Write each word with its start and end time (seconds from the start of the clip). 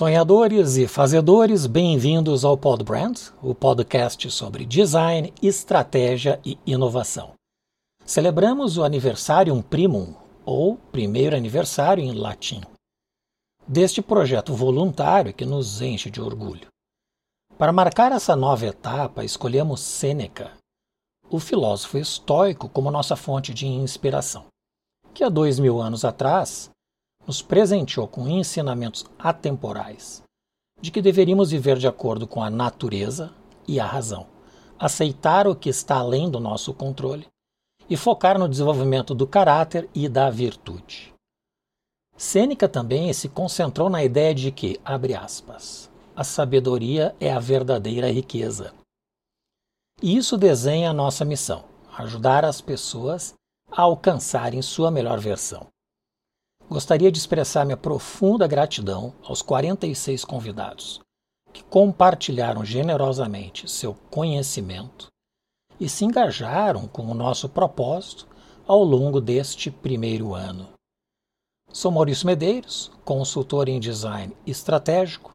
Sonhadores 0.00 0.78
e 0.78 0.88
fazedores, 0.88 1.66
bem-vindos 1.66 2.42
ao 2.42 2.56
Podbrand, 2.56 3.12
o 3.42 3.54
podcast 3.54 4.30
sobre 4.30 4.64
design, 4.64 5.30
estratégia 5.42 6.40
e 6.42 6.58
inovação. 6.66 7.34
Celebramos 8.06 8.78
o 8.78 8.82
aniversário 8.82 9.62
primum, 9.62 10.14
ou 10.42 10.78
primeiro 10.90 11.36
aniversário 11.36 12.02
em 12.02 12.14
latim, 12.14 12.62
deste 13.68 14.00
projeto 14.00 14.54
voluntário 14.54 15.34
que 15.34 15.44
nos 15.44 15.82
enche 15.82 16.10
de 16.10 16.18
orgulho. 16.18 16.68
Para 17.58 17.70
marcar 17.70 18.10
essa 18.10 18.34
nova 18.34 18.64
etapa, 18.64 19.22
escolhemos 19.22 19.80
Sêneca, 19.80 20.52
o 21.28 21.38
filósofo 21.38 21.98
estoico, 21.98 22.70
como 22.70 22.90
nossa 22.90 23.16
fonte 23.16 23.52
de 23.52 23.66
inspiração, 23.66 24.46
que 25.12 25.22
há 25.22 25.28
dois 25.28 25.58
mil 25.58 25.78
anos 25.78 26.06
atrás 26.06 26.70
nos 27.26 27.42
presenteou 27.42 28.08
com 28.08 28.28
ensinamentos 28.28 29.04
atemporais 29.18 30.22
de 30.80 30.90
que 30.90 31.02
deveríamos 31.02 31.50
viver 31.50 31.78
de 31.78 31.86
acordo 31.86 32.26
com 32.26 32.42
a 32.42 32.50
natureza 32.50 33.32
e 33.68 33.78
a 33.78 33.86
razão, 33.86 34.26
aceitar 34.78 35.46
o 35.46 35.54
que 35.54 35.68
está 35.68 35.96
além 35.96 36.30
do 36.30 36.40
nosso 36.40 36.72
controle 36.72 37.26
e 37.88 37.96
focar 37.96 38.38
no 38.38 38.48
desenvolvimento 38.48 39.14
do 39.14 39.26
caráter 39.26 39.88
e 39.94 40.08
da 40.08 40.30
virtude. 40.30 41.12
Sêneca 42.16 42.68
também 42.68 43.12
se 43.12 43.28
concentrou 43.28 43.90
na 43.90 44.04
ideia 44.04 44.34
de 44.34 44.50
que, 44.50 44.80
abre 44.84 45.14
aspas, 45.14 45.90
a 46.14 46.24
sabedoria 46.24 47.14
é 47.18 47.32
a 47.32 47.38
verdadeira 47.38 48.10
riqueza. 48.10 48.74
E 50.02 50.16
isso 50.16 50.36
desenha 50.36 50.90
a 50.90 50.94
nossa 50.94 51.24
missão: 51.24 51.64
ajudar 51.96 52.44
as 52.44 52.60
pessoas 52.60 53.34
a 53.70 53.82
alcançarem 53.82 54.60
sua 54.60 54.90
melhor 54.90 55.18
versão. 55.18 55.66
Gostaria 56.70 57.10
de 57.10 57.18
expressar 57.18 57.64
minha 57.64 57.76
profunda 57.76 58.46
gratidão 58.46 59.12
aos 59.24 59.42
46 59.42 60.24
convidados 60.24 61.00
que 61.52 61.64
compartilharam 61.64 62.64
generosamente 62.64 63.68
seu 63.68 63.92
conhecimento 64.08 65.08
e 65.80 65.88
se 65.88 66.04
engajaram 66.04 66.86
com 66.86 67.02
o 67.06 67.14
nosso 67.14 67.48
propósito 67.48 68.28
ao 68.68 68.84
longo 68.84 69.20
deste 69.20 69.68
primeiro 69.68 70.32
ano. 70.32 70.68
Sou 71.72 71.90
Maurício 71.90 72.24
Medeiros, 72.24 72.92
consultor 73.04 73.68
em 73.68 73.80
design 73.80 74.32
estratégico, 74.46 75.32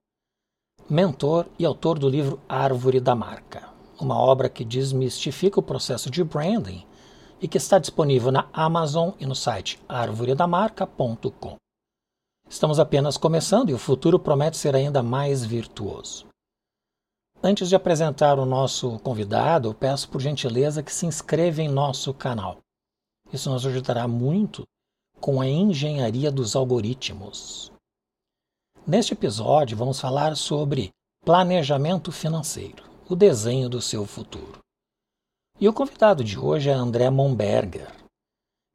mentor 0.89 1.47
e 1.59 1.65
autor 1.65 1.99
do 1.99 2.07
livro 2.07 2.39
Árvore 2.47 3.01
da 3.01 3.13
Marca, 3.13 3.67
uma 3.99 4.17
obra 4.17 4.47
que 4.47 4.63
desmistifica 4.63 5.59
o 5.59 5.63
processo 5.63 6.09
de 6.09 6.23
branding 6.23 6.85
e 7.41 7.47
que 7.47 7.57
está 7.57 7.79
disponível 7.79 8.31
na 8.31 8.47
Amazon 8.53 9.11
e 9.19 9.25
no 9.25 9.35
site 9.35 9.79
arvoredamarca.com. 9.87 11.55
Estamos 12.49 12.79
apenas 12.79 13.17
começando 13.17 13.69
e 13.69 13.73
o 13.73 13.79
futuro 13.79 14.19
promete 14.19 14.57
ser 14.57 14.75
ainda 14.75 15.01
mais 15.01 15.43
virtuoso. 15.43 16.25
Antes 17.43 17.69
de 17.69 17.75
apresentar 17.75 18.39
o 18.39 18.45
nosso 18.45 18.97
convidado, 18.99 19.73
peço 19.73 20.09
por 20.09 20.21
gentileza 20.21 20.81
que 20.81 20.93
se 20.93 21.05
inscreva 21.05 21.61
em 21.61 21.67
nosso 21.67 22.13
canal. 22.13 22.59
Isso 23.31 23.49
nos 23.49 23.65
ajudará 23.65 24.07
muito 24.07 24.63
com 25.19 25.41
a 25.41 25.47
engenharia 25.47 26.31
dos 26.31 26.55
algoritmos. 26.55 27.71
Neste 28.85 29.13
episódio, 29.13 29.75
vamos 29.75 29.99
falar 29.99 30.35
sobre 30.37 30.91
planejamento 31.23 32.11
financeiro, 32.11 32.83
o 33.09 33.15
desenho 33.15 33.67
do 33.67 33.81
seu 33.81 34.05
futuro. 34.05 34.64
E 35.57 35.69
o 35.69 35.73
convidado 35.73 36.21
de 36.21 36.37
hoje 36.37 36.69
é 36.69 36.73
André 36.73 37.09
Momberger. 37.09 37.89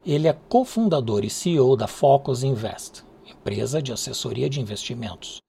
Ele 0.03 0.27
é 0.27 0.33
cofundador 0.33 1.27
e 1.27 1.29
CEO 1.29 1.77
da 1.77 1.87
Focus 1.87 2.43
Invest, 2.43 3.05
empresa 3.27 3.83
de 3.83 3.93
assessoria 3.93 4.49
de 4.49 4.63
investimentos, 4.63 5.43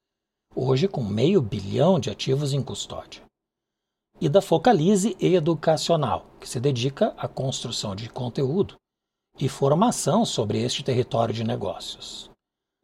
hoje 0.53 0.90
com 0.90 1.02
meio 1.02 1.42
bilhão 1.42 2.02
de 2.02 2.09
ativos 2.09 2.52
em 2.52 2.62
custódia. 2.62 3.24
E 4.19 4.28
da 4.28 4.42
Focalize 4.42 5.16
Educacional, 5.22 6.25
que 6.38 6.50
se 6.50 6.59
dedica 6.59 7.14
à 7.18 7.30
construção 7.30 7.96
de 7.96 8.09
conteúdo 8.09 8.75
e 9.40 9.48
formação 9.48 10.25
sobre 10.25 10.62
este 10.62 10.84
território 10.84 11.34
de 11.34 11.46
negócios. 11.46 12.30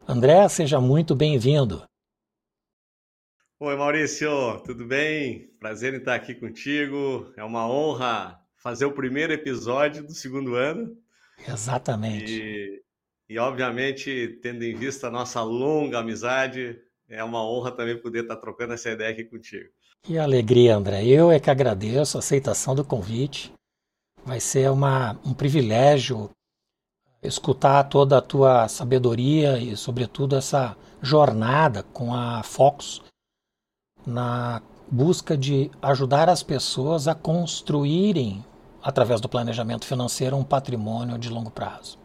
André, 0.07 0.47
seja 0.47 0.79
muito 0.79 1.13
bem-vindo. 1.13 1.83
Oi, 3.59 3.75
Maurício, 3.75 4.29
tudo 4.67 4.85
bem? 4.85 5.49
Prazer 5.59 5.91
em 5.91 5.97
estar 5.97 6.13
aqui 6.13 6.35
contigo. 6.35 7.33
É 7.35 7.43
uma 7.43 7.67
honra 7.67 8.39
fazer 8.55 8.85
o 8.85 8.91
primeiro 8.91 9.33
episódio 9.33 10.05
do 10.05 10.13
segundo 10.13 10.53
ano. 10.53 10.95
Exatamente. 11.47 12.39
E, 12.39 12.83
e 13.27 13.39
obviamente, 13.39 14.39
tendo 14.43 14.63
em 14.63 14.75
vista 14.75 15.07
a 15.07 15.11
nossa 15.11 15.41
longa 15.41 15.97
amizade, 15.97 16.79
é 17.09 17.23
uma 17.23 17.43
honra 17.43 17.71
também 17.71 17.99
poder 17.99 18.21
estar 18.21 18.35
trocando 18.35 18.73
essa 18.73 18.91
ideia 18.91 19.09
aqui 19.09 19.23
contigo. 19.23 19.67
Que 20.03 20.19
alegria, 20.19 20.75
André. 20.75 21.03
Eu 21.07 21.31
é 21.31 21.39
que 21.39 21.49
agradeço 21.49 22.15
a 22.15 22.19
aceitação 22.19 22.75
do 22.75 22.85
convite. 22.85 23.51
Vai 24.23 24.39
ser 24.39 24.69
uma, 24.69 25.19
um 25.25 25.33
privilégio 25.33 26.29
escutar 27.23 27.85
toda 27.85 28.19
a 28.19 28.21
tua 28.21 28.67
sabedoria 28.67 29.57
e, 29.57 29.75
sobretudo, 29.75 30.35
essa 30.35 30.77
jornada 31.01 31.81
com 31.81 32.13
a 32.13 32.43
Fox 32.43 33.01
na 34.07 34.61
busca 34.89 35.37
de 35.37 35.69
ajudar 35.81 36.29
as 36.29 36.41
pessoas 36.41 37.07
a 37.07 37.13
construírem, 37.13 38.43
através 38.81 39.19
do 39.19 39.27
planejamento 39.27 39.85
financeiro, 39.85 40.37
um 40.37 40.43
patrimônio 40.43 41.17
de 41.17 41.29
longo 41.29 41.51
prazo. 41.51 41.99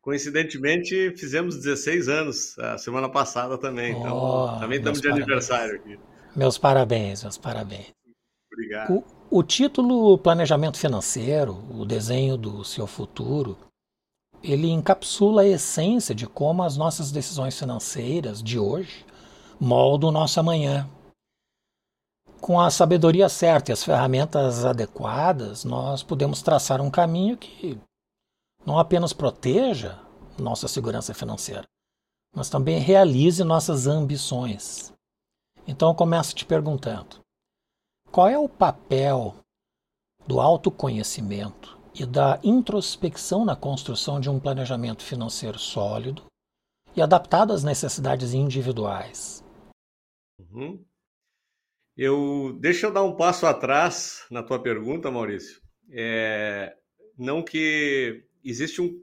Coincidentemente, 0.00 1.12
fizemos 1.16 1.56
16 1.56 2.08
anos 2.08 2.58
a 2.58 2.78
semana 2.78 3.08
passada 3.08 3.58
também, 3.58 3.94
oh, 3.94 3.98
então 3.98 4.58
também 4.60 4.78
estamos 4.78 5.00
de 5.00 5.08
parabéns. 5.08 5.26
aniversário 5.26 5.74
aqui. 5.76 5.98
Meus 6.34 6.56
parabéns, 6.56 7.22
meus 7.22 7.36
parabéns. 7.36 7.92
Obrigado. 8.52 9.04
O, 9.30 9.38
o 9.38 9.42
título 9.42 10.16
Planejamento 10.16 10.78
Financeiro, 10.78 11.64
o 11.70 11.84
desenho 11.84 12.36
do 12.36 12.64
seu 12.64 12.86
futuro, 12.86 13.58
ele 14.42 14.70
encapsula 14.70 15.42
a 15.42 15.46
essência 15.46 16.14
de 16.14 16.26
como 16.26 16.62
as 16.62 16.76
nossas 16.76 17.10
decisões 17.10 17.58
financeiras 17.58 18.42
de 18.42 18.58
hoje 18.58 19.04
moldam 19.58 20.10
o 20.10 20.12
nosso 20.12 20.38
amanhã, 20.38 20.88
com 22.40 22.60
a 22.60 22.70
sabedoria 22.70 23.28
certa 23.28 23.70
e 23.70 23.72
as 23.72 23.82
ferramentas 23.82 24.64
adequadas, 24.64 25.64
nós 25.64 26.02
podemos 26.02 26.42
traçar 26.42 26.80
um 26.80 26.90
caminho 26.90 27.36
que 27.36 27.78
não 28.64 28.78
apenas 28.78 29.12
proteja 29.12 29.98
nossa 30.38 30.68
segurança 30.68 31.14
financeira, 31.14 31.64
mas 32.34 32.48
também 32.48 32.78
realize 32.78 33.42
nossas 33.42 33.86
ambições. 33.86 34.92
Então 35.66 35.88
eu 35.88 35.94
começo 35.94 36.34
te 36.34 36.44
perguntando: 36.44 37.20
qual 38.10 38.28
é 38.28 38.38
o 38.38 38.48
papel 38.48 39.34
do 40.26 40.40
autoconhecimento 40.40 41.78
e 41.94 42.04
da 42.04 42.38
introspecção 42.42 43.44
na 43.44 43.56
construção 43.56 44.20
de 44.20 44.28
um 44.28 44.38
planejamento 44.38 45.02
financeiro 45.02 45.58
sólido 45.58 46.24
e 46.94 47.00
adaptado 47.00 47.52
às 47.52 47.64
necessidades 47.64 48.34
individuais? 48.34 49.42
Uhum. 50.38 50.84
Eu 51.96 52.58
deixa 52.60 52.86
eu 52.86 52.92
dar 52.92 53.02
um 53.02 53.16
passo 53.16 53.46
atrás 53.46 54.26
na 54.30 54.42
tua 54.42 54.62
pergunta, 54.62 55.10
Maurício. 55.10 55.62
É, 55.90 56.76
não 57.18 57.42
que 57.42 58.24
existe 58.44 58.82
um, 58.82 59.02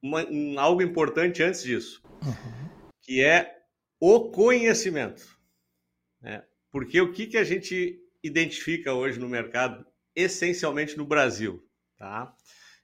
uma, 0.00 0.24
um, 0.24 0.60
algo 0.60 0.80
importante 0.80 1.42
antes 1.42 1.62
disso, 1.64 2.00
uhum. 2.22 2.90
que 3.02 3.24
é 3.24 3.58
o 3.98 4.30
conhecimento. 4.30 5.36
Né? 6.20 6.44
Porque 6.70 7.00
o 7.00 7.12
que, 7.12 7.26
que 7.26 7.36
a 7.36 7.44
gente 7.44 8.00
identifica 8.22 8.94
hoje 8.94 9.18
no 9.18 9.28
mercado, 9.28 9.84
essencialmente 10.14 10.96
no 10.96 11.04
Brasil, 11.04 11.66
tá? 11.96 12.32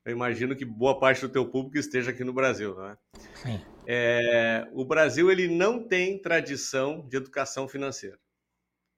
Eu 0.05 0.13
imagino 0.13 0.57
que 0.57 0.65
boa 0.65 0.99
parte 0.99 1.21
do 1.21 1.29
teu 1.29 1.47
público 1.47 1.79
esteja 1.79 2.11
aqui 2.11 2.25
no 2.25 2.33
Brasil, 2.33 2.75
não 2.75 2.89
é? 2.89 2.99
Sim. 3.37 3.61
É, 3.87 4.69
o 4.73 4.85
Brasil 4.85 5.31
ele 5.31 5.49
não 5.49 5.83
tem 5.87 6.21
tradição 6.21 7.07
de 7.09 7.17
educação 7.17 7.69
financeira 7.69 8.19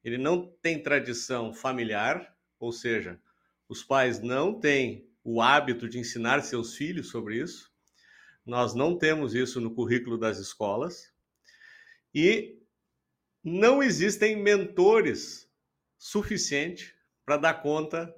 ele 0.07 0.19
não 0.19 0.47
tem 0.63 0.81
tradição 0.81 1.53
familiar, 1.53 2.33
ou 2.61 2.71
seja, 2.71 3.21
os 3.69 3.83
pais 3.83 4.21
não 4.21 4.55
têm 4.55 5.11
o 5.25 5.43
hábito 5.43 5.89
de 5.89 5.99
ensinar 5.99 6.43
seus 6.43 6.77
filhos 6.77 7.09
sobre 7.09 7.43
isso. 7.43 7.73
Nós 8.47 8.73
não 8.73 8.97
temos 8.97 9.35
isso 9.35 9.61
no 9.61 9.75
currículo 9.75 10.17
das 10.17 10.39
escolas. 10.39 11.13
E 12.15 12.57
não 13.43 13.83
existem 13.83 14.37
mentores 14.41 15.51
suficientes 15.99 16.95
para 17.25 17.37
dar 17.37 17.55
conta 17.55 18.15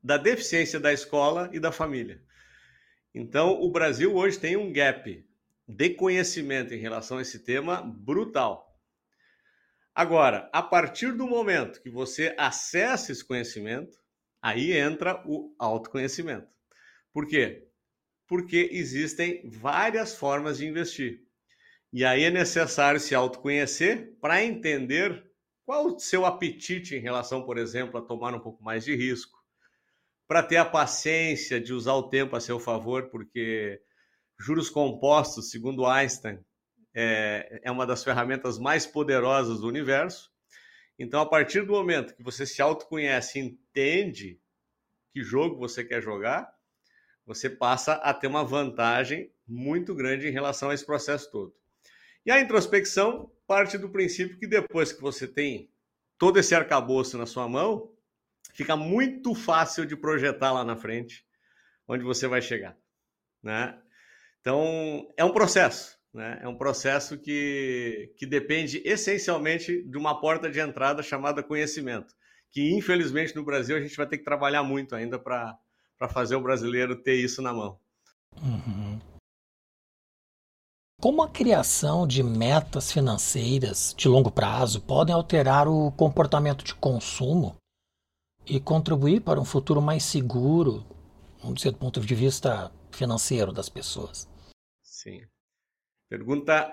da 0.00 0.16
deficiência 0.16 0.78
da 0.78 0.92
escola 0.92 1.50
e 1.52 1.58
da 1.58 1.72
família. 1.72 2.22
Então, 3.12 3.60
o 3.60 3.68
Brasil 3.72 4.14
hoje 4.14 4.38
tem 4.38 4.56
um 4.56 4.72
gap 4.72 5.26
de 5.66 5.90
conhecimento 5.90 6.72
em 6.72 6.78
relação 6.78 7.18
a 7.18 7.22
esse 7.22 7.40
tema 7.40 7.82
brutal. 7.82 8.65
Agora, 9.98 10.50
a 10.52 10.62
partir 10.62 11.12
do 11.12 11.26
momento 11.26 11.80
que 11.80 11.88
você 11.88 12.34
acessa 12.36 13.12
esse 13.12 13.24
conhecimento, 13.24 13.98
aí 14.42 14.76
entra 14.76 15.22
o 15.24 15.54
autoconhecimento. 15.58 16.46
Por 17.14 17.26
quê? 17.26 17.66
Porque 18.28 18.68
existem 18.72 19.48
várias 19.48 20.14
formas 20.14 20.58
de 20.58 20.66
investir. 20.66 21.22
E 21.90 22.04
aí 22.04 22.24
é 22.24 22.30
necessário 22.30 23.00
se 23.00 23.14
autoconhecer 23.14 24.14
para 24.20 24.44
entender 24.44 25.24
qual 25.64 25.86
o 25.86 25.98
seu 25.98 26.26
apetite 26.26 26.94
em 26.94 27.00
relação, 27.00 27.46
por 27.46 27.56
exemplo, 27.56 27.98
a 27.98 28.02
tomar 28.02 28.34
um 28.34 28.40
pouco 28.40 28.62
mais 28.62 28.84
de 28.84 28.94
risco, 28.94 29.42
para 30.28 30.42
ter 30.42 30.58
a 30.58 30.64
paciência 30.66 31.58
de 31.58 31.72
usar 31.72 31.94
o 31.94 32.10
tempo 32.10 32.36
a 32.36 32.40
seu 32.40 32.60
favor, 32.60 33.08
porque 33.08 33.80
juros 34.38 34.68
compostos, 34.68 35.50
segundo 35.50 35.86
Einstein, 35.86 36.38
é, 36.98 37.60
é 37.62 37.70
uma 37.70 37.86
das 37.86 38.02
ferramentas 38.02 38.58
mais 38.58 38.86
poderosas 38.86 39.60
do 39.60 39.68
universo. 39.68 40.32
Então, 40.98 41.20
a 41.20 41.26
partir 41.26 41.60
do 41.60 41.72
momento 41.72 42.14
que 42.14 42.22
você 42.22 42.46
se 42.46 42.62
autoconhece, 42.62 43.38
entende 43.38 44.40
que 45.12 45.22
jogo 45.22 45.58
você 45.58 45.84
quer 45.84 46.00
jogar, 46.00 46.50
você 47.26 47.50
passa 47.50 47.92
a 47.94 48.14
ter 48.14 48.28
uma 48.28 48.42
vantagem 48.42 49.30
muito 49.46 49.94
grande 49.94 50.26
em 50.26 50.30
relação 50.30 50.70
a 50.70 50.74
esse 50.74 50.86
processo 50.86 51.30
todo. 51.30 51.54
E 52.24 52.30
a 52.30 52.40
introspecção 52.40 53.30
parte 53.46 53.76
do 53.76 53.90
princípio 53.90 54.38
que 54.38 54.46
depois 54.46 54.90
que 54.90 55.02
você 55.02 55.28
tem 55.28 55.70
todo 56.16 56.38
esse 56.38 56.54
arcabouço 56.54 57.18
na 57.18 57.26
sua 57.26 57.46
mão, 57.46 57.92
fica 58.54 58.74
muito 58.74 59.34
fácil 59.34 59.84
de 59.84 59.94
projetar 59.94 60.50
lá 60.50 60.64
na 60.64 60.76
frente 60.76 61.26
onde 61.86 62.02
você 62.02 62.26
vai 62.26 62.40
chegar, 62.40 62.74
né? 63.42 63.78
Então, 64.40 65.12
é 65.16 65.24
um 65.24 65.32
processo. 65.32 65.96
Né? 66.16 66.40
É 66.40 66.48
um 66.48 66.56
processo 66.56 67.18
que, 67.18 68.10
que 68.16 68.24
depende 68.24 68.80
essencialmente 68.86 69.82
de 69.82 69.98
uma 69.98 70.18
porta 70.18 70.50
de 70.50 70.58
entrada 70.58 71.02
chamada 71.02 71.42
conhecimento, 71.42 72.14
que 72.50 72.72
infelizmente 72.74 73.36
no 73.36 73.44
Brasil 73.44 73.76
a 73.76 73.80
gente 73.80 73.94
vai 73.98 74.06
ter 74.06 74.16
que 74.16 74.24
trabalhar 74.24 74.62
muito 74.62 74.94
ainda 74.94 75.18
para 75.18 75.58
fazer 76.08 76.34
o 76.34 76.40
brasileiro 76.40 76.96
ter 76.96 77.16
isso 77.16 77.42
na 77.42 77.52
mão. 77.52 77.78
Uhum. 78.42 78.98
Como 81.02 81.22
a 81.22 81.28
criação 81.28 82.06
de 82.06 82.22
metas 82.22 82.90
financeiras 82.90 83.94
de 83.94 84.08
longo 84.08 84.30
prazo 84.30 84.80
podem 84.80 85.14
alterar 85.14 85.68
o 85.68 85.92
comportamento 85.92 86.64
de 86.64 86.74
consumo 86.74 87.56
e 88.46 88.58
contribuir 88.58 89.20
para 89.20 89.38
um 89.38 89.44
futuro 89.44 89.82
mais 89.82 90.02
seguro, 90.02 90.82
vamos 91.42 91.56
dizer, 91.56 91.72
do 91.72 91.78
ponto 91.78 92.00
de 92.00 92.14
vista 92.14 92.72
financeiro 92.90 93.52
das 93.52 93.68
pessoas? 93.68 94.26
Sim. 94.82 95.20
Pergunta 96.08 96.72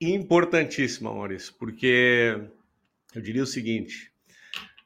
importantíssima, 0.00 1.12
Maurício, 1.12 1.54
porque 1.54 2.36
eu 3.14 3.20
diria 3.20 3.42
o 3.42 3.46
seguinte: 3.46 4.12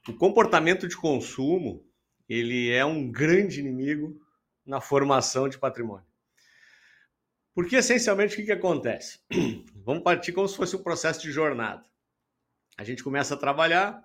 o 0.07 0.13
comportamento 0.13 0.87
de 0.87 0.97
consumo 0.97 1.85
ele 2.27 2.71
é 2.71 2.83
um 2.83 3.09
grande 3.09 3.59
inimigo 3.59 4.19
na 4.65 4.81
formação 4.81 5.47
de 5.47 5.57
patrimônio. 5.57 6.05
Porque 7.53 7.77
essencialmente 7.77 8.33
o 8.33 8.37
que, 8.37 8.43
que 8.43 8.51
acontece? 8.51 9.19
Vamos 9.85 10.03
partir 10.03 10.33
como 10.33 10.47
se 10.47 10.57
fosse 10.57 10.75
um 10.75 10.83
processo 10.83 11.21
de 11.21 11.31
jornada. 11.31 11.85
A 12.77 12.83
gente 12.83 13.03
começa 13.03 13.35
a 13.35 13.37
trabalhar, 13.37 14.03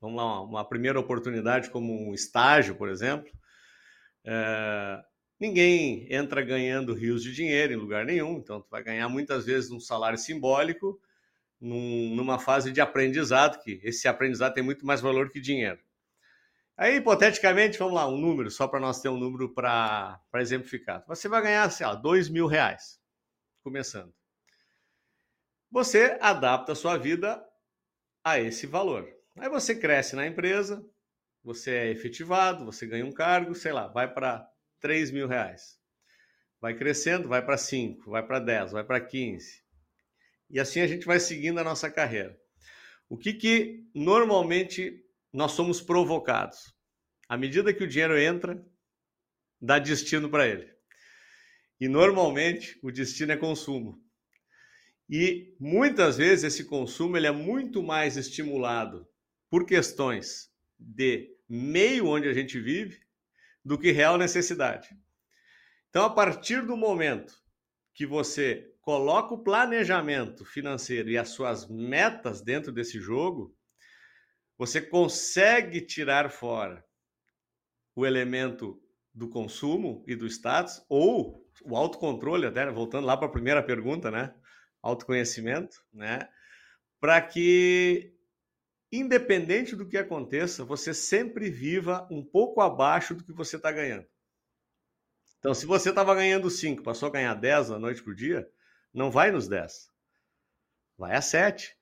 vamos 0.00 0.16
lá, 0.16 0.40
uma 0.40 0.64
primeira 0.64 1.00
oportunidade 1.00 1.70
como 1.70 2.08
um 2.08 2.14
estágio, 2.14 2.76
por 2.76 2.88
exemplo. 2.88 3.32
É, 4.24 5.04
Ninguém 5.44 6.06
entra 6.10 6.40
ganhando 6.40 6.94
rios 6.94 7.22
de 7.22 7.30
dinheiro 7.30 7.74
em 7.74 7.76
lugar 7.76 8.06
nenhum, 8.06 8.38
então 8.38 8.62
tu 8.62 8.70
vai 8.70 8.82
ganhar 8.82 9.10
muitas 9.10 9.44
vezes 9.44 9.70
um 9.70 9.78
salário 9.78 10.16
simbólico 10.16 10.98
num, 11.60 12.14
numa 12.16 12.38
fase 12.38 12.72
de 12.72 12.80
aprendizado, 12.80 13.62
que 13.62 13.78
esse 13.84 14.08
aprendizado 14.08 14.54
tem 14.54 14.64
muito 14.64 14.86
mais 14.86 15.02
valor 15.02 15.28
que 15.28 15.38
dinheiro. 15.38 15.78
Aí, 16.74 16.96
hipoteticamente, 16.96 17.78
vamos 17.78 17.92
lá, 17.92 18.08
um 18.08 18.16
número, 18.16 18.50
só 18.50 18.66
para 18.66 18.80
nós 18.80 19.02
ter 19.02 19.10
um 19.10 19.18
número 19.18 19.52
para 19.52 20.18
exemplificar. 20.36 21.04
Você 21.06 21.28
vai 21.28 21.42
ganhar, 21.42 21.70
sei 21.70 21.86
lá, 21.86 21.94
dois 21.94 22.30
mil 22.30 22.46
reais, 22.46 22.98
começando. 23.62 24.14
Você 25.70 26.16
adapta 26.22 26.72
a 26.72 26.74
sua 26.74 26.96
vida 26.96 27.44
a 28.24 28.40
esse 28.40 28.66
valor. 28.66 29.06
Aí 29.36 29.50
você 29.50 29.74
cresce 29.74 30.16
na 30.16 30.26
empresa, 30.26 30.82
você 31.42 31.70
é 31.70 31.90
efetivado, 31.90 32.64
você 32.64 32.86
ganha 32.86 33.04
um 33.04 33.12
cargo, 33.12 33.54
sei 33.54 33.74
lá, 33.74 33.88
vai 33.88 34.10
para 34.10 34.50
3 34.84 35.10
mil 35.12 35.26
reais. 35.26 35.78
Vai 36.60 36.76
crescendo, 36.76 37.26
vai 37.26 37.42
para 37.42 37.56
5, 37.56 38.10
vai 38.10 38.22
para 38.22 38.38
10, 38.38 38.72
vai 38.72 38.84
para 38.84 39.00
15. 39.00 39.64
E 40.50 40.60
assim 40.60 40.80
a 40.80 40.86
gente 40.86 41.06
vai 41.06 41.18
seguindo 41.18 41.58
a 41.58 41.64
nossa 41.64 41.90
carreira. 41.90 42.38
O 43.08 43.16
que, 43.16 43.32
que 43.32 43.82
normalmente 43.94 45.02
nós 45.32 45.52
somos 45.52 45.80
provocados? 45.80 46.74
À 47.26 47.34
medida 47.34 47.72
que 47.72 47.82
o 47.82 47.88
dinheiro 47.88 48.18
entra, 48.18 48.62
dá 49.58 49.78
destino 49.78 50.28
para 50.28 50.46
ele. 50.46 50.70
E 51.80 51.88
normalmente 51.88 52.78
o 52.82 52.92
destino 52.92 53.32
é 53.32 53.38
consumo. 53.38 54.04
E 55.08 55.56
muitas 55.58 56.18
vezes 56.18 56.44
esse 56.44 56.64
consumo 56.64 57.16
ele 57.16 57.26
é 57.26 57.32
muito 57.32 57.82
mais 57.82 58.18
estimulado 58.18 59.08
por 59.48 59.64
questões 59.64 60.52
de 60.78 61.34
meio 61.48 62.06
onde 62.06 62.28
a 62.28 62.34
gente 62.34 62.60
vive 62.60 63.03
do 63.64 63.78
que 63.78 63.92
real 63.92 64.18
necessidade. 64.18 64.88
Então, 65.88 66.04
a 66.04 66.10
partir 66.10 66.66
do 66.66 66.76
momento 66.76 67.34
que 67.94 68.04
você 68.04 68.70
coloca 68.82 69.32
o 69.32 69.42
planejamento 69.42 70.44
financeiro 70.44 71.08
e 71.08 71.16
as 71.16 71.30
suas 71.30 71.68
metas 71.68 72.42
dentro 72.42 72.72
desse 72.72 73.00
jogo, 73.00 73.56
você 74.58 74.80
consegue 74.80 75.80
tirar 75.80 76.30
fora 76.30 76.84
o 77.96 78.04
elemento 78.04 78.80
do 79.12 79.28
consumo 79.28 80.04
e 80.06 80.16
do 80.16 80.26
status, 80.26 80.84
ou 80.88 81.48
o 81.62 81.76
autocontrole, 81.76 82.46
até 82.46 82.68
voltando 82.70 83.06
lá 83.06 83.16
para 83.16 83.28
a 83.28 83.32
primeira 83.32 83.62
pergunta, 83.62 84.10
né? 84.10 84.34
Autoconhecimento, 84.82 85.76
né? 85.92 86.28
Para 87.00 87.20
que 87.22 88.13
independente 88.98 89.74
do 89.74 89.86
que 89.86 89.96
aconteça, 89.96 90.64
você 90.64 90.92
sempre 90.92 91.50
viva 91.50 92.06
um 92.10 92.24
pouco 92.24 92.60
abaixo 92.60 93.14
do 93.14 93.24
que 93.24 93.32
você 93.32 93.56
está 93.56 93.72
ganhando. 93.72 94.06
Então, 95.38 95.52
se 95.52 95.66
você 95.66 95.90
estava 95.90 96.14
ganhando 96.14 96.48
5, 96.48 96.82
passou 96.82 97.08
a 97.08 97.12
ganhar 97.12 97.34
10 97.34 97.70
na 97.70 97.78
noite 97.78 98.02
por 98.02 98.14
dia, 98.14 98.48
não 98.92 99.10
vai 99.10 99.30
nos 99.30 99.46
10. 99.46 99.90
Vai 100.96 101.14
a 101.14 101.20
7. 101.20 101.76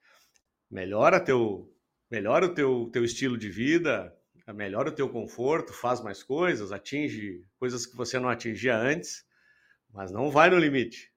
Melhora, 0.69 1.19
teu, 1.19 1.73
melhora 2.09 2.45
o 2.47 2.53
teu, 2.53 2.89
teu 2.91 3.05
estilo 3.05 3.37
de 3.37 3.49
vida, 3.49 4.13
melhora 4.53 4.89
o 4.89 4.93
teu 4.93 5.07
conforto, 5.07 5.71
faz 5.71 6.01
mais 6.01 6.23
coisas, 6.23 6.71
atinge 6.71 7.45
coisas 7.57 7.85
que 7.85 7.95
você 7.95 8.19
não 8.19 8.27
atingia 8.27 8.75
antes, 8.75 9.25
mas 9.93 10.11
não 10.11 10.29
vai 10.29 10.49
no 10.49 10.57
limite. 10.57 11.13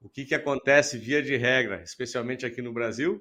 O 0.00 0.08
que, 0.08 0.24
que 0.24 0.34
acontece 0.34 0.96
via 0.96 1.20
de 1.20 1.36
regra, 1.36 1.82
especialmente 1.82 2.46
aqui 2.46 2.62
no 2.62 2.72
Brasil? 2.72 3.20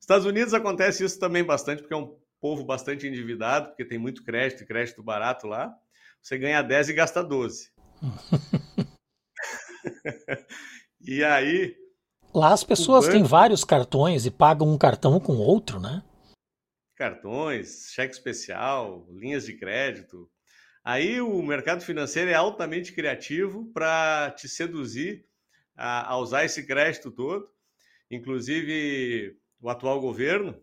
Estados 0.00 0.26
Unidos 0.26 0.54
acontece 0.54 1.04
isso 1.04 1.18
também 1.18 1.44
bastante, 1.44 1.82
porque 1.82 1.94
é 1.94 1.96
um 1.98 2.16
povo 2.40 2.64
bastante 2.64 3.06
endividado, 3.06 3.68
porque 3.68 3.84
tem 3.84 3.98
muito 3.98 4.24
crédito 4.24 4.62
e 4.62 4.66
crédito 4.66 5.02
barato 5.02 5.46
lá. 5.46 5.74
Você 6.22 6.38
ganha 6.38 6.62
10 6.62 6.90
e 6.90 6.92
gasta 6.92 7.22
12. 7.22 7.70
e 11.00 11.22
aí. 11.24 11.76
Lá 12.34 12.52
as 12.52 12.64
pessoas 12.64 13.06
banco... 13.06 13.16
têm 13.16 13.24
vários 13.24 13.64
cartões 13.64 14.26
e 14.26 14.30
pagam 14.30 14.68
um 14.68 14.78
cartão 14.78 15.18
com 15.18 15.36
outro, 15.36 15.80
né? 15.80 16.02
Cartões, 16.96 17.90
cheque 17.92 18.14
especial, 18.14 19.06
linhas 19.10 19.46
de 19.46 19.56
crédito. 19.56 20.28
Aí 20.84 21.20
o 21.20 21.42
mercado 21.42 21.82
financeiro 21.82 22.30
é 22.30 22.34
altamente 22.34 22.92
criativo 22.92 23.70
para 23.72 24.30
te 24.32 24.48
seduzir 24.48 25.24
a, 25.76 26.12
a 26.12 26.18
usar 26.18 26.44
esse 26.44 26.66
crédito 26.66 27.10
todo. 27.10 27.48
Inclusive, 28.10 29.37
o 29.60 29.68
atual 29.68 30.00
governo 30.00 30.60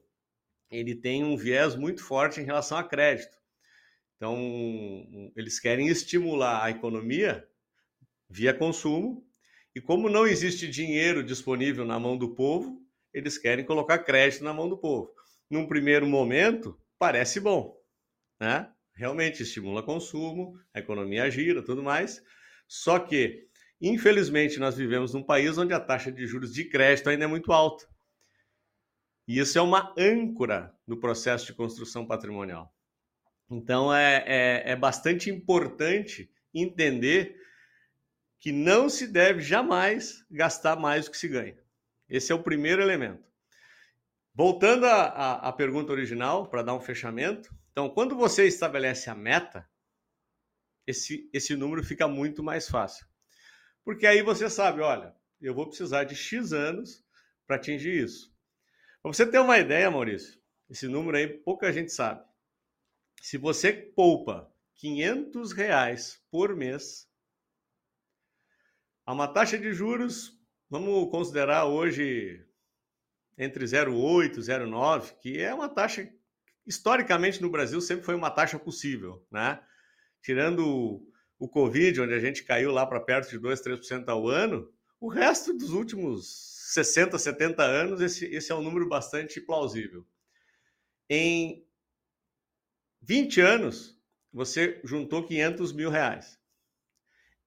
ele 0.69 0.95
tem 0.95 1.23
um 1.23 1.37
viés 1.37 1.75
muito 1.75 2.03
forte 2.03 2.39
em 2.39 2.43
relação 2.43 2.77
a 2.77 2.83
crédito. 2.83 3.37
Então, 4.15 5.31
eles 5.35 5.59
querem 5.59 5.87
estimular 5.87 6.63
a 6.63 6.69
economia 6.69 7.47
via 8.29 8.53
consumo, 8.53 9.23
e 9.75 9.81
como 9.81 10.09
não 10.09 10.25
existe 10.25 10.67
dinheiro 10.67 11.23
disponível 11.23 11.85
na 11.85 11.99
mão 11.99 12.17
do 12.17 12.33
povo, 12.33 12.81
eles 13.13 13.37
querem 13.37 13.65
colocar 13.65 13.99
crédito 13.99 14.43
na 14.43 14.53
mão 14.53 14.69
do 14.69 14.77
povo. 14.77 15.11
Num 15.49 15.67
primeiro 15.67 16.07
momento, 16.07 16.79
parece 16.97 17.39
bom, 17.39 17.77
né? 18.39 18.71
Realmente 18.95 19.43
estimula 19.43 19.83
consumo, 19.83 20.57
a 20.73 20.79
economia 20.79 21.29
gira, 21.29 21.61
tudo 21.61 21.83
mais. 21.83 22.23
Só 22.67 22.97
que, 22.97 23.47
infelizmente, 23.81 24.57
nós 24.57 24.77
vivemos 24.77 25.13
num 25.13 25.23
país 25.23 25.57
onde 25.57 25.73
a 25.73 25.79
taxa 25.79 26.11
de 26.11 26.25
juros 26.25 26.53
de 26.53 26.63
crédito 26.65 27.09
ainda 27.09 27.25
é 27.25 27.27
muito 27.27 27.51
alta. 27.51 27.85
E 29.27 29.39
isso 29.39 29.57
é 29.57 29.61
uma 29.61 29.93
âncora 29.97 30.73
no 30.85 30.97
processo 30.97 31.45
de 31.47 31.53
construção 31.53 32.05
patrimonial. 32.05 32.73
Então, 33.49 33.93
é, 33.93 34.23
é, 34.25 34.71
é 34.71 34.75
bastante 34.75 35.29
importante 35.29 36.31
entender 36.53 37.41
que 38.39 38.51
não 38.51 38.89
se 38.89 39.07
deve 39.07 39.41
jamais 39.41 40.23
gastar 40.29 40.75
mais 40.75 41.05
do 41.05 41.11
que 41.11 41.17
se 41.17 41.27
ganha. 41.27 41.57
Esse 42.07 42.31
é 42.31 42.35
o 42.35 42.43
primeiro 42.43 42.81
elemento. 42.81 43.27
Voltando 44.33 44.85
à, 44.85 45.51
pergunta 45.53 45.91
original, 45.91 46.47
para 46.49 46.61
dar 46.61 46.75
um 46.75 46.81
fechamento. 46.81 47.55
Então, 47.71 47.89
quando 47.89 48.15
você 48.15 48.45
estabelece 48.45 49.09
a 49.09 49.15
meta, 49.15 49.67
esse, 50.85 51.29
esse 51.33 51.55
número 51.55 51.83
fica 51.83 52.07
muito 52.07 52.43
mais 52.43 52.69
fácil. 52.69 53.07
Porque 53.83 54.05
aí 54.05 54.21
você 54.21 54.49
sabe, 54.49 54.81
olha, 54.81 55.15
eu 55.41 55.55
vou 55.55 55.67
precisar 55.67 56.03
de 56.03 56.15
X 56.15 56.51
anos 56.51 57.03
para 57.47 57.55
atingir 57.55 58.03
isso. 58.03 58.34
Para 59.05 59.13
você 59.13 59.27
ter 59.27 59.37
uma 59.37 59.59
ideia, 59.59 59.91
Maurício, 59.91 60.41
esse 60.67 60.87
número 60.87 61.15
aí 61.15 61.27
pouca 61.27 61.71
gente 61.71 61.91
sabe. 61.91 62.25
Se 63.21 63.37
você 63.37 63.71
poupa 63.71 64.51
500 64.77 65.51
reais 65.51 66.19
por 66.31 66.55
mês, 66.55 67.07
a 69.05 69.13
uma 69.13 69.27
taxa 69.27 69.59
de 69.59 69.71
juros, 69.73 70.35
vamos 70.67 71.11
considerar 71.11 71.65
hoje 71.65 72.43
entre 73.37 73.63
0,8 73.63 74.37
e 74.37 74.39
0,9, 74.39 75.19
que 75.21 75.39
é 75.39 75.53
uma 75.53 75.69
taxa, 75.69 76.11
historicamente 76.65 77.43
no 77.43 77.51
Brasil, 77.51 77.79
sempre 77.81 78.05
foi 78.05 78.15
uma 78.15 78.31
taxa 78.31 78.57
possível, 78.57 79.23
né? 79.29 79.63
Tirando 80.19 81.07
o 81.37 81.47
Covid, 81.47 82.01
onde 82.01 82.15
a 82.15 82.19
gente 82.19 82.43
caiu 82.43 82.71
lá 82.71 82.87
para 82.87 82.99
perto 82.99 83.29
de 83.29 83.37
2, 83.37 83.61
3% 83.61 84.09
ao 84.09 84.27
ano, 84.27 84.67
o 84.99 85.07
resto 85.07 85.53
dos 85.53 85.69
últimos 85.69 86.54
60, 86.65 87.19
70 87.19 87.61
anos, 87.61 88.01
esse, 88.01 88.25
esse 88.25 88.51
é 88.51 88.55
um 88.55 88.61
número 88.61 88.89
bastante 88.89 89.39
plausível. 89.39 90.03
Em 91.07 91.63
20 93.03 93.39
anos, 93.39 94.01
você 94.33 94.81
juntou 94.83 95.23
500 95.23 95.71
mil 95.71 95.91
reais. 95.91 96.39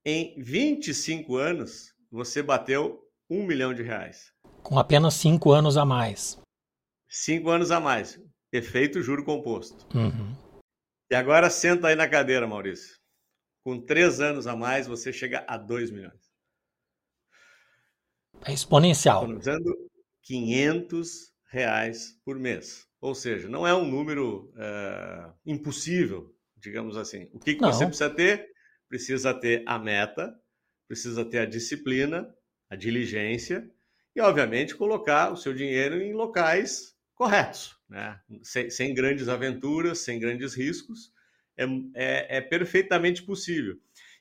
Em 0.05 0.41
25 0.41 1.37
anos, 1.37 1.93
você 2.09 2.41
bateu 2.45 3.05
um 3.29 3.45
milhão 3.45 3.75
de 3.75 3.83
reais. 3.83 4.33
Com 4.63 4.79
apenas 4.79 5.15
cinco 5.15 5.51
anos 5.51 5.77
a 5.77 5.85
mais. 5.85 6.41
Cinco 7.09 7.51
anos 7.51 7.73
a 7.73 7.81
mais. 7.81 8.23
Efeito 8.53 9.03
juro 9.03 9.25
composto. 9.25 9.85
Uhum. 9.97 10.33
E 11.11 11.17
agora 11.17 11.51
senta 11.51 11.89
aí 11.89 11.97
na 11.97 12.09
cadeira, 12.09 12.47
Maurício. 12.47 12.97
Com 13.65 13.85
três 13.85 14.21
anos 14.21 14.47
a 14.47 14.55
mais, 14.55 14.87
você 14.87 15.13
chega 15.13 15.45
a 15.49 15.57
2 15.59 15.91
milhões. 15.91 16.28
É 18.45 18.53
exponencial. 18.53 19.23
Economizando 19.23 19.75
500 20.23 21.33
reais 21.51 22.19
por 22.25 22.39
mês. 22.39 22.87
Ou 23.01 23.15
seja, 23.15 23.49
não 23.49 23.67
é 23.67 23.75
um 23.75 23.85
número 23.85 24.53
é, 24.57 25.31
impossível, 25.47 26.35
digamos 26.57 26.97
assim. 26.97 27.29
O 27.33 27.39
que, 27.39 27.55
que 27.55 27.61
você 27.61 27.87
precisa 27.87 28.11
ter? 28.11 28.49
Precisa 28.89 29.35
ter 29.35 29.63
a 29.67 29.79
meta, 29.79 30.35
precisa 30.87 31.25
ter 31.25 31.39
a 31.39 31.47
disciplina, 31.47 32.29
a 32.69 32.75
diligência 32.75 33.71
e, 34.15 34.21
obviamente, 34.21 34.75
colocar 34.75 35.33
o 35.33 35.37
seu 35.37 35.55
dinheiro 35.55 36.01
em 36.03 36.13
locais 36.13 36.95
corretos, 37.15 37.77
né? 37.89 38.19
sem, 38.43 38.71
sem 38.71 38.95
grandes 38.95 39.29
aventuras, 39.29 40.01
sem 40.01 40.19
grandes 40.19 40.55
riscos. 40.55 41.13
É, 41.57 41.65
é, 41.95 42.37
é, 42.37 42.41
perfeitamente 42.41 43.23
possível. 43.25 43.77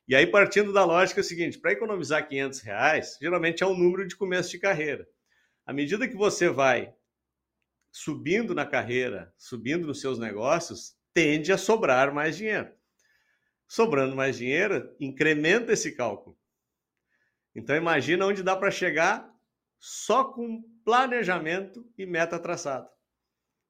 E 0.08 0.16
aí, 0.16 0.26
partindo 0.26 0.72
da 0.72 0.86
lógica 0.86 1.22
seguinte, 1.22 1.60
para 1.60 1.74
economizar 1.74 2.28
500 2.28 2.60
reais, 2.62 3.18
geralmente 3.22 3.62
é 3.62 3.68
um 3.68 3.78
número 3.78 4.08
de 4.08 4.16
começo 4.16 4.50
de 4.50 4.60
carreira. 4.60 5.08
À 5.66 5.74
medida 5.74 6.08
que 6.08 6.16
você 6.16 6.50
vai 6.50 6.94
subindo 7.92 8.56
na 8.56 8.66
carreira, 8.66 9.34
subindo 9.38 9.86
nos 9.86 10.00
seus 10.00 10.18
negócios, 10.18 10.96
tende 11.14 11.52
a 11.52 11.58
sobrar 11.58 12.14
mais 12.14 12.38
dinheiro. 12.38 12.72
Sobrando 13.68 14.16
mais 14.16 14.38
dinheiro, 14.38 14.96
incrementa 14.98 15.74
esse 15.74 15.92
cálculo. 15.94 16.38
Então 17.54 17.76
imagina 17.76 18.26
onde 18.26 18.44
dá 18.44 18.56
para 18.56 18.72
chegar 18.72 19.30
só 19.78 20.24
com 20.24 20.64
planejamento 20.86 21.86
e 21.98 22.06
meta 22.06 22.40
traçada. 22.40 22.90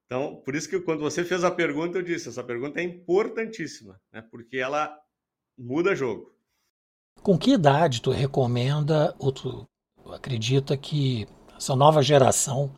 Então, 0.05 0.41
por 0.41 0.55
isso 0.55 0.69
que 0.69 0.79
quando 0.79 0.99
você 0.99 1.23
fez 1.23 1.43
a 1.43 1.49
pergunta, 1.49 1.97
eu 1.97 2.01
disse, 2.03 2.29
essa 2.29 2.43
pergunta 2.43 2.79
é 2.79 2.83
importantíssima, 2.83 3.99
né? 4.11 4.21
porque 4.21 4.57
ela 4.57 4.97
muda 5.57 5.95
jogo. 5.95 6.31
Com 7.21 7.37
que 7.37 7.53
idade 7.53 8.01
tu 8.01 8.11
recomenda 8.11 9.15
ou 9.17 9.31
tu 9.31 9.67
acredita 10.13 10.77
que 10.77 11.27
essa 11.57 11.75
nova 11.75 12.01
geração 12.01 12.73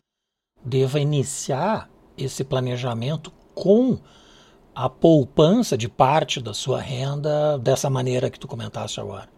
deva 0.64 0.98
iniciar 0.98 1.88
esse 2.16 2.42
planejamento 2.42 3.30
com 3.54 4.00
a 4.74 4.88
poupança 4.88 5.76
de 5.76 5.88
parte 5.88 6.40
da 6.40 6.54
sua 6.54 6.80
renda 6.80 7.58
dessa 7.58 7.90
maneira 7.90 8.30
que 8.30 8.40
tu 8.40 8.48
comentaste 8.48 9.00
agora? 9.00 9.28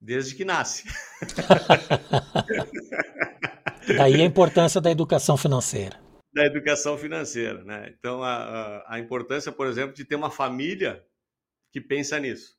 Desde 0.00 0.34
que 0.34 0.44
nasce. 0.44 0.84
Daí 3.96 4.20
a 4.20 4.24
importância 4.24 4.80
da 4.80 4.90
educação 4.90 5.36
financeira. 5.36 5.98
Da 6.32 6.44
educação 6.44 6.98
financeira, 6.98 7.64
né? 7.64 7.94
Então, 7.98 8.22
a, 8.22 8.36
a, 8.36 8.94
a 8.94 9.00
importância, 9.00 9.50
por 9.50 9.66
exemplo, 9.66 9.94
de 9.94 10.04
ter 10.04 10.14
uma 10.14 10.30
família 10.30 11.02
que 11.70 11.80
pensa 11.80 12.18
nisso. 12.18 12.58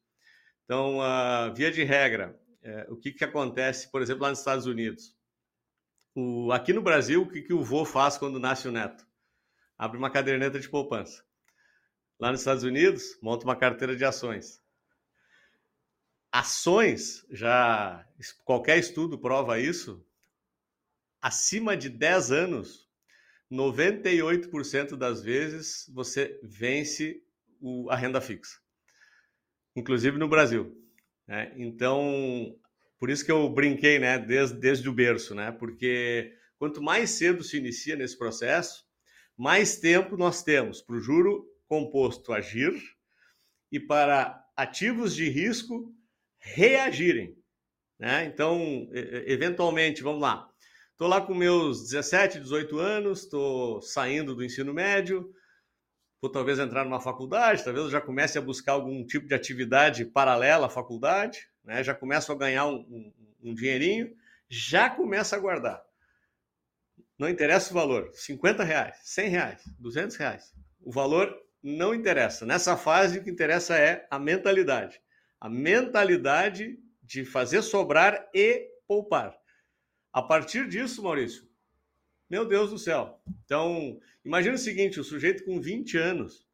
Então, 0.66 1.02
a, 1.02 1.50
via 1.50 1.72
de 1.72 1.84
regra, 1.84 2.40
é, 2.62 2.88
o 2.90 2.98
que, 2.98 3.12
que 3.12 3.24
acontece, 3.24 3.90
por 3.92 4.02
exemplo, 4.02 4.24
lá 4.24 4.30
nos 4.30 4.40
Estados 4.40 4.66
Unidos? 4.66 5.16
O, 6.16 6.52
aqui 6.52 6.74
no 6.74 6.82
Brasil, 6.82 7.22
o 7.22 7.30
que, 7.30 7.42
que 7.42 7.54
o 7.54 7.64
vô 7.64 7.86
faz 7.86 8.18
quando 8.18 8.40
nasce 8.40 8.68
o 8.68 8.72
neto? 8.72 9.08
Abre 9.78 9.98
uma 9.98 10.12
caderneta 10.12 10.60
de 10.60 10.70
poupança. 10.70 11.24
Lá 12.20 12.32
nos 12.32 12.42
Estados 12.42 12.64
Unidos, 12.64 13.18
monta 13.22 13.46
uma 13.46 13.56
carteira 13.56 13.96
de 13.96 14.04
ações. 14.04 14.62
Ações, 16.32 17.26
já 17.32 18.06
qualquer 18.44 18.78
estudo 18.78 19.18
prova 19.18 19.60
isso, 19.60 20.06
acima 21.22 21.76
de 21.76 21.90
10 21.90 22.32
anos, 22.32 22.90
98% 23.52 24.96
das 24.96 25.24
vezes 25.24 25.90
você 25.94 26.40
vence 26.44 27.24
o, 27.60 27.90
a 27.90 27.96
renda 27.96 28.22
fixa, 28.22 28.60
inclusive 29.76 30.18
no 30.18 30.28
Brasil. 30.28 30.76
Né? 31.28 31.54
Então, 31.58 32.56
por 33.00 33.10
isso 33.10 33.24
que 33.24 33.32
eu 33.32 33.48
brinquei, 33.50 34.00
né, 34.00 34.18
desde, 34.20 34.58
desde 34.58 34.90
o 34.90 34.94
berço, 34.94 35.34
né? 35.34 35.52
Porque 35.52 36.34
quanto 36.58 36.82
mais 36.82 37.12
cedo 37.12 37.44
se 37.44 37.58
inicia 37.58 37.96
nesse 37.96 38.18
processo, 38.18 38.86
mais 39.38 39.78
tempo 39.78 40.18
nós 40.18 40.44
temos 40.44 40.82
para 40.82 40.96
o 40.96 41.00
juro 41.00 41.46
composto 41.68 42.34
agir 42.34 42.74
e 43.72 43.80
para 43.80 44.44
ativos 44.58 45.16
de 45.16 45.30
risco 45.30 45.94
reagirem. 46.40 47.38
Né? 47.98 48.26
Então, 48.26 48.90
eventualmente, 49.26 50.02
vamos 50.02 50.22
lá, 50.22 50.50
estou 50.92 51.08
lá 51.08 51.22
com 51.22 51.34
meus 51.34 51.84
17, 51.84 52.40
18 52.40 52.80
anos, 52.80 53.24
estou 53.24 53.82
saindo 53.82 54.36
do 54.36 54.44
ensino 54.44 54.74
médio, 54.74 55.34
vou 56.22 56.32
talvez 56.32 56.60
entrar 56.60 56.84
numa 56.84 57.00
faculdade, 57.00 57.64
talvez 57.64 57.86
eu 57.86 57.92
já 57.92 58.02
comece 58.02 58.38
a 58.38 58.42
buscar 58.42 58.74
algum 58.74 59.06
tipo 59.06 59.28
de 59.28 59.34
atividade 59.34 60.06
paralela 60.06 60.68
à 60.68 60.70
faculdade, 60.70 61.48
né? 61.64 61.84
já 61.84 61.96
começo 61.96 62.32
a 62.32 62.36
ganhar 62.36 62.66
um, 62.66 62.80
um, 62.80 63.14
um 63.44 63.54
dinheirinho, 63.54 64.14
já 64.50 64.90
começa 64.90 65.36
a 65.36 65.40
guardar. 65.40 65.82
Não 67.18 67.30
interessa 67.30 67.72
o 67.72 67.74
valor, 67.74 68.10
50 68.14 68.64
reais, 68.64 68.98
100 69.04 69.30
reais, 69.30 69.64
200 69.80 70.16
reais. 70.16 70.54
O 70.82 70.92
valor 70.92 71.36
não 71.62 71.94
interessa. 71.94 72.46
Nessa 72.46 72.78
fase, 72.78 73.20
o 73.20 73.24
que 73.24 73.30
interessa 73.30 73.78
é 73.78 74.08
a 74.10 74.18
mentalidade. 74.18 75.02
A 75.40 75.50
mentalidade 75.50 76.80
de 77.04 77.26
fazer 77.26 77.62
sobrar 77.62 78.30
e 78.34 78.68
poupar. 78.88 79.36
A 80.14 80.22
partir 80.22 80.68
disso, 80.68 81.04
Maurício, 81.04 81.49
meu 82.30 82.46
Deus 82.46 82.70
do 82.70 82.78
céu. 82.78 83.22
Então, 83.44 84.00
imagina 84.24 84.56
o 84.56 84.60
seguinte: 84.60 85.00
o 85.00 85.04
sujeito 85.04 85.44
com 85.44 85.60
20 85.60 85.98
anos, 85.98 86.48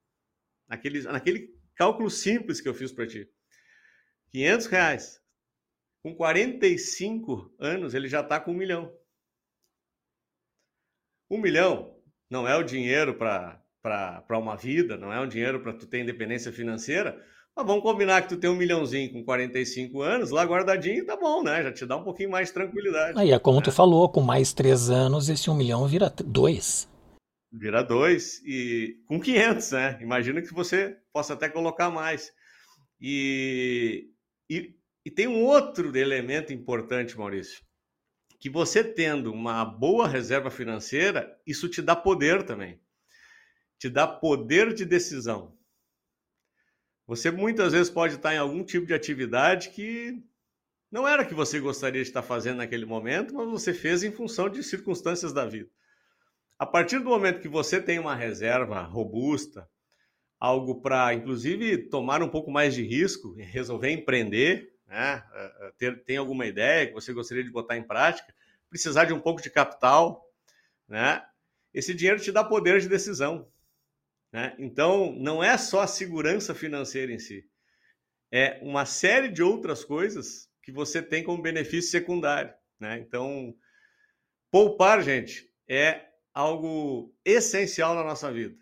naquele, 0.67 1.01
naquele 1.03 1.53
cálculo 1.75 2.10
simples 2.10 2.62
que 2.62 2.70
eu 2.70 2.74
fiz 2.74 2.91
para 2.91 3.08
ti, 3.08 3.29
500 4.29 4.65
reais. 4.67 5.25
Com 6.01 6.15
45 6.15 7.55
anos, 7.58 7.96
ele 7.96 8.08
já 8.08 8.22
está 8.22 8.39
com 8.39 8.51
um 8.51 8.55
milhão. 8.55 8.96
Um 11.29 11.39
milhão 11.39 12.00
não 12.29 12.48
é 12.48 12.55
o 12.55 12.63
dinheiro 12.63 13.17
para 13.17 13.63
uma 14.29 14.55
vida, 14.55 14.98
não 14.98 15.12
é 15.12 15.20
um 15.20 15.27
dinheiro 15.27 15.62
para 15.62 15.74
tu 15.74 15.88
ter 15.88 16.00
independência 16.00 16.51
financeira, 16.51 17.20
mas 17.56 17.66
vamos 17.66 17.84
combinar 17.84 18.22
que 18.22 18.30
tu 18.30 18.38
tem 18.38 18.50
um 18.50 18.56
milhãozinho 18.56 19.14
com 19.14 19.24
45 19.24 20.02
anos, 20.02 20.30
lá 20.30 20.44
guardadinho, 20.44 21.06
tá 21.06 21.16
bom, 21.16 21.42
né? 21.42 21.64
Já 21.64 21.72
te 21.72 21.86
dá 21.86 21.96
um 21.96 22.04
pouquinho 22.04 22.30
mais 22.30 22.50
de 22.50 22.54
tranquilidade. 22.54 23.18
Aí 23.18 23.32
é 23.32 23.40
como 23.40 23.60
né? 23.60 23.64
tu 23.64 23.72
falou, 23.72 24.10
com 24.10 24.22
mais 24.22 24.52
três 24.52 24.90
anos, 24.90 25.30
esse 25.30 25.50
um 25.50 25.56
milhão 25.56 25.88
vira 25.88 26.10
dois. 26.10 26.90
Vira 27.50 27.82
dois 27.82 28.42
e 28.46 29.02
com 29.08 29.22
500, 29.22 29.72
né? 29.72 29.98
Imagina 30.02 30.42
que 30.42 30.54
você 30.54 30.98
possa 31.14 31.34
até 31.34 31.48
colocar 31.48 31.90
mais. 31.90 32.30
E, 33.00 34.10
e, 34.50 34.76
e 35.06 35.10
tem 35.10 35.26
um 35.28 35.46
outro 35.46 35.96
elemento 35.98 36.52
importante, 36.52 37.18
Maurício, 37.18 37.64
que 38.38 38.50
você 38.50 38.84
tendo 38.84 39.32
uma 39.32 39.64
boa 39.64 40.10
reserva 40.10 40.52
financeira, 40.52 41.34
isso 41.48 41.70
te 41.70 41.82
dá 41.82 41.96
poder 41.96 42.44
também. 42.44 42.82
Te 43.80 43.90
dá 43.90 44.06
poder 44.06 44.74
de 44.74 44.84
decisão. 44.84 45.55
Você 47.08 47.30
muitas 47.30 47.74
vezes 47.74 47.90
pode 47.90 48.16
estar 48.16 48.34
em 48.34 48.38
algum 48.38 48.64
tipo 48.64 48.86
de 48.86 48.94
atividade 48.94 49.70
que 49.70 50.24
não 50.92 51.08
era 51.08 51.26
que 51.26 51.34
você 51.34 51.60
gostaria 51.60 52.02
de 52.02 52.08
estar 52.08 52.22
fazendo 52.22 52.58
naquele 52.58 52.86
momento, 52.86 53.34
mas 53.34 53.48
você 53.48 53.74
fez 53.74 54.04
em 54.04 54.12
função 54.12 54.50
de 54.50 54.64
circunstâncias 54.64 55.34
da 55.34 55.46
vida. 55.46 55.70
A 56.58 56.66
partir 56.66 57.00
do 57.00 57.06
momento 57.06 57.42
que 57.42 57.50
você 57.50 57.82
tem 57.82 58.00
uma 58.00 58.16
reserva 58.16 58.82
robusta, 58.82 59.70
algo 60.40 60.82
para, 60.82 61.14
inclusive, 61.14 61.90
tomar 61.90 62.24
um 62.24 62.30
pouco 62.30 62.50
mais 62.50 62.74
de 62.74 62.84
risco, 62.84 63.34
resolver 63.34 63.92
empreender, 63.92 64.74
né? 64.88 65.24
É, 65.34 65.68
é, 65.68 65.72
ter, 65.78 66.04
tem 66.04 66.18
alguma 66.18 66.46
ideia 66.46 66.88
que 66.88 66.94
você 66.94 67.12
gostaria 67.12 67.44
de 67.44 67.52
botar 67.52 67.78
em 67.78 67.84
prática, 67.84 68.34
precisar 68.70 69.06
de 69.06 69.14
um 69.14 69.20
pouco 69.20 69.42
de 69.42 69.50
capital, 69.50 70.26
né? 70.88 71.24
Esse 71.74 71.94
dinheiro 71.94 72.22
te 72.22 72.32
dá 72.32 72.44
poder 72.44 72.80
de 72.80 72.88
decisão. 72.88 73.48
Né? 74.36 74.54
Então, 74.60 75.13
não 75.13 75.42
é 75.42 75.58
só 75.58 75.80
a 75.80 75.88
segurança 75.88 76.54
financeira 76.54 77.10
em 77.10 77.18
si, 77.18 77.50
é 78.30 78.60
uma 78.62 78.86
série 78.86 79.30
de 79.30 79.42
outras 79.42 79.86
coisas 79.86 80.50
que 80.62 80.74
você 80.74 81.01
tem 81.01 81.24
como 81.24 81.42
benefício 81.42 81.89
secundário. 81.89 82.54
Né? 82.77 83.00
Então, 83.00 83.56
poupar, 84.51 85.01
gente, 85.01 85.50
é 85.70 86.06
algo 86.34 87.15
essencial 87.24 87.96
na 87.96 88.04
nossa 88.04 88.30
vida. 88.30 88.58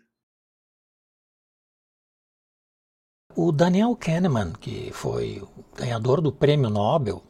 O 3.34 3.50
Daniel 3.50 3.96
Kahneman, 3.96 4.52
que 4.52 4.92
foi 4.92 5.42
ganhador 5.76 6.20
do 6.20 6.32
prêmio 6.32 6.70
Nobel 6.70 7.20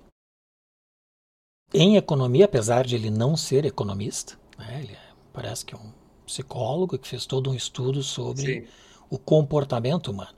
em 1.72 1.96
economia, 1.96 2.44
apesar 2.44 2.84
de 2.84 2.94
ele 2.94 3.08
não 3.08 3.38
ser 3.38 3.64
economista, 3.64 4.38
né? 4.58 4.82
ele 4.82 4.92
é, 4.92 5.12
parece 5.32 5.64
que 5.64 5.74
é 5.74 5.78
um 5.78 6.03
psicólogo 6.24 6.98
que 6.98 7.08
fez 7.08 7.26
todo 7.26 7.50
um 7.50 7.54
estudo 7.54 8.02
sobre 8.02 8.62
Sim. 8.62 8.68
o 9.10 9.18
comportamento 9.18 10.10
humano. 10.10 10.34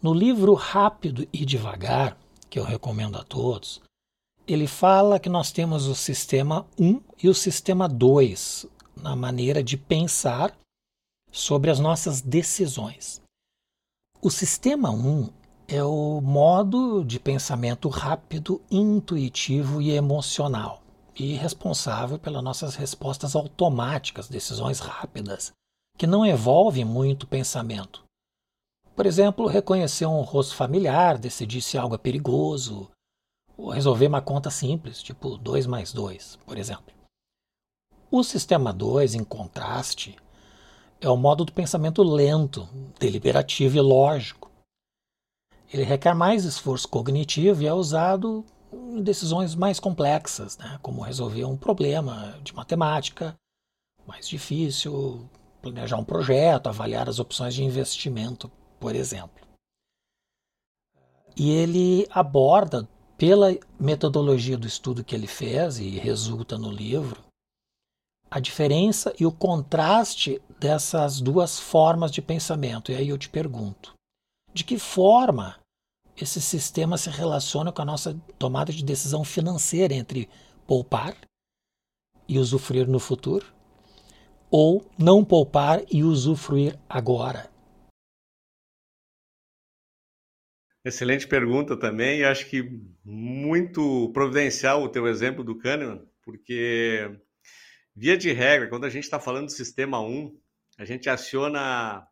No 0.00 0.12
livro 0.12 0.54
Rápido 0.54 1.26
e 1.32 1.44
Devagar, 1.44 2.16
que 2.50 2.58
eu 2.58 2.64
recomendo 2.64 3.16
a 3.16 3.24
todos, 3.24 3.80
ele 4.46 4.66
fala 4.66 5.18
que 5.18 5.28
nós 5.28 5.50
temos 5.50 5.86
o 5.86 5.94
sistema 5.94 6.66
1 6.78 7.00
e 7.22 7.28
o 7.28 7.34
sistema 7.34 7.88
2 7.88 8.66
na 8.96 9.16
maneira 9.16 9.62
de 9.62 9.76
pensar 9.76 10.56
sobre 11.32 11.70
as 11.70 11.80
nossas 11.80 12.20
decisões. 12.20 13.20
O 14.20 14.30
sistema 14.30 14.90
1 14.90 15.30
é 15.66 15.82
o 15.82 16.20
modo 16.20 17.02
de 17.04 17.18
pensamento 17.18 17.88
rápido, 17.88 18.60
intuitivo 18.70 19.80
e 19.80 19.90
emocional, 19.90 20.83
e 21.16 21.34
responsável 21.34 22.18
pelas 22.18 22.42
nossas 22.42 22.74
respostas 22.74 23.36
automáticas, 23.36 24.28
decisões 24.28 24.80
rápidas, 24.80 25.52
que 25.96 26.06
não 26.06 26.26
envolvem 26.26 26.84
muito 26.84 27.26
pensamento. 27.26 28.04
Por 28.96 29.06
exemplo, 29.06 29.46
reconhecer 29.46 30.06
um 30.06 30.20
rosto 30.22 30.54
familiar, 30.54 31.18
decidir 31.18 31.62
se 31.62 31.78
algo 31.78 31.94
é 31.94 31.98
perigoso, 31.98 32.90
ou 33.56 33.70
resolver 33.70 34.06
uma 34.06 34.20
conta 34.20 34.50
simples, 34.50 35.02
tipo 35.02 35.36
2 35.36 35.66
mais 35.66 35.92
2, 35.92 36.36
por 36.44 36.58
exemplo. 36.58 36.94
O 38.10 38.22
sistema 38.22 38.72
2, 38.72 39.14
em 39.14 39.24
contraste, 39.24 40.16
é 41.00 41.08
o 41.08 41.16
modo 41.16 41.44
do 41.44 41.52
pensamento 41.52 42.02
lento, 42.02 42.68
deliberativo 42.98 43.76
e 43.76 43.80
lógico. 43.80 44.50
Ele 45.72 45.82
requer 45.82 46.14
mais 46.14 46.44
esforço 46.44 46.88
cognitivo 46.88 47.62
e 47.62 47.66
é 47.66 47.74
usado 47.74 48.44
decisões 49.02 49.54
mais 49.54 49.80
complexas, 49.80 50.56
né? 50.58 50.78
como 50.82 51.02
resolver 51.02 51.44
um 51.44 51.56
problema 51.56 52.38
de 52.42 52.54
matemática 52.54 53.34
mais 54.06 54.28
difícil, 54.28 55.28
planejar 55.62 55.96
um 55.96 56.04
projeto, 56.04 56.66
avaliar 56.66 57.08
as 57.08 57.18
opções 57.18 57.54
de 57.54 57.64
investimento, 57.64 58.50
por 58.78 58.94
exemplo. 58.94 59.44
E 61.36 61.50
ele 61.50 62.06
aborda, 62.10 62.88
pela 63.16 63.56
metodologia 63.78 64.58
do 64.58 64.66
estudo 64.66 65.04
que 65.04 65.14
ele 65.14 65.26
fez 65.26 65.78
e 65.78 65.88
resulta 65.98 66.58
no 66.58 66.70
livro, 66.70 67.22
a 68.30 68.40
diferença 68.40 69.14
e 69.18 69.24
o 69.24 69.32
contraste 69.32 70.42
dessas 70.58 71.20
duas 71.20 71.58
formas 71.58 72.10
de 72.10 72.20
pensamento. 72.20 72.90
E 72.90 72.96
aí 72.96 73.08
eu 73.08 73.18
te 73.18 73.28
pergunto: 73.28 73.94
de 74.52 74.64
que 74.64 74.78
forma 74.78 75.56
esse 76.16 76.40
sistema 76.40 76.96
se 76.96 77.10
relaciona 77.10 77.72
com 77.72 77.82
a 77.82 77.84
nossa 77.84 78.14
tomada 78.38 78.72
de 78.72 78.84
decisão 78.84 79.24
financeira 79.24 79.94
entre 79.94 80.28
poupar 80.66 81.16
e 82.28 82.38
usufruir 82.38 82.88
no 82.88 83.00
futuro? 83.00 83.46
Ou 84.50 84.88
não 84.98 85.24
poupar 85.24 85.82
e 85.90 86.04
usufruir 86.04 86.78
agora? 86.88 87.50
Excelente 90.84 91.26
pergunta 91.26 91.76
também, 91.76 92.20
e 92.20 92.24
acho 92.24 92.48
que 92.48 92.62
muito 93.02 94.10
providencial 94.12 94.82
o 94.82 94.88
teu 94.88 95.06
exemplo 95.08 95.42
do 95.42 95.56
Kahneman, 95.56 96.06
porque 96.22 97.10
Via 97.96 98.16
de 98.16 98.32
regra, 98.32 98.68
quando 98.68 98.86
a 98.86 98.90
gente 98.90 99.04
está 99.04 99.20
falando 99.20 99.46
do 99.46 99.52
sistema 99.52 100.00
1, 100.00 100.36
a 100.78 100.84
gente 100.84 101.08
aciona 101.08 102.04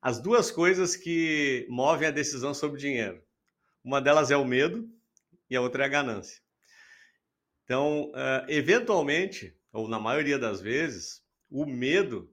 as 0.00 0.18
duas 0.18 0.50
coisas 0.50 0.96
que 0.96 1.66
movem 1.68 2.08
a 2.08 2.10
decisão 2.10 2.54
sobre 2.54 2.80
dinheiro. 2.80 3.22
Uma 3.82 4.00
delas 4.00 4.30
é 4.30 4.36
o 4.36 4.44
medo 4.44 4.88
e 5.48 5.56
a 5.56 5.60
outra 5.60 5.84
é 5.84 5.86
a 5.86 5.90
ganância. 5.90 6.40
Então, 7.64 8.10
uh, 8.10 8.44
eventualmente, 8.48 9.56
ou 9.72 9.88
na 9.88 9.98
maioria 9.98 10.38
das 10.38 10.60
vezes, 10.60 11.22
o 11.48 11.64
medo 11.64 12.32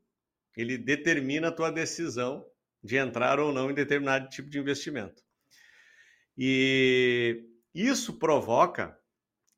ele 0.56 0.78
determina 0.78 1.50
a 1.50 1.52
tua 1.52 1.72
decisão 1.72 2.46
de 2.84 2.98
entrar 2.98 3.40
ou 3.40 3.54
não 3.54 3.70
em 3.70 3.74
determinado 3.74 4.30
tipo 4.30 4.50
de 4.50 4.58
investimento. 4.58 5.22
E 6.38 7.46
isso 7.74 8.18
provoca 8.18 8.98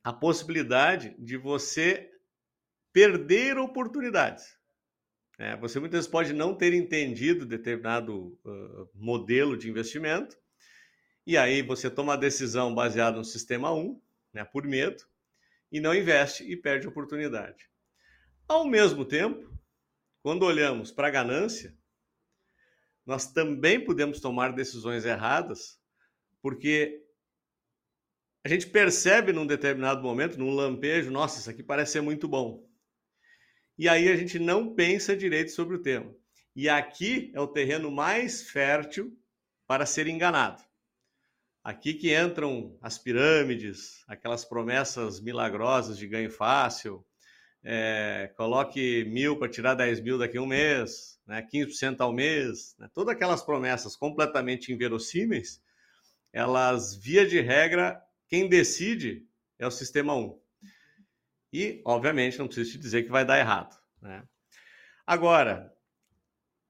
a 0.03 0.11
possibilidade 0.11 1.15
de 1.17 1.37
você 1.37 2.09
perder 2.91 3.57
oportunidades. 3.57 4.57
É, 5.37 5.55
você 5.55 5.79
muitas 5.79 5.99
vezes 5.99 6.11
pode 6.11 6.33
não 6.33 6.53
ter 6.53 6.73
entendido 6.73 7.45
determinado 7.45 8.37
uh, 8.43 8.89
modelo 8.93 9.57
de 9.57 9.69
investimento, 9.69 10.37
e 11.29 11.37
aí 11.37 11.61
você 11.61 11.89
toma 11.89 12.13
a 12.13 12.17
decisão 12.17 12.73
baseada 12.73 13.17
no 13.17 13.25
sistema 13.25 13.73
1, 13.73 14.01
né, 14.33 14.43
por 14.43 14.65
medo, 14.65 15.03
e 15.71 15.79
não 15.79 15.93
investe 15.93 16.43
e 16.43 16.57
perde 16.57 16.87
oportunidade. 16.87 17.69
Ao 18.47 18.65
mesmo 18.65 19.05
tempo, 19.05 19.47
quando 20.21 20.43
olhamos 20.43 20.91
para 20.91 21.07
a 21.07 21.11
ganância, 21.11 21.75
nós 23.05 23.31
também 23.31 23.83
podemos 23.83 24.19
tomar 24.19 24.53
decisões 24.53 25.05
erradas, 25.05 25.79
porque 26.41 27.05
a 28.43 28.49
gente 28.49 28.67
percebe 28.67 29.31
num 29.31 29.45
determinado 29.45 30.01
momento, 30.01 30.37
num 30.37 30.53
lampejo, 30.53 31.11
nossa, 31.11 31.39
isso 31.39 31.49
aqui 31.49 31.61
parece 31.61 31.93
ser 31.93 32.01
muito 32.01 32.27
bom 32.27 32.67
e 33.79 33.87
aí 33.87 34.09
a 34.09 34.15
gente 34.17 34.37
não 34.37 34.75
pensa 34.75 35.15
direito 35.15 35.51
sobre 35.51 35.77
o 35.77 35.81
tema. 35.81 36.13
E 36.53 36.67
aqui 36.67 37.31
é 37.33 37.39
o 37.39 37.47
terreno 37.47 37.89
mais 37.89 38.49
fértil 38.49 39.17
para 39.65 39.85
ser 39.85 40.05
enganado. 40.05 40.61
Aqui 41.63 41.93
que 41.93 42.17
entram 42.17 42.77
as 42.81 42.97
pirâmides, 42.97 44.03
aquelas 44.07 44.45
promessas 44.45 45.19
milagrosas 45.19 45.97
de 45.97 46.07
ganho 46.07 46.31
fácil, 46.31 47.05
é, 47.63 48.31
coloque 48.37 49.03
mil 49.05 49.37
para 49.37 49.49
tirar 49.49 49.75
10 49.75 49.99
mil 49.99 50.17
daqui 50.17 50.37
a 50.37 50.41
um 50.41 50.45
mês, 50.45 51.19
né, 51.27 51.41
15% 51.41 51.99
ao 51.99 52.13
mês, 52.13 52.75
né, 52.79 52.89
todas 52.93 53.13
aquelas 53.13 53.43
promessas 53.43 53.95
completamente 53.95 54.71
inverossímeis, 54.71 55.61
elas, 56.31 56.95
via 56.95 57.27
de 57.27 57.41
regra, 57.41 58.01
quem 58.27 58.47
decide 58.47 59.27
é 59.57 59.67
o 59.67 59.71
sistema 59.71 60.15
1. 60.15 60.39
E, 61.51 61.81
obviamente, 61.83 62.37
não 62.37 62.47
preciso 62.47 62.71
te 62.71 62.77
dizer 62.77 63.03
que 63.03 63.09
vai 63.09 63.25
dar 63.25 63.39
errado. 63.39 63.77
Né? 64.01 64.23
Agora, 65.05 65.73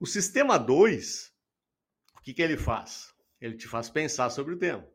o 0.00 0.06
sistema 0.06 0.58
2, 0.58 1.32
o 2.16 2.22
que, 2.22 2.32
que 2.32 2.42
ele 2.42 2.56
faz? 2.56 3.14
Ele 3.40 3.56
te 3.56 3.66
faz 3.66 3.88
pensar 3.88 4.30
sobre 4.30 4.54
o 4.54 4.58
tema. 4.58 4.86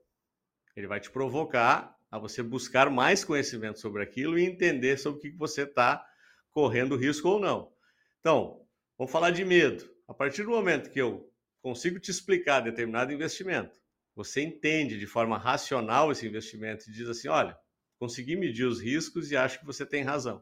Ele 0.75 0.87
vai 0.87 0.99
te 0.99 1.09
provocar 1.09 1.97
a 2.11 2.19
você 2.19 2.43
buscar 2.43 2.89
mais 2.89 3.23
conhecimento 3.23 3.79
sobre 3.79 4.03
aquilo 4.03 4.37
e 4.37 4.45
entender 4.45 4.97
sobre 4.97 5.19
o 5.19 5.21
que, 5.21 5.37
você 5.37 5.63
está 5.63 6.05
correndo 6.51 6.95
risco 6.95 7.27
ou 7.27 7.39
não. 7.39 7.73
Então, 8.19 8.65
vamos 8.97 9.11
falar 9.11 9.31
de 9.31 9.43
medo. 9.43 9.89
A 10.07 10.13
partir 10.13 10.43
do 10.43 10.51
momento 10.51 10.89
que 10.91 11.01
eu 11.01 11.29
consigo 11.61 11.99
te 11.99 12.11
explicar 12.11 12.61
determinado 12.61 13.11
investimento, 13.11 13.79
você 14.15 14.41
entende 14.41 14.97
de 14.97 15.07
forma 15.07 15.37
racional 15.37 16.11
esse 16.11 16.25
investimento 16.25 16.89
e 16.89 16.93
diz 16.93 17.09
assim: 17.09 17.27
olha, 17.27 17.57
consegui 17.99 18.35
medir 18.35 18.65
os 18.65 18.79
riscos 18.79 19.31
e 19.31 19.35
acho 19.35 19.59
que 19.59 19.65
você 19.65 19.85
tem 19.85 20.03
razão. 20.03 20.41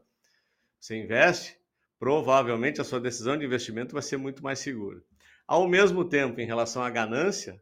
Você 0.78 0.96
investe, 0.96 1.58
provavelmente 1.98 2.80
a 2.80 2.84
sua 2.84 3.00
decisão 3.00 3.36
de 3.38 3.44
investimento 3.44 3.94
vai 3.94 4.02
ser 4.02 4.18
muito 4.18 4.44
mais 4.44 4.58
segura. 4.58 5.02
Ao 5.46 5.66
mesmo 5.66 6.04
tempo, 6.04 6.40
em 6.40 6.46
relação 6.46 6.82
à 6.82 6.90
ganância, 6.90 7.60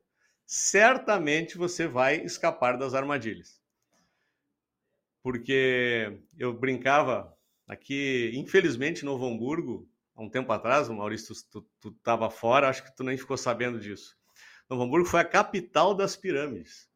certamente 0.54 1.56
você 1.56 1.86
vai 1.86 2.22
escapar 2.22 2.76
das 2.76 2.92
armadilhas. 2.92 3.58
Porque 5.22 6.20
eu 6.38 6.52
brincava 6.52 7.34
aqui, 7.66 8.30
infelizmente, 8.34 9.02
Novo 9.02 9.26
Hamburgo, 9.26 9.88
há 10.14 10.22
um 10.22 10.28
tempo 10.28 10.52
atrás, 10.52 10.90
Maurício, 10.90 11.34
tu 11.50 11.66
estava 11.88 12.28
fora, 12.28 12.68
acho 12.68 12.84
que 12.84 12.94
tu 12.94 13.02
nem 13.02 13.16
ficou 13.16 13.38
sabendo 13.38 13.80
disso. 13.80 14.14
Novo 14.68 14.82
Hamburgo 14.82 15.08
foi 15.08 15.20
a 15.20 15.24
capital 15.24 15.94
das 15.94 16.16
pirâmides. 16.16 16.86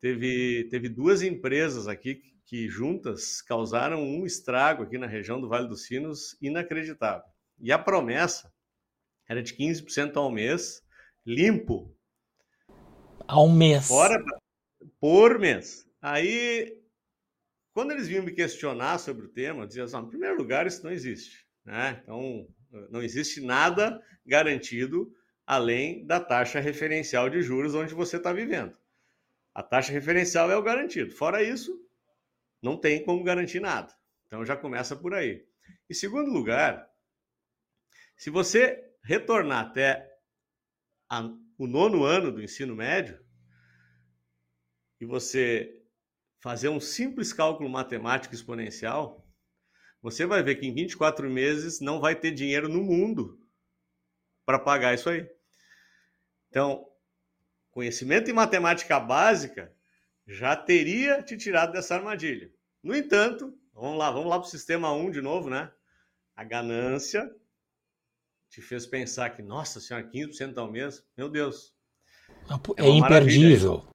Teve, 0.00 0.66
teve 0.68 0.88
duas 0.88 1.22
empresas 1.22 1.86
aqui 1.86 2.20
que 2.44 2.68
juntas 2.68 3.40
causaram 3.42 4.02
um 4.02 4.26
estrago 4.26 4.82
aqui 4.82 4.98
na 4.98 5.06
região 5.06 5.40
do 5.40 5.48
Vale 5.48 5.68
dos 5.68 5.84
Sinos 5.84 6.36
inacreditável. 6.42 7.30
E 7.60 7.70
a 7.70 7.78
promessa 7.78 8.52
era 9.28 9.40
de 9.40 9.54
15% 9.54 10.16
ao 10.16 10.32
mês, 10.32 10.84
limpo. 11.24 11.95
Ao 13.28 13.48
mês. 13.48 13.88
Fora 13.88 14.22
Por 15.00 15.38
mês. 15.38 15.86
Aí, 16.00 16.80
quando 17.72 17.92
eles 17.92 18.08
vinham 18.08 18.24
me 18.24 18.32
questionar 18.32 18.98
sobre 18.98 19.26
o 19.26 19.28
tema, 19.28 19.62
eu 19.62 19.66
dizia 19.66 19.84
assim, 19.84 19.98
em 19.98 20.08
primeiro 20.08 20.36
lugar, 20.36 20.66
isso 20.66 20.84
não 20.84 20.90
existe. 20.90 21.46
Né? 21.64 22.00
Então, 22.02 22.46
não 22.90 23.02
existe 23.02 23.40
nada 23.40 24.00
garantido 24.24 25.12
além 25.46 26.04
da 26.04 26.18
taxa 26.20 26.58
referencial 26.58 27.30
de 27.30 27.40
juros 27.40 27.74
onde 27.74 27.94
você 27.94 28.16
está 28.16 28.32
vivendo. 28.32 28.76
A 29.54 29.62
taxa 29.62 29.92
referencial 29.92 30.50
é 30.50 30.56
o 30.56 30.62
garantido. 30.62 31.12
Fora 31.12 31.42
isso, 31.42 31.80
não 32.60 32.76
tem 32.76 33.04
como 33.04 33.22
garantir 33.22 33.60
nada. 33.60 33.94
Então 34.26 34.44
já 34.44 34.56
começa 34.56 34.96
por 34.96 35.14
aí. 35.14 35.46
Em 35.88 35.94
segundo 35.94 36.30
lugar, 36.30 36.90
se 38.16 38.28
você 38.28 38.92
retornar 39.02 39.66
até 39.66 40.12
a, 41.08 41.30
o 41.58 41.66
nono 41.66 42.04
ano 42.04 42.30
do 42.30 42.42
ensino 42.42 42.74
médio 42.74 43.18
e 45.00 45.06
você 45.06 45.82
fazer 46.40 46.68
um 46.68 46.80
simples 46.80 47.32
cálculo 47.32 47.68
matemático 47.68 48.34
exponencial, 48.34 49.26
você 50.00 50.26
vai 50.26 50.42
ver 50.42 50.56
que 50.56 50.66
em 50.66 50.74
24 50.74 51.28
meses 51.28 51.80
não 51.80 52.00
vai 52.00 52.14
ter 52.14 52.30
dinheiro 52.30 52.68
no 52.68 52.82
mundo 52.82 53.40
para 54.44 54.58
pagar 54.58 54.94
isso 54.94 55.10
aí. 55.10 55.28
Então, 56.48 56.86
conhecimento 57.70 58.30
em 58.30 58.34
matemática 58.34 59.00
básica 59.00 59.74
já 60.26 60.56
teria 60.56 61.22
te 61.22 61.36
tirado 61.36 61.72
dessa 61.72 61.96
armadilha. 61.96 62.52
No 62.82 62.94
entanto, 62.94 63.58
vamos 63.72 63.98
lá, 63.98 64.10
vamos 64.10 64.28
lá 64.28 64.38
para 64.38 64.46
o 64.46 64.50
sistema 64.50 64.92
1 64.92 65.10
de 65.10 65.20
novo, 65.20 65.50
né? 65.50 65.72
A 66.34 66.44
ganância 66.44 67.28
te 68.56 68.62
fez 68.62 68.86
pensar 68.86 69.28
que, 69.36 69.42
nossa 69.42 69.78
senhora, 69.80 70.08
15% 70.08 70.56
ao 70.56 70.72
mês, 70.72 71.04
meu 71.14 71.28
Deus. 71.28 71.74
É, 72.78 72.84
é 72.84 72.88
imperdível. 72.88 73.72
Maravilha. 73.72 73.90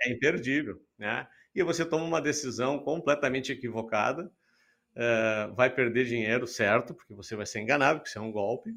É 0.00 0.12
imperdível, 0.12 0.82
né? 0.96 1.28
E 1.54 1.62
você 1.62 1.84
toma 1.84 2.04
uma 2.04 2.20
decisão 2.20 2.78
completamente 2.78 3.52
equivocada, 3.52 4.32
uh, 4.96 5.54
vai 5.54 5.68
perder 5.68 6.06
dinheiro, 6.06 6.46
certo, 6.46 6.94
porque 6.94 7.12
você 7.12 7.36
vai 7.36 7.44
ser 7.44 7.60
enganado, 7.60 7.98
porque 7.98 8.08
isso 8.08 8.18
é 8.18 8.22
um 8.22 8.32
golpe, 8.32 8.74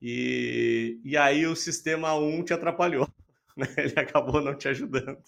e, 0.00 1.00
e 1.02 1.16
aí 1.16 1.46
o 1.48 1.56
sistema 1.56 2.14
1 2.14 2.44
te 2.44 2.54
atrapalhou, 2.54 3.08
né? 3.56 3.66
ele 3.76 3.98
acabou 3.98 4.40
não 4.40 4.56
te 4.56 4.68
ajudando. 4.68 5.18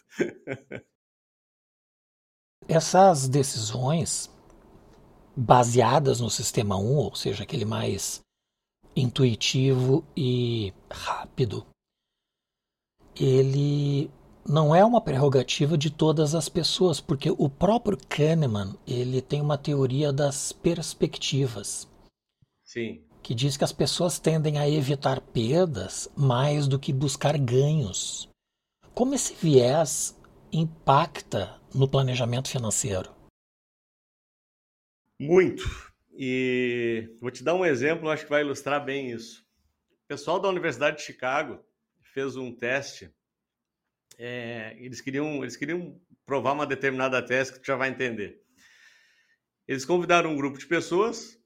Essas 2.68 3.28
decisões 3.28 4.30
baseadas 5.36 6.20
no 6.20 6.30
sistema 6.30 6.78
1, 6.78 6.96
ou 6.96 7.14
seja, 7.16 7.42
aquele 7.42 7.64
mais 7.64 8.24
intuitivo 8.96 10.02
e 10.16 10.72
rápido, 10.90 11.66
ele 13.14 14.10
não 14.48 14.74
é 14.74 14.84
uma 14.84 15.00
prerrogativa 15.00 15.76
de 15.76 15.90
todas 15.90 16.34
as 16.34 16.48
pessoas, 16.48 17.00
porque 17.00 17.30
o 17.30 17.48
próprio 17.48 17.98
Kahneman 18.08 18.74
ele 18.86 19.20
tem 19.20 19.40
uma 19.40 19.58
teoria 19.58 20.12
das 20.12 20.52
perspectivas. 20.52 21.86
Sim 22.64 23.06
que 23.26 23.34
diz 23.34 23.56
que 23.56 23.64
as 23.64 23.72
pessoas 23.72 24.20
tendem 24.20 24.56
a 24.56 24.70
evitar 24.70 25.20
perdas 25.20 26.08
mais 26.16 26.68
do 26.68 26.78
que 26.78 26.92
buscar 26.92 27.36
ganhos. 27.36 28.28
Como 28.94 29.16
esse 29.16 29.34
viés 29.34 30.16
impacta 30.52 31.60
no 31.74 31.88
planejamento 31.88 32.48
financeiro? 32.48 33.12
Muito. 35.20 35.64
E 36.16 37.14
vou 37.20 37.30
te 37.30 37.44
dar 37.44 37.54
um 37.54 37.64
exemplo, 37.64 38.08
acho 38.08 38.24
que 38.24 38.30
vai 38.30 38.42
ilustrar 38.42 38.84
bem 38.84 39.10
isso. 39.10 39.44
O 40.04 40.06
pessoal 40.08 40.40
da 40.40 40.48
Universidade 40.48 40.96
de 40.96 41.02
Chicago 41.02 41.64
fez 42.14 42.36
um 42.36 42.54
teste. 42.54 43.12
É, 44.18 44.74
eles, 44.78 45.00
queriam, 45.00 45.42
eles 45.42 45.56
queriam 45.56 46.00
provar 46.24 46.52
uma 46.52 46.66
determinada 46.66 47.20
tese 47.20 47.52
que 47.52 47.60
tu 47.60 47.66
já 47.66 47.76
vai 47.76 47.90
entender. 47.90 48.42
Eles 49.68 49.84
convidaram 49.84 50.30
um 50.30 50.36
grupo 50.36 50.58
de 50.58 50.66
pessoas 50.66 51.38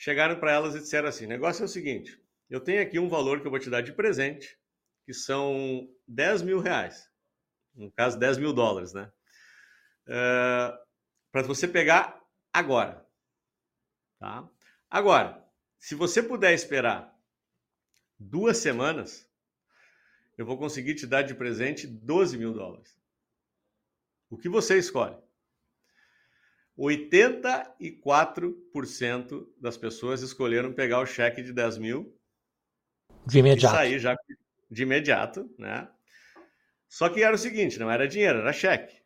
chegaram 0.00 0.40
para 0.40 0.52
elas 0.52 0.74
e 0.74 0.80
disseram 0.80 1.08
assim: 1.08 1.26
negócio 1.26 1.62
é 1.62 1.66
o 1.66 1.68
seguinte, 1.68 2.18
eu 2.48 2.58
tenho 2.58 2.82
aqui 2.82 2.98
um 2.98 3.08
valor 3.08 3.40
que 3.40 3.46
eu 3.46 3.50
vou 3.50 3.60
te 3.60 3.68
dar 3.68 3.82
de 3.82 3.92
presente, 3.92 4.58
que 5.04 5.12
são 5.12 5.86
10 6.08 6.42
mil 6.42 6.58
reais. 6.58 7.08
No 7.74 7.92
caso, 7.92 8.18
10 8.18 8.38
mil 8.38 8.52
dólares, 8.52 8.92
né? 8.92 9.12
Uh, 10.06 10.76
para 11.30 11.42
você 11.42 11.68
pegar 11.68 12.18
agora. 12.52 13.06
Tá? 14.20 14.48
Agora, 14.90 15.44
se 15.78 15.96
você 15.96 16.22
puder 16.22 16.52
esperar 16.52 17.18
duas 18.18 18.58
semanas, 18.58 19.26
eu 20.36 20.44
vou 20.44 20.58
conseguir 20.58 20.94
te 20.94 21.06
dar 21.06 21.22
de 21.22 21.34
presente 21.34 21.86
12 21.86 22.36
mil 22.36 22.52
dólares. 22.52 22.94
O 24.28 24.36
que 24.36 24.48
você 24.48 24.76
escolhe? 24.78 25.16
84% 26.78 29.48
das 29.58 29.76
pessoas 29.76 30.22
escolheram 30.22 30.72
pegar 30.72 31.00
o 31.00 31.06
cheque 31.06 31.42
de 31.42 31.52
10 31.52 31.78
mil 31.78 32.16
de 33.26 33.38
imediato. 33.38 33.74
e 33.74 33.78
sair 33.78 33.98
já 33.98 34.16
de 34.70 34.82
imediato, 34.82 35.52
né? 35.58 35.88
Só 36.88 37.08
que 37.08 37.22
era 37.22 37.34
o 37.34 37.38
seguinte, 37.38 37.78
não 37.78 37.90
era 37.90 38.06
dinheiro, 38.06 38.40
era 38.40 38.52
cheque. 38.52 39.00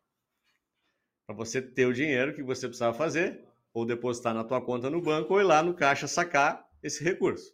Para 1.27 1.37
você 1.37 1.63
ter 1.63 1.87
o 1.87 1.93
dinheiro 1.93 2.35
que 2.35 2.43
você 2.43 2.67
precisava 2.67 2.97
fazer, 2.97 3.45
ou 3.75 3.85
depositar 3.85 4.33
na 4.33 4.45
tua 4.45 4.65
conta 4.65 4.89
no 4.89 5.03
banco, 5.03 5.35
ou 5.35 5.41
ir 5.41 5.45
lá 5.45 5.63
no 5.63 5.75
caixa 5.75 6.07
sacar 6.07 6.67
esse 6.83 7.05
recurso. 7.05 7.53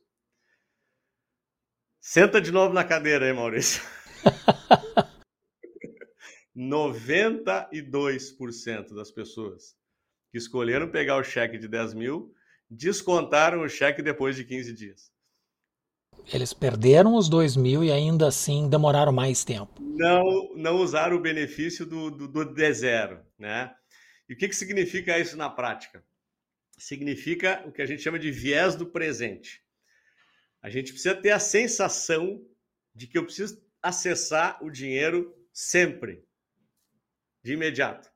Senta 2.01 2.41
de 2.41 2.53
novo 2.53 2.75
na 2.75 2.85
cadeira 2.85 3.27
aí, 3.27 3.33
Maurício. 3.33 3.83
92% 6.57 8.95
das 8.95 9.11
pessoas 9.11 9.75
que 10.31 10.39
escolheram 10.39 10.89
pegar 10.91 11.17
o 11.17 11.25
cheque 11.25 11.59
de 11.59 11.67
10 11.67 11.95
mil 11.95 12.33
descontaram 12.69 13.63
o 13.63 13.69
cheque 13.69 14.03
depois 14.03 14.37
de 14.37 14.45
15 14.45 14.75
dias. 14.75 15.11
Eles 16.33 16.53
perderam 16.53 17.15
os 17.15 17.29
2 17.29 17.57
mil 17.57 17.83
e 17.83 17.91
ainda 17.91 18.29
assim 18.29 18.69
demoraram 18.69 19.13
mais 19.13 19.45
tempo. 19.45 19.81
Não, 19.81 20.55
não 20.55 20.77
usaram 20.77 21.17
o 21.17 21.21
benefício 21.21 21.85
do, 21.87 22.11
do, 22.11 22.29
do 22.29 22.55
D0, 22.55 23.21
né? 23.39 23.75
E 24.29 24.35
o 24.35 24.37
que, 24.37 24.49
que 24.49 24.55
significa 24.55 25.19
isso 25.19 25.37
na 25.37 25.51
prática? 25.51 26.05
Significa 26.81 27.63
o 27.67 27.73
que 27.73 27.83
a 27.83 27.87
gente 27.87 28.03
chama 28.03 28.19
de 28.19 28.31
viés 28.31 28.75
do 28.75 28.87
presente. 28.87 29.63
A 30.63 30.71
gente 30.71 30.93
precisa 30.93 31.15
ter 31.15 31.31
a 31.31 31.39
sensação 31.39 32.43
de 32.95 33.07
que 33.07 33.19
eu 33.19 33.25
preciso 33.25 33.63
acessar 33.83 34.59
o 34.65 34.71
dinheiro 34.71 35.35
sempre, 35.53 36.25
de 37.43 37.53
imediato. 37.53 38.11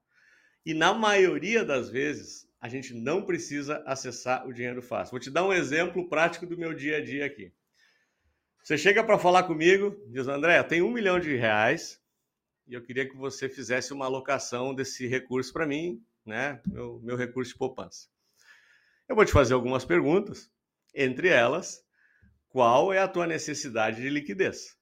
E 0.65 0.73
na 0.73 0.95
maioria 0.95 1.63
das 1.63 1.91
vezes, 1.91 2.49
a 2.59 2.67
gente 2.67 2.95
não 2.95 3.23
precisa 3.23 3.83
acessar 3.85 4.49
o 4.49 4.53
dinheiro 4.53 4.81
fácil. 4.81 5.11
Vou 5.11 5.21
te 5.21 5.31
dar 5.31 5.45
um 5.45 5.53
exemplo 5.53 6.09
prático 6.09 6.47
do 6.47 6.57
meu 6.57 6.73
dia 6.73 6.97
a 6.97 7.05
dia 7.05 7.27
aqui. 7.27 7.53
Você 8.63 8.79
chega 8.79 9.05
para 9.05 9.19
falar 9.19 9.43
comigo, 9.43 9.95
diz, 10.09 10.27
André, 10.27 10.63
tem 10.63 10.81
um 10.81 10.91
milhão 10.91 11.21
de 11.21 11.37
reais 11.37 12.01
e 12.67 12.73
eu 12.73 12.83
queria 12.83 13.07
que 13.07 13.15
você 13.15 13.47
fizesse 13.47 13.93
uma 13.93 14.07
alocação 14.07 14.75
desse 14.75 15.07
recurso 15.07 15.53
para 15.53 15.67
mim, 15.67 16.03
né? 16.25 16.63
Meu, 16.67 16.99
meu 17.03 17.15
recurso 17.15 17.53
de 17.53 17.59
poupança. 17.59 18.14
Eu 19.09 19.17
vou 19.17 19.25
te 19.25 19.33
fazer 19.33 19.55
algumas 19.55 19.85
perguntas, 19.85 20.51
entre 20.95 21.29
elas, 21.29 21.85
qual 22.49 22.93
é 22.93 22.99
a 22.99 23.09
tua 23.09 23.27
necessidade 23.27 24.01
de 24.01 24.09
liquidez? 24.09 24.79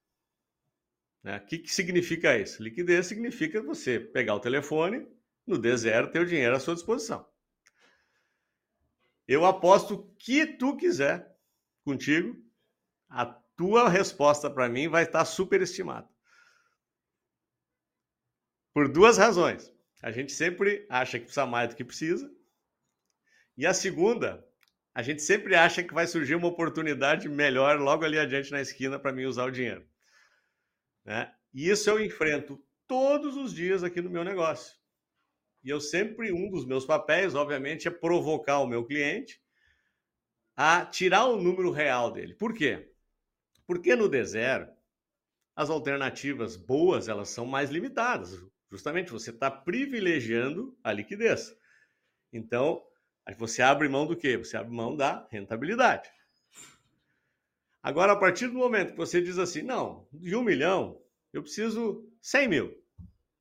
Né? 1.22 1.38
O 1.38 1.46
que, 1.46 1.58
que 1.58 1.72
significa 1.72 2.38
isso? 2.38 2.62
Liquidez 2.62 3.06
significa 3.06 3.62
você 3.62 3.98
pegar 3.98 4.34
o 4.34 4.40
telefone, 4.40 5.06
no 5.46 5.58
D0 5.58 6.10
ter 6.10 6.20
o 6.20 6.26
dinheiro 6.26 6.54
à 6.54 6.60
sua 6.60 6.74
disposição. 6.74 7.26
Eu 9.26 9.44
aposto 9.44 10.14
que 10.18 10.46
tu 10.46 10.76
quiser 10.76 11.34
contigo, 11.84 12.36
a 13.08 13.26
tua 13.56 13.88
resposta 13.88 14.50
para 14.50 14.68
mim 14.68 14.88
vai 14.88 15.04
estar 15.04 15.24
superestimada. 15.24 16.08
Por 18.72 18.88
duas 18.88 19.18
razões. 19.18 19.72
A 20.02 20.10
gente 20.10 20.32
sempre 20.32 20.86
acha 20.88 21.18
que 21.18 21.26
precisa 21.26 21.46
mais 21.46 21.68
do 21.70 21.76
que 21.76 21.84
precisa. 21.84 22.28
E 23.56 23.66
a 23.66 23.74
segunda, 23.74 24.46
a 24.94 25.02
gente 25.02 25.22
sempre 25.22 25.54
acha 25.54 25.82
que 25.82 25.94
vai 25.94 26.06
surgir 26.06 26.34
uma 26.34 26.48
oportunidade 26.48 27.28
melhor 27.28 27.78
logo 27.78 28.04
ali 28.04 28.18
adiante 28.18 28.50
na 28.50 28.60
esquina 28.60 28.98
para 28.98 29.12
mim 29.12 29.24
usar 29.24 29.44
o 29.44 29.50
dinheiro. 29.50 29.86
Né? 31.04 31.32
E 31.52 31.68
isso 31.68 31.88
eu 31.90 32.02
enfrento 32.02 32.62
todos 32.86 33.36
os 33.36 33.54
dias 33.54 33.82
aqui 33.82 34.00
no 34.00 34.10
meu 34.10 34.24
negócio. 34.24 34.76
E 35.64 35.70
eu 35.70 35.80
sempre, 35.80 36.32
um 36.32 36.50
dos 36.50 36.66
meus 36.66 36.84
papéis, 36.84 37.34
obviamente, 37.34 37.86
é 37.86 37.90
provocar 37.90 38.58
o 38.58 38.66
meu 38.66 38.84
cliente 38.84 39.40
a 40.56 40.84
tirar 40.84 41.26
o 41.26 41.40
número 41.40 41.70
real 41.70 42.10
dele. 42.10 42.34
Por 42.34 42.52
quê? 42.52 42.92
Porque 43.66 43.94
no 43.94 44.10
D0, 44.10 44.68
as 45.54 45.70
alternativas 45.70 46.56
boas, 46.56 47.08
elas 47.08 47.28
são 47.28 47.46
mais 47.46 47.70
limitadas. 47.70 48.38
Justamente, 48.70 49.12
você 49.12 49.30
está 49.30 49.50
privilegiando 49.50 50.76
a 50.82 50.92
liquidez. 50.92 51.54
Então, 52.32 52.82
você 53.38 53.62
abre 53.62 53.88
mão 53.88 54.06
do 54.06 54.16
quê? 54.16 54.36
Você 54.36 54.56
abre 54.56 54.74
mão 54.74 54.96
da 54.96 55.26
rentabilidade. 55.30 56.10
Agora, 57.82 58.12
a 58.12 58.16
partir 58.16 58.48
do 58.48 58.54
momento 58.54 58.92
que 58.92 58.98
você 58.98 59.20
diz 59.20 59.38
assim, 59.38 59.62
não, 59.62 60.06
de 60.12 60.36
um 60.36 60.42
milhão, 60.42 61.00
eu 61.32 61.42
preciso 61.42 62.08
100 62.20 62.48
mil. 62.48 62.82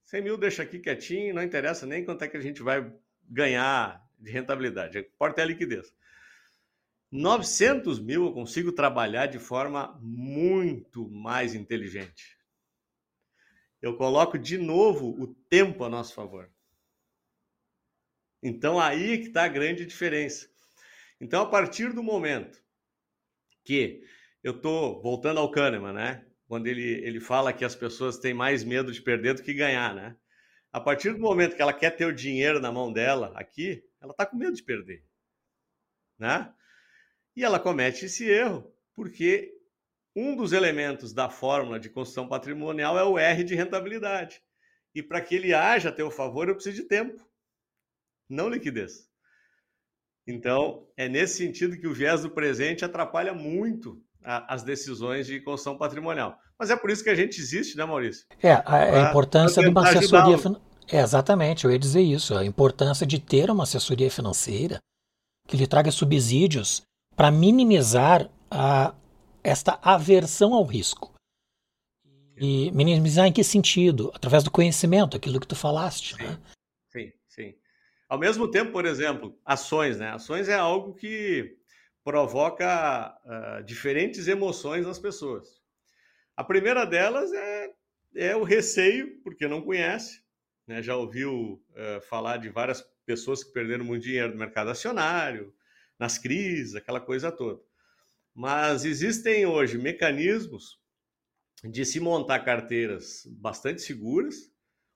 100 0.06 0.22
mil 0.24 0.38
deixa 0.38 0.63
aqui 0.63 0.80
quietinho, 0.80 1.34
não 1.34 1.44
interessa 1.44 1.86
nem 1.86 2.04
quanto 2.04 2.24
é 2.24 2.28
que 2.28 2.38
a 2.38 2.41
gente 2.41 2.62
vai 2.62 2.91
ganhar 3.30 4.04
de 4.20 4.32
rentabilidade. 4.32 4.98
Importa 4.98 5.41
é 5.41 5.44
a 5.44 5.48
liquidez. 5.48 5.94
900 7.12 8.00
mil 8.00 8.26
eu 8.26 8.34
consigo 8.34 8.72
trabalhar 8.72 9.26
de 9.26 9.38
forma 9.38 10.00
muito 10.02 11.10
mais 11.10 11.54
inteligente. 11.54 12.38
Eu 13.82 13.98
coloco 13.98 14.38
de 14.38 14.58
novo 14.58 15.10
o 15.22 15.28
tempo 15.50 15.84
a 15.84 15.89
nosso 15.89 16.13
favor. 16.13 16.50
Então 18.41 18.80
aí 18.80 19.19
que 19.19 19.27
está 19.27 19.43
a 19.43 19.49
grande 19.49 19.86
diferença. 19.86 20.49
Então, 21.19 21.43
a 21.43 21.49
partir 21.49 21.93
do 21.93 22.01
momento 22.01 22.60
que 23.63 24.04
eu 24.43 24.56
estou 24.56 25.01
voltando 25.01 25.39
ao 25.39 25.51
Kahneman, 25.51 25.93
né? 25.93 26.25
Quando 26.47 26.65
ele, 26.67 26.82
ele 27.06 27.19
fala 27.19 27.54
que 27.54 27.63
as 27.63 27.75
pessoas 27.75 28.17
têm 28.17 28.34
mais 28.34 28.63
medo 28.63 28.91
de 28.91 29.01
perder 29.01 29.36
do 29.36 29.43
que 29.43 29.54
ganhar, 29.54 29.93
né? 29.93 30.17
A 30.71 30.80
partir 30.80 31.13
do 31.13 31.19
momento 31.19 31.56
que 31.56 31.62
ela 31.62 31.73
quer 31.73 31.91
ter 31.91 32.06
o 32.06 32.13
dinheiro 32.13 32.60
na 32.60 32.71
mão 32.71 32.91
dela 32.91 33.32
aqui, 33.36 33.84
ela 34.01 34.12
está 34.12 34.25
com 34.25 34.36
medo 34.36 34.56
de 34.56 34.63
perder, 34.63 35.06
né? 36.17 36.51
E 37.36 37.43
ela 37.43 37.60
comete 37.60 38.06
esse 38.06 38.27
erro 38.27 38.73
porque 38.93 39.54
um 40.15 40.36
dos 40.36 40.51
elementos 40.51 41.13
da 41.13 41.30
fórmula 41.30 41.80
de 41.80 41.89
construção 41.89 42.27
patrimonial 42.27 42.97
é 42.97 43.04
o 43.04 43.17
R 43.17 43.43
de 43.43 43.56
rentabilidade. 43.56 44.41
E 44.93 45.01
para 45.01 45.21
que 45.21 45.36
ele 45.36 45.54
haja 45.54 45.89
a 45.89 45.93
teu 45.93 46.10
favor, 46.10 46.49
eu 46.49 46.56
preciso 46.56 46.82
de 46.82 46.88
tempo, 46.88 47.25
não 48.32 48.50
liquidez. 48.50 49.10
Então, 50.28 50.88
é 50.96 51.10
nesse 51.10 51.38
sentido 51.38 51.78
que 51.78 51.88
o 51.88 51.94
viés 51.94 52.22
do 52.22 52.30
presente 52.30 52.86
atrapalha 52.86 53.34
muito 53.34 54.02
a, 54.24 54.54
as 54.54 54.63
decisões 54.63 55.28
de 55.28 55.39
construção 55.41 55.78
patrimonial. 55.78 56.38
Mas 56.58 56.70
é 56.70 56.76
por 56.76 56.89
isso 56.89 57.04
que 57.04 57.10
a 57.10 57.15
gente 57.15 57.39
existe, 57.39 57.76
né, 57.76 57.86
Maurício? 57.86 58.26
É, 58.41 58.52
a, 58.54 59.08
a 59.08 59.10
importância 59.10 59.62
de 59.62 59.70
uma 59.70 59.88
assessoria. 59.88 60.38
É, 60.91 61.00
exatamente, 61.02 61.65
eu 61.65 61.72
ia 61.72 61.80
dizer 61.80 62.02
isso. 62.02 62.36
A 62.36 62.46
importância 62.46 63.06
de 63.06 63.20
ter 63.20 63.50
uma 63.50 63.63
assessoria 63.63 64.12
financeira 64.12 64.80
que 65.48 65.58
lhe 65.58 65.67
traga 65.67 65.91
subsídios 65.91 66.84
para 67.15 67.32
minimizar 67.32 68.30
a, 68.50 68.94
esta 69.44 69.80
aversão 69.82 70.54
ao 70.54 70.63
risco. 70.63 71.12
E 72.38 72.72
minimizar 72.72 73.28
em 73.28 73.34
que 73.34 73.44
sentido? 73.44 74.12
Através 74.15 74.44
do 74.44 74.52
conhecimento, 74.52 75.15
aquilo 75.15 75.39
que 75.39 75.48
tu 75.48 75.56
falaste. 75.56 76.15
Sim, 76.15 76.24
né? 76.24 76.39
sim, 76.89 77.12
sim. 77.28 77.54
Ao 78.12 78.19
mesmo 78.19 78.45
tempo, 78.52 78.74
por 78.74 78.86
exemplo, 78.86 79.39
ações, 79.45 79.97
né? 79.97 80.10
Ações 80.10 80.50
é 80.50 80.54
algo 80.54 80.93
que 80.93 81.56
provoca 82.04 83.17
uh, 83.24 83.63
diferentes 83.63 84.28
emoções 84.28 84.86
nas 84.86 85.00
pessoas. 85.00 85.62
A 86.36 86.43
primeira 86.43 86.84
delas 86.84 87.32
é, 87.32 87.71
é 88.13 88.36
o 88.36 88.43
receio, 88.43 89.17
porque 89.24 89.47
não 89.47 89.62
conhece, 89.62 90.21
né? 90.67 90.84
já 90.84 90.93
ouviu 90.93 91.63
uh, 91.69 92.02
falar 92.02 92.36
de 92.36 92.50
várias 92.50 92.82
pessoas 93.06 93.45
que 93.45 93.54
perderam 93.54 93.86
muito 93.86 94.04
dinheiro 94.04 94.34
no 94.34 94.39
mercado 94.39 94.71
acionário, 94.71 95.56
nas 95.97 96.17
crises, 96.17 96.76
aquela 96.76 97.00
coisa 97.00 97.32
toda. 97.32 97.62
Mas 98.36 98.84
existem 98.84 99.45
hoje 99.45 99.78
mecanismos 99.78 100.82
de 101.63 101.86
se 101.86 102.02
montar 102.02 102.39
carteiras 102.39 103.26
bastante 103.26 103.82
seguras, 103.82 104.50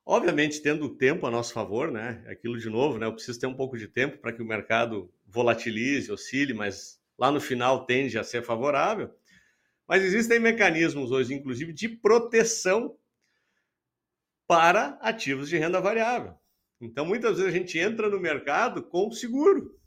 obviamente 0.05 0.61
tendo 0.61 0.85
o 0.85 0.95
tempo 0.95 1.25
a 1.25 1.31
nosso 1.31 1.51
favor, 1.51 1.91
né? 1.91 2.23
Aquilo 2.27 2.57
de 2.59 2.69
novo, 2.69 2.99
né? 2.99 3.07
Eu 3.07 3.13
preciso 3.13 3.39
ter 3.39 3.47
um 3.47 3.55
pouco 3.55 3.77
de 3.77 3.87
tempo 3.87 4.19
para 4.19 4.31
que 4.31 4.41
o 4.41 4.45
mercado 4.45 5.11
volatilize, 5.25 6.11
oscile, 6.11 6.53
mas 6.53 7.01
lá 7.17 7.31
no 7.31 7.41
final 7.41 7.85
tende 7.85 8.17
a 8.19 8.23
ser 8.23 8.43
favorável. 8.43 9.13
Mas 9.87 10.03
existem 10.03 10.39
mecanismos 10.39 11.11
hoje, 11.11 11.33
inclusive, 11.33 11.73
de 11.73 11.89
proteção 11.89 12.97
para 14.47 14.97
ativos 15.01 15.49
de 15.49 15.57
renda 15.57 15.81
variável. 15.81 16.35
Então, 16.79 17.05
muitas 17.05 17.37
vezes 17.37 17.53
a 17.53 17.57
gente 17.57 17.79
entra 17.79 18.09
no 18.09 18.19
mercado 18.19 18.83
com 18.83 19.11
seguro. 19.11 19.79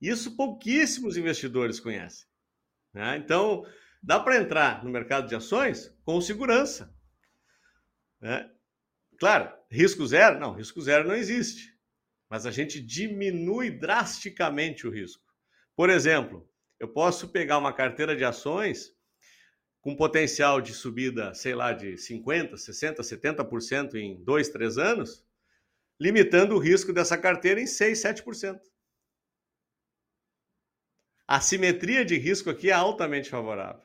Isso 0.00 0.36
pouquíssimos 0.36 1.16
investidores 1.16 1.80
conhecem. 1.80 2.26
Né? 2.92 3.16
Então, 3.16 3.64
dá 4.02 4.20
para 4.20 4.36
entrar 4.36 4.84
no 4.84 4.90
mercado 4.90 5.26
de 5.26 5.34
ações 5.34 5.96
com 6.04 6.20
segurança. 6.20 6.94
Né? 8.20 8.53
Claro, 9.18 9.52
risco 9.70 10.06
zero? 10.06 10.38
Não, 10.38 10.52
risco 10.52 10.80
zero 10.80 11.06
não 11.06 11.14
existe. 11.14 11.74
Mas 12.28 12.46
a 12.46 12.50
gente 12.50 12.80
diminui 12.80 13.70
drasticamente 13.70 14.86
o 14.86 14.90
risco. 14.90 15.22
Por 15.76 15.90
exemplo, 15.90 16.48
eu 16.78 16.88
posso 16.88 17.28
pegar 17.28 17.58
uma 17.58 17.72
carteira 17.72 18.16
de 18.16 18.24
ações 18.24 18.94
com 19.80 19.94
potencial 19.94 20.60
de 20.60 20.72
subida, 20.72 21.34
sei 21.34 21.54
lá, 21.54 21.72
de 21.72 21.92
50%, 21.94 22.54
60%, 22.54 23.00
70% 23.00 23.94
em 23.96 24.22
dois, 24.24 24.48
três 24.48 24.78
anos, 24.78 25.24
limitando 26.00 26.54
o 26.54 26.58
risco 26.58 26.92
dessa 26.92 27.18
carteira 27.18 27.60
em 27.60 27.64
6%, 27.64 28.22
7%. 28.24 28.60
A 31.26 31.40
simetria 31.40 32.04
de 32.04 32.16
risco 32.16 32.50
aqui 32.50 32.70
é 32.70 32.72
altamente 32.72 33.30
favorável. 33.30 33.82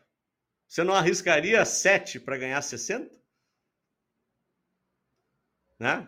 Você 0.68 0.84
não 0.84 0.94
arriscaria 0.94 1.66
7 1.66 2.20
para 2.20 2.38
ganhar 2.38 2.62
60? 2.62 3.18
Né? 5.80 6.08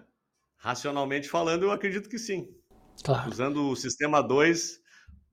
Racionalmente 0.58 1.30
falando, 1.30 1.64
eu 1.64 1.72
acredito 1.72 2.10
que 2.10 2.20
sim. 2.20 2.48
Claro. 3.04 3.32
Usando 3.32 3.70
o 3.70 3.76
sistema 3.76 4.22
2, 4.22 4.80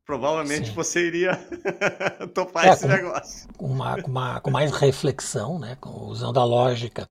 provavelmente 0.05 0.69
sim. 0.69 0.75
você 0.75 1.07
iria 1.07 1.37
topar 2.33 2.67
é, 2.67 2.71
esse 2.71 2.83
com, 2.83 2.89
negócio. 2.89 3.49
Com, 3.55 3.67
uma, 3.67 4.03
com, 4.03 4.11
uma, 4.11 4.41
com 4.41 4.51
mais 4.51 4.71
reflexão, 4.71 5.59
né? 5.59 5.77
usando 5.85 6.39
a 6.39 6.45
lógica. 6.45 7.07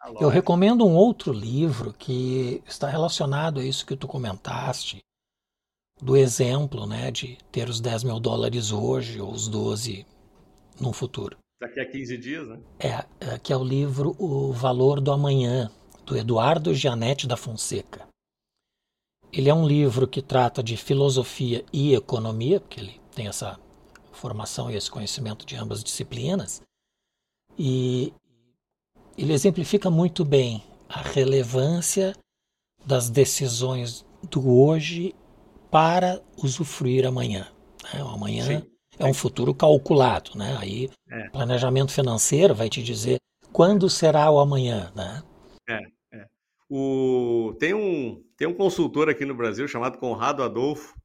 a 0.00 0.06
lógica. 0.06 0.24
Eu 0.24 0.28
recomendo 0.28 0.86
um 0.86 0.94
outro 0.94 1.32
livro 1.32 1.92
que 1.92 2.62
está 2.66 2.88
relacionado 2.88 3.60
a 3.60 3.64
isso 3.64 3.86
que 3.86 3.96
tu 3.96 4.08
comentaste, 4.08 5.04
do 6.00 6.16
exemplo, 6.16 6.84
né, 6.84 7.12
de 7.12 7.38
ter 7.52 7.68
os 7.68 7.80
10 7.80 8.02
mil 8.02 8.18
dólares 8.18 8.72
hoje 8.72 9.20
ou 9.20 9.30
os 9.30 9.46
12 9.46 10.04
no 10.80 10.92
futuro. 10.92 11.36
Daqui 11.60 11.78
a 11.78 11.88
15 11.88 12.18
dias, 12.18 12.48
né? 12.48 12.58
É, 12.80 13.04
é, 13.20 13.38
que 13.38 13.52
é 13.52 13.56
o 13.56 13.62
livro 13.62 14.16
O 14.18 14.52
Valor 14.52 15.00
do 15.00 15.12
Amanhã, 15.12 15.70
do 16.04 16.16
Eduardo 16.16 16.74
Gianetti 16.74 17.26
da 17.26 17.36
Fonseca. 17.36 18.08
Ele 19.32 19.48
é 19.48 19.54
um 19.54 19.66
livro 19.66 20.06
que 20.06 20.20
trata 20.20 20.62
de 20.62 20.76
filosofia 20.76 21.64
e 21.72 21.94
economia, 21.94 22.60
porque 22.60 22.80
ele 22.80 23.00
tem 23.14 23.28
essa 23.28 23.58
formação 24.12 24.70
e 24.70 24.76
esse 24.76 24.90
conhecimento 24.90 25.46
de 25.46 25.56
ambas 25.56 25.82
disciplinas, 25.82 26.60
e 27.58 28.12
ele 29.16 29.32
exemplifica 29.32 29.90
muito 29.90 30.24
bem 30.24 30.62
a 30.88 31.00
relevância 31.00 32.14
das 32.84 33.08
decisões 33.08 34.04
do 34.30 34.50
hoje 34.50 35.14
para 35.70 36.20
usufruir 36.36 37.06
amanhã. 37.06 37.48
Né? 37.92 38.02
O 38.02 38.08
amanhã 38.08 38.44
Sim. 38.44 38.62
é 38.98 39.06
um 39.06 39.14
futuro 39.14 39.54
calculado, 39.54 40.32
né? 40.34 40.56
Aí 40.60 40.90
é. 41.10 41.30
planejamento 41.30 41.92
financeiro 41.92 42.54
vai 42.54 42.68
te 42.68 42.82
dizer 42.82 43.18
quando 43.52 43.88
será 43.88 44.30
o 44.30 44.38
amanhã, 44.38 44.92
né? 44.94 45.22
O... 46.74 47.54
Tem, 47.60 47.74
um, 47.74 48.24
tem 48.34 48.48
um 48.48 48.54
consultor 48.54 49.06
aqui 49.06 49.26
no 49.26 49.34
Brasil 49.34 49.68
chamado 49.68 49.98
Conrado 49.98 50.42
Adolfo. 50.42 50.98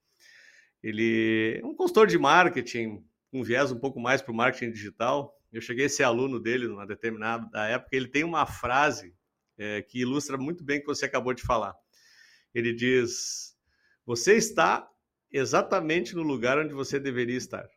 Ele 0.81 1.59
é 1.61 1.65
um 1.65 1.75
consultor 1.75 2.07
de 2.07 2.17
marketing, 2.17 3.03
um 3.33 3.43
viés 3.43 3.69
um 3.69 3.77
pouco 3.77 3.99
mais 3.99 4.21
para 4.21 4.31
o 4.31 4.35
marketing 4.35 4.71
digital. 4.71 5.37
Eu 5.51 5.59
cheguei 5.59 5.87
a 5.87 5.89
ser 5.89 6.03
aluno 6.03 6.39
dele 6.39 6.69
numa 6.69 6.87
determinada 6.87 7.67
época. 7.67 7.89
Ele 7.91 8.07
tem 8.07 8.23
uma 8.23 8.45
frase 8.45 9.13
é, 9.57 9.81
que 9.81 9.99
ilustra 9.99 10.37
muito 10.37 10.63
bem 10.63 10.77
o 10.77 10.81
que 10.83 10.87
você 10.87 11.03
acabou 11.03 11.33
de 11.33 11.43
falar. 11.43 11.75
Ele 12.55 12.73
diz: 12.73 13.53
você 14.05 14.37
está 14.37 14.89
exatamente 15.29 16.15
no 16.15 16.23
lugar 16.23 16.57
onde 16.57 16.73
você 16.73 16.97
deveria 16.97 17.35
estar. 17.35 17.67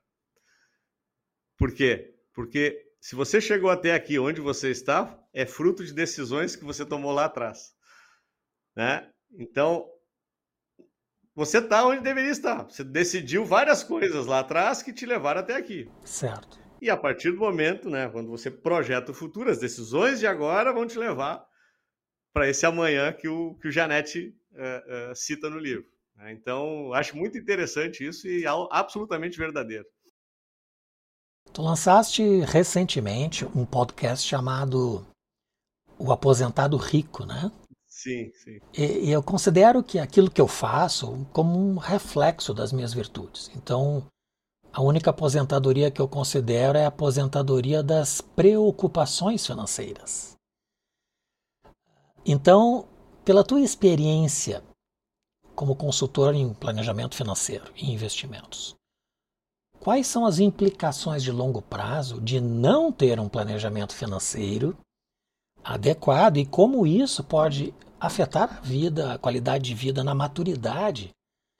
Por 1.58 1.74
quê? 1.74 2.14
Porque 2.32 2.86
se 3.00 3.16
você 3.16 3.40
chegou 3.40 3.68
até 3.68 3.94
aqui 3.94 4.16
onde 4.16 4.40
você 4.40 4.70
está, 4.70 5.18
é 5.32 5.44
fruto 5.44 5.84
de 5.84 5.92
decisões 5.92 6.54
que 6.54 6.64
você 6.64 6.86
tomou 6.86 7.10
lá 7.10 7.24
atrás. 7.24 7.79
Né? 8.76 9.08
Então, 9.38 9.88
você 11.34 11.58
está 11.58 11.86
onde 11.86 12.02
deveria 12.02 12.30
estar. 12.30 12.64
Você 12.64 12.84
decidiu 12.84 13.44
várias 13.44 13.82
coisas 13.82 14.26
lá 14.26 14.40
atrás 14.40 14.82
que 14.82 14.92
te 14.92 15.06
levaram 15.06 15.40
até 15.40 15.54
aqui. 15.54 15.90
Certo. 16.04 16.58
E 16.80 16.88
a 16.88 16.96
partir 16.96 17.30
do 17.30 17.38
momento, 17.38 17.90
né, 17.90 18.08
quando 18.08 18.28
você 18.28 18.50
projeta 18.50 19.12
o 19.12 19.14
futuro, 19.14 19.50
as 19.50 19.58
decisões 19.58 20.18
de 20.18 20.26
agora 20.26 20.72
vão 20.72 20.86
te 20.86 20.98
levar 20.98 21.44
para 22.32 22.48
esse 22.48 22.64
amanhã 22.64 23.12
que 23.12 23.28
o, 23.28 23.54
que 23.56 23.68
o 23.68 23.72
Janete 23.72 24.34
uh, 24.52 25.12
uh, 25.12 25.16
cita 25.16 25.50
no 25.50 25.58
livro. 25.58 25.86
Né? 26.16 26.32
Então, 26.32 26.92
acho 26.94 27.16
muito 27.16 27.36
interessante 27.36 28.06
isso 28.06 28.26
e 28.26 28.44
absolutamente 28.70 29.38
verdadeiro. 29.38 29.86
Tu 31.52 31.62
lançaste 31.62 32.22
recentemente 32.40 33.44
um 33.44 33.66
podcast 33.66 34.26
chamado 34.26 35.04
O 35.98 36.12
Aposentado 36.12 36.76
Rico, 36.76 37.26
né? 37.26 37.50
Sim, 38.02 38.32
sim. 38.32 38.58
E, 38.72 39.08
e, 39.08 39.10
eu 39.10 39.22
considero 39.22 39.82
que 39.82 39.98
aquilo 39.98 40.30
que 40.30 40.40
eu 40.40 40.48
faço 40.48 41.26
como 41.34 41.58
um 41.58 41.76
reflexo 41.76 42.54
das 42.54 42.72
minhas 42.72 42.94
virtudes. 42.94 43.50
Então, 43.54 44.06
a 44.72 44.80
única 44.80 45.10
aposentadoria 45.10 45.90
que 45.90 46.00
eu 46.00 46.08
considero 46.08 46.78
é 46.78 46.86
a 46.86 46.88
aposentadoria 46.88 47.82
das 47.82 48.22
preocupações 48.22 49.46
financeiras. 49.46 50.34
Então, 52.24 52.88
pela 53.22 53.44
tua 53.44 53.60
experiência 53.60 54.64
como 55.54 55.76
consultor 55.76 56.34
em 56.34 56.54
planejamento 56.54 57.14
financeiro 57.14 57.70
e 57.76 57.92
investimentos, 57.92 58.74
quais 59.78 60.06
são 60.06 60.24
as 60.24 60.38
implicações 60.38 61.22
de 61.22 61.30
longo 61.30 61.60
prazo 61.60 62.18
de 62.18 62.40
não 62.40 62.90
ter 62.90 63.20
um 63.20 63.28
planejamento 63.28 63.94
financeiro 63.94 64.74
adequado 65.62 66.38
e 66.38 66.46
como 66.46 66.86
isso 66.86 67.22
pode 67.22 67.74
afetar 68.00 68.58
a 68.58 68.60
vida, 68.60 69.14
a 69.14 69.18
qualidade 69.18 69.64
de 69.64 69.74
vida 69.74 70.02
na 70.02 70.14
maturidade? 70.14 71.10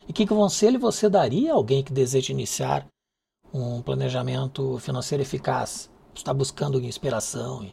E 0.08 0.12
que 0.12 0.26
conselho 0.26 0.80
você 0.80 1.08
daria 1.08 1.52
a 1.52 1.54
alguém 1.54 1.84
que 1.84 1.92
deseja 1.92 2.32
iniciar 2.32 2.86
um 3.52 3.82
planejamento 3.82 4.78
financeiro 4.78 5.22
eficaz? 5.22 5.90
Está 6.14 6.32
buscando 6.32 6.80
inspiração 6.80 7.62
e 7.62 7.72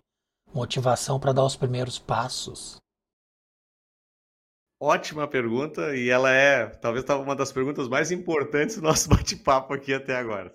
motivação 0.54 1.20
para 1.20 1.34
dar 1.34 1.46
os 1.46 1.56
primeiros 1.56 1.98
passos? 1.98 2.78
Ótima 4.80 5.28
pergunta, 5.28 5.96
e 5.96 6.10
ela 6.10 6.32
é 6.32 6.68
talvez 6.68 7.04
uma 7.10 7.36
das 7.36 7.52
perguntas 7.52 7.88
mais 7.88 8.12
importantes 8.12 8.76
do 8.76 8.84
nosso 8.84 9.10
bate-papo 9.10 9.74
aqui 9.74 9.94
até 9.94 10.16
agora. 10.16 10.54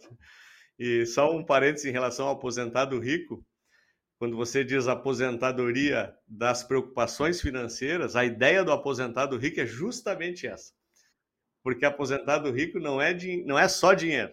E 0.78 1.04
só 1.06 1.34
um 1.34 1.44
parênteses 1.44 1.86
em 1.86 1.92
relação 1.92 2.26
ao 2.26 2.34
aposentado 2.34 3.00
rico. 3.00 3.44
Quando 4.22 4.36
você 4.36 4.62
diz 4.62 4.86
aposentadoria 4.86 6.16
das 6.28 6.62
preocupações 6.62 7.40
financeiras, 7.40 8.14
a 8.14 8.24
ideia 8.24 8.62
do 8.62 8.70
aposentado 8.70 9.36
rico 9.36 9.60
é 9.60 9.66
justamente 9.66 10.46
essa. 10.46 10.72
Porque 11.60 11.84
aposentado 11.84 12.48
rico 12.52 12.78
não 12.78 13.02
é, 13.02 13.12
não 13.44 13.58
é 13.58 13.66
só 13.66 13.94
dinheiro. 13.94 14.32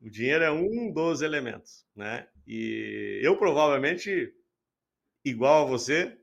O 0.00 0.10
dinheiro 0.10 0.42
é 0.42 0.50
um 0.50 0.92
dos 0.92 1.22
elementos, 1.22 1.86
né? 1.94 2.26
E 2.44 3.20
eu 3.22 3.36
provavelmente, 3.36 4.34
igual 5.24 5.66
a 5.66 5.68
você, 5.68 6.18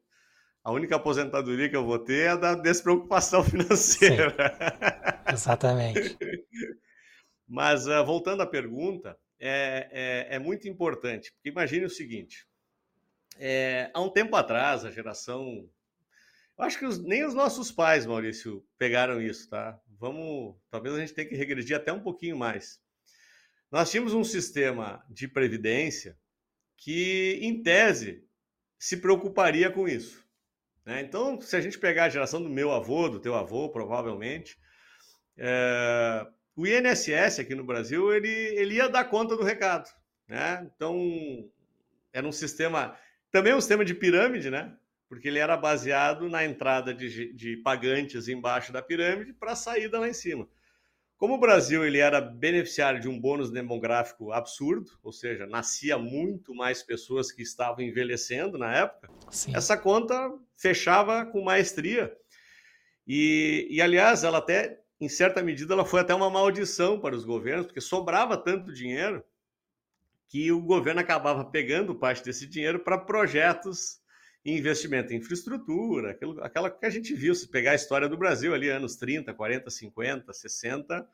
a 0.61 0.69
única 0.69 0.97
aposentadoria 0.97 1.69
que 1.69 1.77
eu 1.77 1.85
vou 1.85 1.99
ter 1.99 2.25
é 2.25 2.27
a 2.27 2.35
da 2.35 2.53
despreocupação 2.53 3.45
financeira. 3.47 4.31
Sim, 4.31 5.33
exatamente. 5.33 6.17
Mas 7.47 7.87
uh, 7.87 8.03
voltando 8.05 8.43
à 8.43 8.45
pergunta, 8.45 9.17
é, 9.39 9.87
é, 9.89 10.35
é, 10.35 10.39
muito 10.39 10.67
importante, 10.67 11.31
porque 11.31 11.47
imagine 11.47 11.85
o 11.85 11.89
seguinte: 11.89 12.48
é, 13.39 13.89
há 13.93 14.01
um 14.01 14.09
tempo 14.09 14.35
atrás, 14.35 14.83
a 14.83 14.91
geração. 14.91 15.67
Eu 16.57 16.65
acho 16.65 16.77
que 16.77 16.85
os, 16.85 16.99
nem 16.99 17.25
os 17.25 17.33
nossos 17.33 17.71
pais, 17.71 18.05
Maurício, 18.05 18.63
pegaram 18.77 19.21
isso, 19.21 19.49
tá? 19.49 19.79
Vamos. 19.97 20.55
Talvez 20.69 20.93
a 20.93 20.99
gente 20.99 21.13
tenha 21.13 21.27
que 21.27 21.35
regredir 21.35 21.75
até 21.75 21.91
um 21.93 22.01
pouquinho 22.01 22.37
mais. 22.37 22.81
Nós 23.71 23.89
tínhamos 23.89 24.13
um 24.13 24.23
sistema 24.23 25.03
de 25.09 25.27
previdência 25.27 26.17
que, 26.75 27.39
em 27.41 27.63
tese, 27.63 28.27
se 28.77 28.97
preocuparia 28.97 29.71
com 29.71 29.87
isso. 29.87 30.25
Né? 30.85 31.01
Então, 31.01 31.39
se 31.39 31.55
a 31.55 31.61
gente 31.61 31.77
pegar 31.77 32.05
a 32.05 32.09
geração 32.09 32.41
do 32.41 32.49
meu 32.49 32.71
avô, 32.71 33.09
do 33.09 33.19
teu 33.19 33.35
avô, 33.35 33.69
provavelmente, 33.69 34.57
é... 35.37 36.25
o 36.55 36.65
INSS 36.65 37.39
aqui 37.39 37.53
no 37.53 37.63
Brasil 37.63 38.13
ele, 38.13 38.29
ele 38.29 38.75
ia 38.75 38.89
dar 38.89 39.05
conta 39.05 39.37
do 39.37 39.43
recado. 39.43 39.89
Né? 40.27 40.67
Então, 40.73 40.97
era 42.11 42.25
um 42.25 42.31
sistema, 42.31 42.97
também 43.31 43.53
um 43.53 43.61
sistema 43.61 43.85
de 43.85 43.93
pirâmide, 43.93 44.49
né? 44.49 44.75
porque 45.09 45.27
ele 45.27 45.39
era 45.39 45.57
baseado 45.57 46.29
na 46.29 46.45
entrada 46.45 46.93
de, 46.93 47.33
de 47.33 47.57
pagantes 47.57 48.27
embaixo 48.27 48.71
da 48.71 48.79
pirâmide 48.79 49.33
para 49.33 49.53
a 49.53 49.55
saída 49.55 49.99
lá 49.99 50.07
em 50.07 50.13
cima. 50.13 50.47
Como 51.17 51.33
o 51.33 51.39
Brasil 51.39 51.83
ele 51.83 51.97
era 51.97 52.21
beneficiário 52.21 53.01
de 53.01 53.09
um 53.09 53.19
bônus 53.19 53.51
demográfico 53.51 54.31
absurdo, 54.31 54.91
ou 55.03 55.11
seja, 55.11 55.47
nascia 55.47 55.97
muito 55.97 56.55
mais 56.55 56.81
pessoas 56.83 57.29
que 57.31 57.41
estavam 57.41 57.83
envelhecendo 57.83 58.57
na 58.57 58.73
época, 58.73 59.09
Sim. 59.29 59.53
essa 59.53 59.75
conta 59.75 60.31
fechava 60.55 61.25
com 61.25 61.43
maestria. 61.43 62.15
E, 63.05 63.67
e, 63.69 63.81
aliás, 63.81 64.23
ela 64.23 64.37
até, 64.37 64.79
em 65.01 65.09
certa 65.09 65.41
medida, 65.41 65.73
ela 65.73 65.83
foi 65.83 65.99
até 65.99 66.13
uma 66.13 66.29
maldição 66.29 66.99
para 66.99 67.15
os 67.15 67.25
governos, 67.25 67.65
porque 67.65 67.81
sobrava 67.81 68.37
tanto 68.37 68.71
dinheiro 68.71 69.23
que 70.29 70.51
o 70.51 70.61
governo 70.61 71.01
acabava 71.01 71.43
pegando 71.43 71.95
parte 71.95 72.23
desse 72.23 72.45
dinheiro 72.47 72.79
para 72.79 72.97
projetos 72.97 73.99
investimento 74.45 75.13
em 75.13 75.17
infraestrutura, 75.17 76.11
aquilo, 76.11 76.41
aquela 76.41 76.69
que 76.69 76.85
a 76.85 76.89
gente 76.89 77.13
viu, 77.13 77.35
se 77.35 77.49
pegar 77.49 77.71
a 77.71 77.75
história 77.75 78.07
do 78.07 78.17
Brasil 78.17 78.53
ali, 78.53 78.69
anos 78.69 78.95
30, 78.95 79.33
40, 79.33 79.69
50, 79.69 80.33
60, 80.33 81.07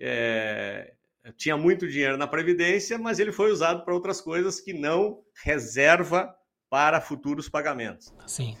é, 0.00 0.94
tinha 1.36 1.56
muito 1.56 1.86
dinheiro 1.86 2.16
na 2.16 2.26
Previdência, 2.26 2.98
mas 2.98 3.18
ele 3.18 3.32
foi 3.32 3.50
usado 3.50 3.84
para 3.84 3.94
outras 3.94 4.20
coisas 4.20 4.60
que 4.60 4.72
não 4.72 5.22
reserva 5.42 6.34
para 6.70 7.00
futuros 7.00 7.48
pagamentos. 7.48 8.12
Sim. 8.26 8.56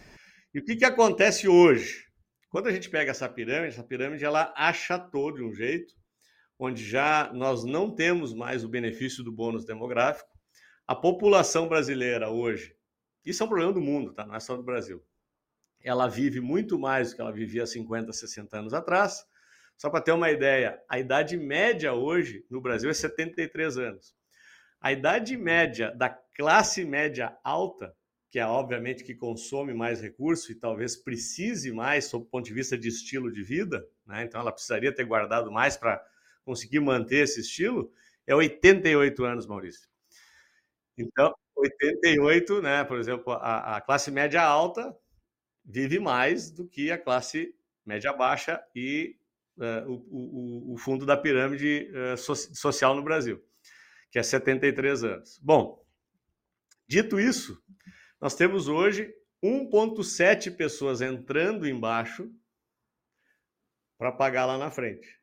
E 0.52 0.58
o 0.58 0.64
que, 0.64 0.76
que 0.76 0.84
acontece 0.84 1.48
hoje? 1.48 2.04
Quando 2.50 2.68
a 2.68 2.72
gente 2.72 2.90
pega 2.90 3.10
essa 3.10 3.28
pirâmide, 3.28 3.74
essa 3.74 3.82
pirâmide 3.82 4.24
ela 4.24 4.52
achatou 4.56 5.32
de 5.32 5.42
um 5.42 5.52
jeito 5.52 5.94
onde 6.58 6.84
já 6.84 7.32
nós 7.32 7.64
não 7.64 7.90
temos 7.90 8.32
mais 8.32 8.64
o 8.64 8.68
benefício 8.68 9.24
do 9.24 9.32
bônus 9.32 9.64
demográfico. 9.64 10.30
A 10.86 10.94
população 10.94 11.68
brasileira 11.68 12.30
hoje 12.30 12.74
isso 13.24 13.42
é 13.42 13.46
um 13.46 13.48
problema 13.48 13.72
do 13.72 13.80
mundo, 13.80 14.12
tá? 14.12 14.26
não 14.26 14.34
é 14.34 14.40
só 14.40 14.54
do 14.54 14.62
Brasil. 14.62 15.02
Ela 15.82 16.06
vive 16.06 16.40
muito 16.40 16.78
mais 16.78 17.10
do 17.10 17.16
que 17.16 17.22
ela 17.22 17.32
vivia 17.32 17.62
há 17.62 17.66
50, 17.66 18.12
60 18.12 18.58
anos 18.58 18.74
atrás. 18.74 19.24
Só 19.76 19.88
para 19.88 20.02
ter 20.02 20.12
uma 20.12 20.30
ideia, 20.30 20.80
a 20.88 20.98
idade 20.98 21.36
média 21.36 21.92
hoje 21.94 22.44
no 22.50 22.60
Brasil 22.60 22.90
é 22.90 22.94
73 22.94 23.78
anos. 23.78 24.14
A 24.80 24.92
idade 24.92 25.36
média 25.36 25.90
da 25.92 26.10
classe 26.10 26.84
média 26.84 27.36
alta, 27.42 27.94
que 28.30 28.38
é 28.38 28.46
obviamente 28.46 29.02
que 29.02 29.14
consome 29.14 29.72
mais 29.72 30.00
recursos 30.00 30.50
e 30.50 30.54
talvez 30.54 30.96
precise 30.96 31.72
mais 31.72 32.06
sob 32.06 32.24
o 32.24 32.28
ponto 32.28 32.44
de 32.44 32.52
vista 32.52 32.76
de 32.76 32.88
estilo 32.88 33.32
de 33.32 33.42
vida, 33.42 33.86
né? 34.06 34.24
então 34.24 34.40
ela 34.40 34.52
precisaria 34.52 34.94
ter 34.94 35.04
guardado 35.04 35.50
mais 35.50 35.76
para 35.76 36.04
conseguir 36.44 36.80
manter 36.80 37.24
esse 37.24 37.40
estilo, 37.40 37.92
é 38.26 38.34
88 38.34 39.24
anos, 39.24 39.46
Maurício. 39.46 39.88
Então, 40.96 41.34
88, 41.56 42.62
né? 42.62 42.84
Por 42.84 42.98
exemplo, 42.98 43.32
a, 43.32 43.76
a 43.76 43.80
classe 43.80 44.10
média 44.10 44.42
alta 44.42 44.96
vive 45.64 45.98
mais 45.98 46.50
do 46.50 46.66
que 46.66 46.90
a 46.90 46.98
classe 46.98 47.54
média 47.84 48.12
baixa 48.12 48.62
e 48.74 49.16
uh, 49.56 49.90
o, 49.90 50.70
o, 50.70 50.74
o, 50.74 50.76
fundo 50.76 51.06
da 51.06 51.16
pirâmide 51.16 51.90
uh, 51.92 52.16
so, 52.16 52.34
social 52.34 52.94
no 52.94 53.02
Brasil, 53.02 53.42
que 54.10 54.18
é 54.18 54.22
73 54.22 55.04
anos. 55.04 55.38
Bom, 55.42 55.84
dito 56.86 57.18
isso, 57.18 57.62
nós 58.20 58.34
temos 58.34 58.68
hoje 58.68 59.12
1,7 59.42 60.54
pessoas 60.56 61.00
entrando 61.00 61.68
embaixo 61.68 62.30
para 63.98 64.12
pagar 64.12 64.46
lá 64.46 64.58
na 64.58 64.70
frente. 64.70 65.20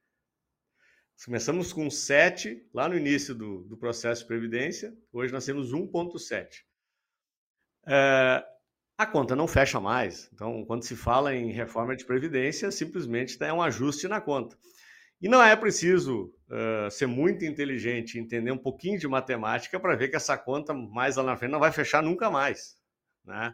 Começamos 1.24 1.72
com 1.72 1.88
7 1.88 2.68
lá 2.74 2.90
no 2.90 2.98
início 2.98 3.36
do, 3.36 3.64
do 3.66 3.78
processo 3.78 4.22
de 4.22 4.28
previdência, 4.28 4.92
hoje 5.14 5.32
nós 5.32 5.46
temos 5.46 5.72
1,7. 5.72 6.48
É, 7.86 8.44
a 8.98 9.06
conta 9.06 9.36
não 9.36 9.48
fecha 9.48 9.80
mais, 9.80 10.30
então, 10.34 10.66
quando 10.66 10.84
se 10.84 10.96
fala 10.96 11.36
em 11.36 11.52
reforma 11.52 11.96
de 11.96 12.06
previdência, 12.06 12.72
simplesmente 12.72 13.38
é 13.44 13.54
um 13.54 13.62
ajuste 13.62 14.08
na 14.08 14.20
conta. 14.20 14.58
E 15.22 15.30
não 15.30 15.44
é 15.44 15.56
preciso 15.56 16.34
uh, 16.50 16.90
ser 16.90 17.06
muito 17.06 17.46
inteligente, 17.46 18.18
entender 18.18 18.52
um 18.52 18.58
pouquinho 18.58 18.98
de 18.98 19.08
matemática 19.08 19.80
para 19.80 19.96
ver 19.96 20.10
que 20.10 20.16
essa 20.16 20.36
conta 20.36 20.74
mais 20.74 21.18
lá 21.18 21.24
na 21.24 21.38
frente 21.38 21.52
não 21.52 21.60
vai 21.60 21.72
fechar 21.72 22.02
nunca 22.02 22.32
mais. 22.32 22.76
Né? 23.24 23.54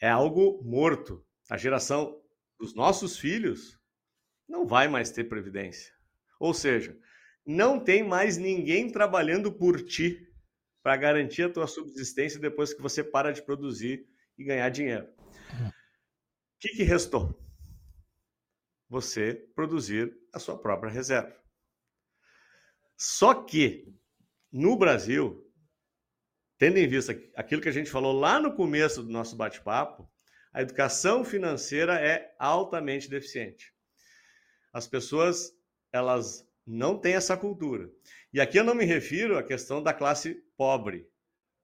É 0.00 0.08
algo 0.08 0.62
morto. 0.62 1.26
A 1.50 1.56
geração 1.56 2.20
dos 2.56 2.72
nossos 2.72 3.18
filhos 3.18 3.80
não 4.48 4.64
vai 4.64 4.86
mais 4.86 5.10
ter 5.10 5.24
previdência. 5.24 5.92
Ou 6.42 6.52
seja, 6.52 6.98
não 7.46 7.78
tem 7.78 8.02
mais 8.02 8.36
ninguém 8.36 8.90
trabalhando 8.90 9.52
por 9.52 9.80
ti 9.80 10.28
para 10.82 10.96
garantir 10.96 11.44
a 11.44 11.48
tua 11.48 11.68
subsistência 11.68 12.40
depois 12.40 12.74
que 12.74 12.82
você 12.82 13.04
para 13.04 13.30
de 13.30 13.40
produzir 13.40 14.08
e 14.36 14.42
ganhar 14.42 14.68
dinheiro. 14.68 15.06
O 15.06 15.72
que, 16.58 16.70
que 16.70 16.82
restou? 16.82 17.40
Você 18.88 19.34
produzir 19.54 20.12
a 20.34 20.40
sua 20.40 20.58
própria 20.58 20.90
reserva. 20.90 21.32
Só 22.96 23.34
que 23.34 23.94
no 24.50 24.76
Brasil, 24.76 25.48
tendo 26.58 26.76
em 26.76 26.88
vista 26.88 27.12
aquilo 27.36 27.62
que 27.62 27.68
a 27.68 27.72
gente 27.72 27.88
falou 27.88 28.18
lá 28.18 28.40
no 28.40 28.52
começo 28.56 29.00
do 29.00 29.12
nosso 29.12 29.36
bate-papo, 29.36 30.10
a 30.52 30.60
educação 30.60 31.24
financeira 31.24 32.00
é 32.00 32.34
altamente 32.36 33.08
deficiente. 33.08 33.72
As 34.72 34.88
pessoas 34.88 35.61
elas 35.92 36.48
não 36.66 36.98
têm 36.98 37.14
essa 37.14 37.36
cultura. 37.36 37.90
E 38.32 38.40
aqui 38.40 38.58
eu 38.58 38.64
não 38.64 38.74
me 38.74 38.84
refiro 38.84 39.36
à 39.36 39.42
questão 39.42 39.82
da 39.82 39.92
classe 39.92 40.42
pobre, 40.56 41.06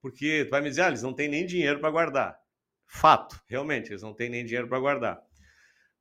porque 0.00 0.44
tu 0.44 0.50
vai 0.50 0.60
me 0.60 0.68
dizer, 0.68 0.82
ah, 0.82 0.88
eles 0.88 1.02
não 1.02 1.14
têm 1.14 1.28
nem 1.28 1.46
dinheiro 1.46 1.80
para 1.80 1.90
guardar. 1.90 2.38
Fato, 2.86 3.40
realmente, 3.46 3.90
eles 3.90 4.02
não 4.02 4.14
têm 4.14 4.28
nem 4.28 4.44
dinheiro 4.44 4.68
para 4.68 4.78
guardar. 4.78 5.22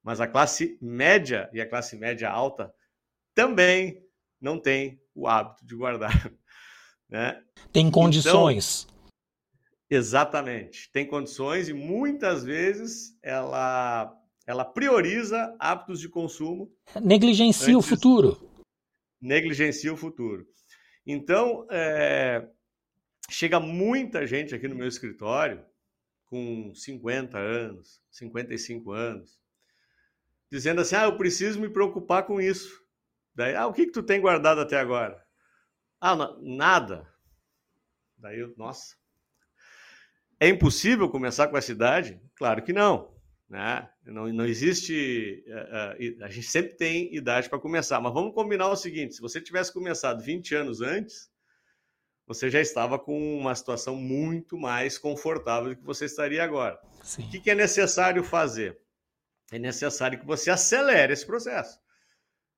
Mas 0.03 0.21
a 0.21 0.27
classe 0.27 0.77
média 0.81 1.49
e 1.53 1.61
a 1.61 1.67
classe 1.67 1.95
média 1.95 2.29
alta 2.29 2.73
também 3.33 4.05
não 4.39 4.59
tem 4.59 5.01
o 5.13 5.27
hábito 5.27 5.65
de 5.65 5.75
guardar. 5.75 6.11
Né? 7.09 7.41
Tem 7.71 7.89
condições. 7.89 8.85
Então, 8.85 8.97
Exatamente. 9.89 10.91
Tem 10.91 11.07
condições 11.07 11.69
e 11.69 11.73
muitas 11.73 12.43
vezes 12.43 13.17
ela, 13.23 14.13
ela 14.47 14.63
prioriza 14.63 15.53
hábitos 15.59 15.99
de 15.99 16.07
consumo. 16.07 16.73
Negligencia 17.03 17.77
o 17.77 17.81
futuro. 17.81 18.49
Negligencia 19.19 19.93
o 19.93 19.97
futuro. 19.97 20.47
Então, 21.05 21.67
é, 21.69 22.47
chega 23.29 23.59
muita 23.59 24.25
gente 24.25 24.55
aqui 24.55 24.69
no 24.69 24.75
meu 24.75 24.87
escritório 24.87 25.65
com 26.25 26.73
50 26.73 27.37
anos, 27.37 28.01
55 28.09 28.91
anos, 28.93 29.37
dizendo 30.49 30.79
assim: 30.79 30.95
ah, 30.95 31.03
eu 31.03 31.17
preciso 31.17 31.59
me 31.59 31.69
preocupar 31.69 32.23
com 32.23 32.39
isso. 32.39 32.81
Daí, 33.35 33.53
ah, 33.53 33.67
o 33.67 33.73
que, 33.73 33.85
que 33.85 33.91
tu 33.91 34.01
tem 34.01 34.21
guardado 34.21 34.61
até 34.61 34.79
agora? 34.79 35.21
Ah, 35.99 36.15
nada. 36.39 37.05
Daí 38.17 38.39
eu, 38.39 38.53
nossa. 38.55 38.95
É 40.39 40.47
impossível 40.47 41.09
começar 41.09 41.47
com 41.47 41.57
essa 41.57 41.71
idade? 41.71 42.21
Claro 42.35 42.63
que 42.63 42.71
não. 42.71 43.16
Né? 43.49 43.89
Não, 44.05 44.27
não 44.27 44.45
existe. 44.45 45.43
Uh, 45.47 46.19
uh, 46.19 46.25
a 46.25 46.29
gente 46.29 46.47
sempre 46.47 46.75
tem 46.75 47.15
idade 47.15 47.49
para 47.49 47.59
começar, 47.59 47.99
mas 48.01 48.13
vamos 48.13 48.33
combinar 48.33 48.69
o 48.69 48.75
seguinte: 48.75 49.15
se 49.15 49.21
você 49.21 49.39
tivesse 49.39 49.71
começado 49.71 50.21
20 50.21 50.53
anos 50.55 50.81
antes, 50.81 51.29
você 52.27 52.49
já 52.49 52.59
estava 52.59 52.99
com 52.99 53.37
uma 53.37 53.55
situação 53.55 53.95
muito 53.95 54.57
mais 54.57 54.97
confortável 54.97 55.69
do 55.69 55.77
que 55.77 55.85
você 55.85 56.05
estaria 56.05 56.43
agora. 56.43 56.77
Sim. 57.01 57.23
O 57.23 57.29
que, 57.29 57.39
que 57.39 57.49
é 57.49 57.55
necessário 57.55 58.21
fazer? 58.21 58.77
É 59.49 59.57
necessário 59.57 60.19
que 60.19 60.25
você 60.25 60.51
acelere 60.51 61.13
esse 61.13 61.25
processo. 61.25 61.79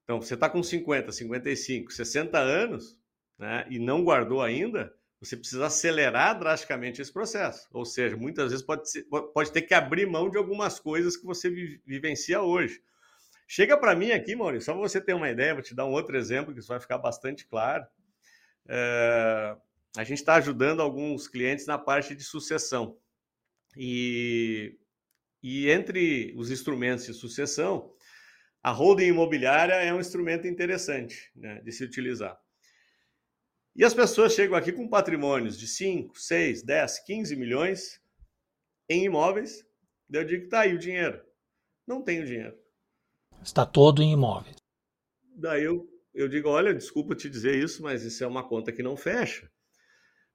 Então, 0.03 0.19
você 0.19 0.33
está 0.33 0.49
com 0.49 0.63
50, 0.63 1.11
55, 1.11 1.93
60 1.93 2.39
anos 2.39 2.97
né, 3.37 3.63
e 3.69 3.77
não 3.77 4.03
guardou 4.03 4.41
ainda, 4.41 4.91
você 5.21 5.35
precisa 5.35 5.65
acelerar 5.65 6.39
drasticamente 6.39 7.01
esse 7.01 7.11
processo. 7.11 7.67
Ou 7.71 7.85
seja, 7.85 8.15
muitas 8.15 8.51
vezes 8.51 8.65
pode, 8.65 8.89
ser, 8.89 9.03
pode 9.03 9.51
ter 9.51 9.63
que 9.63 9.73
abrir 9.73 10.05
mão 10.05 10.29
de 10.29 10.37
algumas 10.37 10.79
coisas 10.79 11.17
que 11.17 11.25
você 11.25 11.49
vivencia 11.85 12.41
hoje. 12.41 12.81
Chega 13.47 13.77
para 13.77 13.95
mim 13.95 14.11
aqui, 14.11 14.35
Maurício, 14.35 14.65
só 14.65 14.73
para 14.73 14.81
você 14.81 15.01
ter 15.01 15.13
uma 15.13 15.29
ideia, 15.29 15.53
vou 15.53 15.63
te 15.63 15.75
dar 15.75 15.85
um 15.85 15.91
outro 15.91 16.15
exemplo 16.15 16.53
que 16.53 16.59
isso 16.59 16.69
vai 16.69 16.79
ficar 16.79 16.97
bastante 16.99 17.45
claro. 17.47 17.85
É, 18.67 19.55
a 19.97 20.03
gente 20.03 20.19
está 20.19 20.35
ajudando 20.35 20.81
alguns 20.81 21.27
clientes 21.27 21.65
na 21.65 21.77
parte 21.77 22.15
de 22.15 22.23
sucessão. 22.23 22.97
E, 23.75 24.77
e 25.43 25.69
entre 25.69 26.33
os 26.37 26.51
instrumentos 26.51 27.05
de 27.05 27.13
sucessão, 27.13 27.91
a 28.61 28.71
holding 28.71 29.07
imobiliária 29.07 29.73
é 29.73 29.93
um 29.93 29.99
instrumento 29.99 30.47
interessante 30.47 31.31
né, 31.35 31.59
de 31.61 31.71
se 31.71 31.83
utilizar. 31.83 32.39
E 33.79 33.83
as 33.85 33.93
pessoas 33.93 34.33
chegam 34.33 34.57
aqui 34.57 34.73
com 34.73 34.89
patrimônios 34.89 35.57
de 35.57 35.65
5, 35.65 36.19
6, 36.19 36.63
10, 36.63 36.99
15 36.99 37.35
milhões 37.37 38.01
em 38.89 39.05
imóveis. 39.05 39.65
Eu 40.11 40.25
digo 40.25 40.41
que 40.41 40.47
está 40.47 40.59
aí 40.63 40.73
o 40.73 40.77
dinheiro. 40.77 41.23
Não 41.87 42.03
tenho 42.03 42.25
dinheiro. 42.25 42.57
Está 43.41 43.65
todo 43.65 44.03
em 44.03 44.11
imóveis. 44.11 44.57
Daí 45.33 45.63
eu, 45.63 45.89
eu 46.13 46.27
digo: 46.27 46.49
olha, 46.49 46.73
desculpa 46.73 47.15
te 47.15 47.29
dizer 47.29 47.55
isso, 47.55 47.81
mas 47.81 48.03
isso 48.03 48.21
é 48.21 48.27
uma 48.27 48.45
conta 48.45 48.73
que 48.73 48.83
não 48.83 48.97
fecha. 48.97 49.49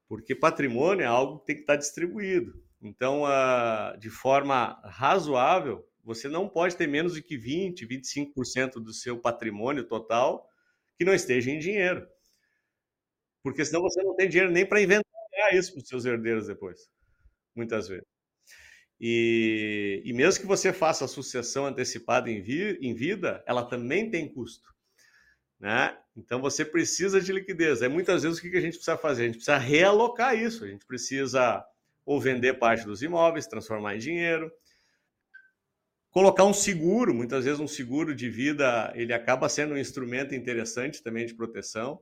Porque 0.09 0.35
patrimônio 0.35 1.05
é 1.05 1.07
algo 1.07 1.41
que 1.41 1.45
tem 1.45 1.57
que 1.57 1.63
estar 1.65 1.77
distribuído. 1.77 2.55
Então, 2.81 3.25
uh, 3.25 3.99
de 3.99 4.09
forma 4.09 4.81
razoável, 4.85 5.87
você 6.03 6.29
não 6.29 6.49
pode 6.49 6.77
ter 6.77 6.87
menos 6.87 7.13
de 7.13 7.23
que 7.23 7.37
20, 7.37 7.87
25% 7.87 8.83
do 8.83 8.95
seu 8.95 9.21
patrimônio 9.21 9.87
total 9.87 10.49
que 10.97 11.05
não 11.05 11.13
esteja 11.13 11.51
em 11.51 11.59
dinheiro. 11.59 12.09
Porque 13.45 13.63
senão 13.63 13.83
você 13.83 14.03
não 14.03 14.17
tem 14.17 14.27
dinheiro 14.27 14.51
nem 14.51 14.65
para 14.65 14.81
inventar 14.81 15.05
isso 15.53 15.75
para 15.75 15.83
os 15.83 15.89
seus 15.89 16.07
herdeiros 16.07 16.47
depois, 16.47 16.89
muitas 17.55 17.87
vezes. 17.87 18.07
E, 18.99 20.01
e, 20.03 20.13
mesmo 20.15 20.41
que 20.41 20.47
você 20.47 20.73
faça 20.73 21.05
a 21.05 21.09
sucessão 21.09 21.67
antecipada 21.67 22.31
em, 22.31 22.41
vi, 22.41 22.79
em 22.81 22.95
vida, 22.95 23.45
ela 23.47 23.63
também 23.63 24.11
tem 24.11 24.27
custo. 24.27 24.73
Né? 25.61 25.95
Então 26.17 26.41
você 26.41 26.65
precisa 26.65 27.21
de 27.21 27.33
liquidez. 27.33 27.83
É 27.83 27.89
muitas 27.89 28.23
vezes 28.23 28.39
o 28.39 28.41
que 28.41 28.57
a 28.57 28.61
gente 28.61 28.77
precisa 28.77 28.97
fazer? 28.97 29.25
A 29.25 29.27
gente 29.27 29.37
precisa 29.37 29.59
realocar 29.59 30.35
isso. 30.35 30.65
A 30.65 30.69
gente 30.69 30.87
precisa 30.87 31.63
ou 32.07 32.19
vender 32.19 32.55
parte 32.55 32.85
dos 32.87 33.03
imóveis, 33.03 33.47
transformar 33.47 33.97
em 33.97 33.99
dinheiro, 33.99 34.51
colocar 36.11 36.45
um 36.45 36.55
seguro. 36.55 37.13
Muitas 37.13 37.45
vezes 37.45 37.61
um 37.61 37.69
seguro 37.69 38.15
de 38.15 38.31
vida 38.31 38.91
ele 38.95 39.13
acaba 39.13 39.49
sendo 39.51 39.75
um 39.75 39.79
instrumento 39.79 40.35
interessante 40.35 41.03
também 41.03 41.27
de 41.27 41.35
proteção. 41.35 42.01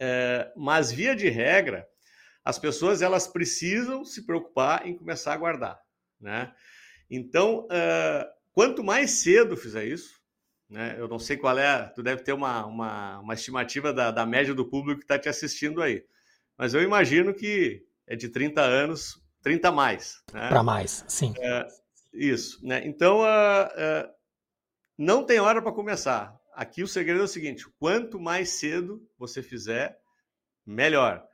É, 0.00 0.52
mas 0.56 0.90
via 0.90 1.14
de 1.14 1.28
regra, 1.28 1.86
as 2.44 2.58
pessoas 2.58 3.02
elas 3.02 3.26
precisam 3.26 4.04
se 4.04 4.26
preocupar 4.26 4.86
em 4.86 4.96
começar 4.96 5.32
a 5.32 5.36
guardar, 5.36 5.80
né? 6.20 6.52
Então, 7.08 7.66
uh, 7.66 8.26
quanto 8.52 8.82
mais 8.82 9.10
cedo 9.10 9.56
fizer 9.56 9.84
isso, 9.84 10.20
né? 10.68 10.96
Eu 10.98 11.06
não 11.06 11.18
sei 11.18 11.36
qual 11.36 11.56
é, 11.58 11.84
tu 11.94 12.02
deve 12.02 12.22
ter 12.22 12.32
uma, 12.32 12.64
uma, 12.66 13.18
uma 13.20 13.34
estimativa 13.34 13.92
da, 13.92 14.10
da 14.10 14.26
média 14.26 14.54
do 14.54 14.68
público 14.68 15.00
que 15.00 15.04
está 15.04 15.18
te 15.18 15.28
assistindo 15.28 15.82
aí, 15.82 16.04
mas 16.56 16.74
eu 16.74 16.82
imagino 16.82 17.34
que 17.34 17.84
é 18.06 18.16
de 18.16 18.28
30 18.28 18.60
anos, 18.60 19.22
30 19.42 19.70
mais. 19.70 20.22
Né? 20.32 20.48
Para 20.48 20.62
mais, 20.62 21.04
sim. 21.06 21.34
É, 21.38 21.68
isso, 22.12 22.64
né? 22.66 22.82
Então, 22.84 23.20
uh, 23.20 24.08
não 24.98 25.24
tem 25.24 25.38
hora 25.38 25.62
para 25.62 25.72
começar. 25.72 26.38
Aqui 26.54 26.82
o 26.82 26.88
segredo 26.88 27.20
é 27.20 27.24
o 27.24 27.28
seguinte: 27.28 27.66
quanto 27.78 28.20
mais 28.20 28.50
cedo 28.50 29.06
você 29.18 29.42
fizer, 29.42 29.98
melhor. 30.66 31.26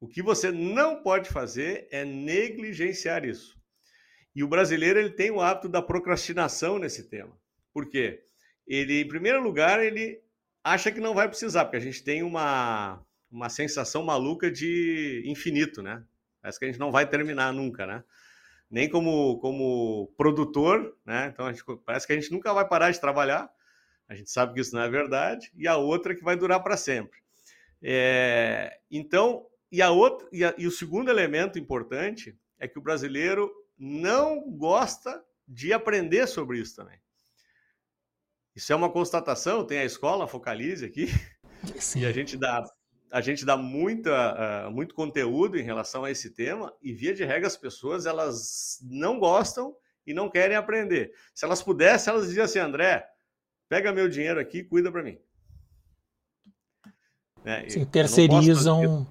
O 0.00 0.08
que 0.08 0.22
você 0.22 0.50
não 0.50 1.02
pode 1.02 1.30
fazer 1.30 1.88
é 1.90 2.04
negligenciar 2.04 3.24
isso. 3.24 3.58
E 4.34 4.42
o 4.42 4.48
brasileiro 4.48 4.98
ele 4.98 5.10
tem 5.10 5.30
o 5.30 5.40
hábito 5.40 5.68
da 5.68 5.80
procrastinação 5.80 6.78
nesse 6.78 7.08
tema. 7.08 7.38
Por 7.72 7.88
quê? 7.88 8.24
Ele, 8.66 9.00
em 9.00 9.08
primeiro 9.08 9.42
lugar, 9.42 9.82
ele 9.82 10.20
acha 10.62 10.90
que 10.90 11.00
não 11.00 11.14
vai 11.14 11.28
precisar, 11.28 11.64
porque 11.64 11.76
a 11.76 11.80
gente 11.80 12.02
tem 12.02 12.22
uma, 12.22 13.00
uma 13.30 13.48
sensação 13.48 14.02
maluca 14.02 14.50
de 14.50 15.22
infinito, 15.26 15.82
né? 15.82 16.02
Parece 16.42 16.58
que 16.58 16.64
a 16.64 16.68
gente 16.68 16.80
não 16.80 16.90
vai 16.90 17.08
terminar 17.08 17.52
nunca, 17.52 17.86
né? 17.86 18.02
Nem 18.70 18.88
como, 18.88 19.38
como 19.38 20.12
produtor, 20.16 20.96
né? 21.04 21.30
Então, 21.32 21.50
gente, 21.52 21.64
parece 21.84 22.06
que 22.06 22.12
a 22.12 22.16
gente 22.16 22.32
nunca 22.32 22.52
vai 22.52 22.66
parar 22.66 22.90
de 22.90 23.00
trabalhar. 23.00 23.48
A 24.14 24.16
gente 24.16 24.30
sabe 24.30 24.54
que 24.54 24.60
isso 24.60 24.74
não 24.74 24.82
é 24.82 24.88
verdade, 24.88 25.50
e 25.56 25.66
a 25.66 25.76
outra 25.76 26.14
que 26.14 26.22
vai 26.22 26.36
durar 26.36 26.62
para 26.62 26.76
sempre. 26.76 27.18
É, 27.82 28.78
então, 28.90 29.46
e, 29.70 29.82
a 29.82 29.90
outra, 29.90 30.26
e, 30.32 30.44
a, 30.44 30.54
e 30.56 30.66
o 30.66 30.70
segundo 30.70 31.10
elemento 31.10 31.58
importante 31.58 32.38
é 32.58 32.68
que 32.68 32.78
o 32.78 32.82
brasileiro 32.82 33.52
não 33.76 34.40
gosta 34.52 35.22
de 35.46 35.72
aprender 35.72 36.26
sobre 36.26 36.58
isso 36.58 36.76
também. 36.76 36.98
Isso 38.54 38.72
é 38.72 38.76
uma 38.76 38.90
constatação, 38.90 39.66
tem 39.66 39.78
a 39.78 39.84
escola 39.84 40.28
Focalize 40.28 40.84
aqui, 40.84 41.08
Sim. 41.78 42.00
e 42.00 42.06
a 42.06 42.12
gente 42.12 42.36
dá 42.36 42.64
a 43.10 43.20
gente 43.20 43.44
dá 43.44 43.56
muita, 43.56 44.66
uh, 44.66 44.70
muito 44.72 44.92
conteúdo 44.92 45.56
em 45.56 45.62
relação 45.62 46.02
a 46.02 46.10
esse 46.10 46.30
tema 46.30 46.74
e 46.82 46.92
via 46.92 47.14
de 47.14 47.24
regra 47.24 47.46
as 47.46 47.56
pessoas 47.56 48.06
elas 48.06 48.80
não 48.82 49.20
gostam 49.20 49.72
e 50.04 50.12
não 50.12 50.28
querem 50.28 50.56
aprender. 50.56 51.12
Se 51.32 51.44
elas 51.44 51.62
pudessem, 51.62 52.12
elas 52.12 52.26
diziam 52.26 52.44
assim, 52.44 52.58
André, 52.58 53.06
pega 53.74 53.92
meu 53.92 54.08
dinheiro 54.08 54.38
aqui 54.38 54.58
e 54.58 54.64
cuida 54.64 54.92
para 54.92 55.02
mim. 55.02 55.18
É, 57.44 57.68
Sim, 57.68 57.84
terceirizam. 57.84 59.04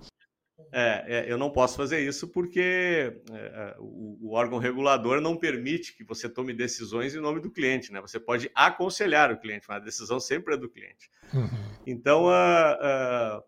É, 0.72 1.04
é, 1.06 1.32
eu 1.32 1.38
não 1.38 1.52
posso 1.52 1.76
fazer 1.76 2.00
isso 2.00 2.30
porque 2.30 3.22
é, 3.30 3.36
é, 3.36 3.76
o, 3.78 4.18
o, 4.22 4.32
órgão 4.32 4.58
regulador 4.60 5.20
não 5.20 5.36
permite 5.36 5.94
que 5.94 6.04
você 6.04 6.30
tome 6.30 6.54
decisões 6.54 7.14
em 7.14 7.20
nome 7.20 7.42
do 7.42 7.52
cliente, 7.52 7.92
né? 7.92 8.00
Você 8.00 8.22
pode 8.22 8.50
aconselhar 8.56 9.32
o 9.32 9.38
cliente, 9.38 9.66
mas 9.68 9.82
a 9.82 9.86
decisão 9.86 10.18
sempre 10.18 10.54
é 10.54 10.58
do 10.58 10.70
cliente. 10.70 11.12
Uhum. 11.34 11.50
Então, 11.86 12.28
uh, 12.28 13.40
uh, 13.40 13.44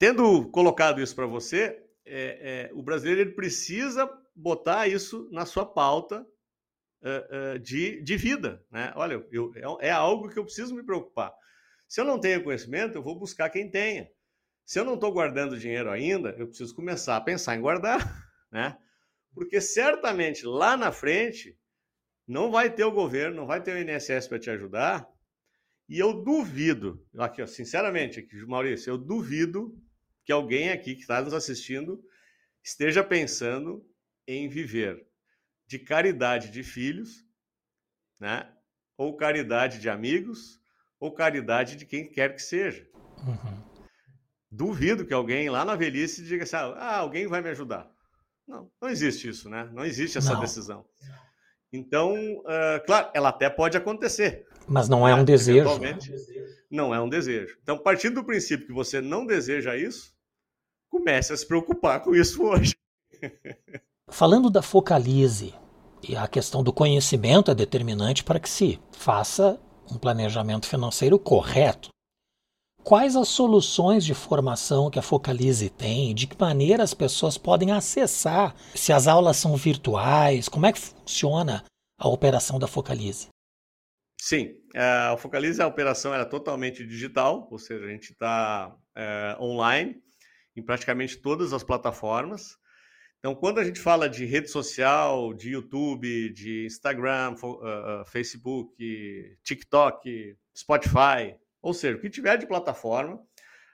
tendo 0.00 0.50
colocado 0.50 1.00
isso 1.00 1.14
para 1.14 1.26
você, 1.26 1.80
é, 2.04 2.68
é, 2.68 2.74
o 2.74 2.82
brasileiro 2.82 3.20
ele 3.20 3.36
precisa 3.36 4.10
botar 4.34 4.88
isso 4.88 5.28
na 5.30 5.46
sua 5.46 5.64
pauta 5.64 6.26
de, 7.62 8.02
de 8.02 8.16
vida, 8.16 8.64
né? 8.70 8.92
Olha, 8.96 9.24
eu, 9.30 9.52
é, 9.80 9.88
é 9.88 9.90
algo 9.90 10.28
que 10.28 10.38
eu 10.38 10.44
preciso 10.44 10.74
me 10.74 10.84
preocupar. 10.84 11.32
Se 11.86 12.00
eu 12.00 12.04
não 12.04 12.20
tenho 12.20 12.42
conhecimento, 12.42 12.96
eu 12.96 13.02
vou 13.02 13.18
buscar 13.18 13.48
quem 13.50 13.70
tenha. 13.70 14.08
Se 14.64 14.78
eu 14.78 14.84
não 14.84 14.94
estou 14.94 15.10
guardando 15.10 15.58
dinheiro 15.58 15.90
ainda, 15.90 16.34
eu 16.38 16.46
preciso 16.46 16.74
começar 16.74 17.16
a 17.16 17.20
pensar 17.20 17.56
em 17.56 17.60
guardar, 17.60 17.98
né? 18.52 18.76
Porque 19.32 19.60
certamente 19.60 20.44
lá 20.44 20.76
na 20.76 20.92
frente 20.92 21.56
não 22.26 22.50
vai 22.50 22.68
ter 22.68 22.84
o 22.84 22.92
governo, 22.92 23.36
não 23.36 23.46
vai 23.46 23.62
ter 23.62 23.74
o 23.74 23.78
INSS 23.78 24.28
para 24.28 24.38
te 24.38 24.50
ajudar. 24.50 25.08
E 25.88 25.98
eu 25.98 26.12
duvido, 26.12 27.02
aqui, 27.16 27.40
ó, 27.40 27.46
sinceramente, 27.46 28.20
aqui, 28.20 28.36
Maurício, 28.44 28.90
eu 28.90 28.98
duvido 28.98 29.74
que 30.22 30.32
alguém 30.32 30.70
aqui 30.70 30.94
que 30.94 31.00
está 31.00 31.22
nos 31.22 31.32
assistindo 31.32 32.04
esteja 32.62 33.02
pensando 33.02 33.82
em 34.26 34.46
viver 34.46 35.07
de 35.68 35.78
caridade 35.78 36.50
de 36.50 36.62
filhos, 36.62 37.24
né? 38.18 38.50
Ou 38.96 39.16
caridade 39.16 39.78
de 39.78 39.88
amigos, 39.88 40.58
ou 40.98 41.12
caridade 41.12 41.76
de 41.76 41.86
quem 41.86 42.10
quer 42.10 42.34
que 42.34 42.42
seja. 42.42 42.88
Uhum. 43.18 43.68
duvido 44.50 45.04
que 45.04 45.12
alguém 45.12 45.50
lá 45.50 45.64
na 45.64 45.76
velhice 45.76 46.24
diga 46.24 46.44
assim: 46.44 46.56
ah, 46.56 46.96
alguém 46.96 47.26
vai 47.26 47.42
me 47.42 47.50
ajudar. 47.50 47.90
Não, 48.46 48.70
não 48.80 48.88
existe 48.88 49.28
isso, 49.28 49.50
né? 49.50 49.68
Não 49.72 49.84
existe 49.84 50.16
essa 50.16 50.32
não. 50.32 50.40
decisão. 50.40 50.86
Então, 51.70 52.14
uh, 52.38 52.84
claro, 52.86 53.10
ela 53.12 53.28
até 53.28 53.50
pode 53.50 53.76
acontecer. 53.76 54.46
Mas 54.66 54.88
não 54.88 55.06
é 55.06 55.14
um 55.14 55.18
né? 55.18 55.24
desejo. 55.24 55.68
Não 56.70 56.94
é 56.94 57.00
um 57.00 57.08
desejo. 57.08 57.58
Então, 57.62 57.76
partindo 57.76 58.14
do 58.14 58.24
princípio 58.24 58.66
que 58.66 58.72
você 58.72 59.02
não 59.02 59.26
deseja 59.26 59.76
isso, 59.76 60.14
comece 60.88 61.32
a 61.32 61.36
se 61.36 61.46
preocupar 61.46 62.02
com 62.02 62.14
isso 62.14 62.42
hoje. 62.42 62.74
Falando 64.10 64.48
da 64.48 64.62
focalize, 64.62 65.54
e 66.02 66.16
a 66.16 66.26
questão 66.28 66.62
do 66.62 66.72
conhecimento 66.72 67.50
é 67.50 67.54
determinante 67.54 68.24
para 68.24 68.40
que 68.40 68.48
se 68.48 68.80
faça 68.92 69.60
um 69.90 69.98
planejamento 69.98 70.66
financeiro 70.66 71.18
correto. 71.18 71.88
Quais 72.82 73.16
as 73.16 73.28
soluções 73.28 74.04
de 74.04 74.14
formação 74.14 74.90
que 74.90 74.98
a 74.98 75.02
Focalize 75.02 75.68
tem? 75.68 76.14
De 76.14 76.26
que 76.26 76.40
maneira 76.40 76.82
as 76.82 76.94
pessoas 76.94 77.36
podem 77.36 77.72
acessar? 77.72 78.54
Se 78.74 78.92
as 78.92 79.06
aulas 79.06 79.36
são 79.36 79.56
virtuais, 79.56 80.48
como 80.48 80.66
é 80.66 80.72
que 80.72 80.80
funciona 80.80 81.64
a 81.98 82.08
operação 82.08 82.58
da 82.58 82.66
Focalize? 82.66 83.28
Sim, 84.20 84.54
é, 84.74 84.82
a 84.82 85.16
Focalize, 85.16 85.60
a 85.60 85.66
operação 85.66 86.14
era 86.14 86.24
totalmente 86.24 86.86
digital, 86.86 87.46
ou 87.50 87.58
seja, 87.58 87.84
a 87.84 87.88
gente 87.88 88.12
está 88.12 88.74
é, 88.96 89.36
online 89.40 89.96
em 90.56 90.62
praticamente 90.62 91.18
todas 91.18 91.52
as 91.52 91.62
plataformas. 91.62 92.56
Então, 93.18 93.34
quando 93.34 93.58
a 93.58 93.64
gente 93.64 93.80
fala 93.80 94.08
de 94.08 94.24
rede 94.24 94.48
social, 94.48 95.34
de 95.34 95.50
YouTube, 95.50 96.32
de 96.32 96.66
Instagram, 96.66 97.34
uh, 97.42 98.04
Facebook, 98.06 99.36
TikTok, 99.42 100.36
Spotify, 100.56 101.36
ou 101.60 101.74
seja, 101.74 101.96
o 101.96 102.00
que 102.00 102.08
tiver 102.08 102.38
de 102.38 102.46
plataforma, 102.46 103.20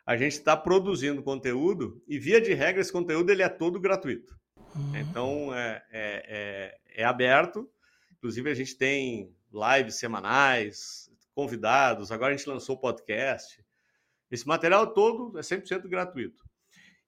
a 0.06 0.16
gente 0.16 0.32
está 0.32 0.56
produzindo 0.56 1.22
conteúdo 1.22 2.02
e, 2.08 2.18
via 2.18 2.40
de 2.40 2.54
regra, 2.54 2.80
esse 2.80 2.92
conteúdo 2.92 3.30
ele 3.30 3.42
é 3.42 3.48
todo 3.48 3.80
gratuito. 3.80 4.34
Uhum. 4.74 4.96
Então, 4.96 5.54
é, 5.54 5.82
é, 5.90 6.76
é, 6.94 7.02
é 7.02 7.04
aberto. 7.04 7.70
Inclusive, 8.16 8.50
a 8.50 8.54
gente 8.54 8.76
tem 8.76 9.34
lives 9.52 9.96
semanais, 9.96 11.10
convidados. 11.34 12.10
Agora 12.10 12.32
a 12.32 12.36
gente 12.36 12.48
lançou 12.48 12.76
o 12.76 12.80
podcast. 12.80 13.62
Esse 14.30 14.46
material 14.46 14.86
todo 14.92 15.38
é 15.38 15.42
100% 15.42 15.86
gratuito. 15.88 16.43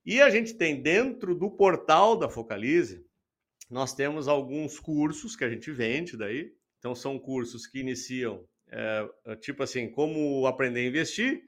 E 0.06 0.22
a 0.22 0.30
gente 0.30 0.54
tem 0.54 0.80
dentro 0.80 1.34
do 1.34 1.50
portal 1.50 2.16
da 2.16 2.28
Focalize, 2.28 3.04
nós 3.68 3.92
temos 3.92 4.28
alguns 4.28 4.78
cursos 4.78 5.34
que 5.34 5.42
a 5.42 5.50
gente 5.50 5.72
vende 5.72 6.16
daí. 6.16 6.54
Então, 6.78 6.94
são 6.94 7.18
cursos 7.18 7.66
que 7.66 7.80
iniciam, 7.80 8.46
é, 8.68 9.36
tipo 9.40 9.64
assim, 9.64 9.90
como 9.90 10.46
aprender 10.46 10.80
a 10.80 10.84
investir, 10.84 11.42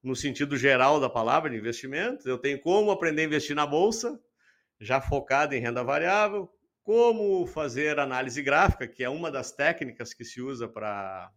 no 0.00 0.14
sentido 0.14 0.56
geral 0.56 1.00
da 1.00 1.10
palavra 1.10 1.50
de 1.50 1.56
investimento. 1.56 2.28
Eu 2.28 2.38
tenho 2.38 2.60
como 2.60 2.92
aprender 2.92 3.22
a 3.22 3.24
investir 3.24 3.56
na 3.56 3.66
bolsa, 3.66 4.16
já 4.80 5.00
focado 5.00 5.56
em 5.56 5.60
renda 5.60 5.82
variável, 5.82 6.48
como 6.84 7.44
fazer 7.48 7.98
análise 7.98 8.40
gráfica, 8.40 8.86
que 8.86 9.02
é 9.02 9.08
uma 9.08 9.28
das 9.28 9.50
técnicas 9.50 10.14
que 10.14 10.24
se 10.24 10.40
usa 10.40 10.68
para 10.68 11.32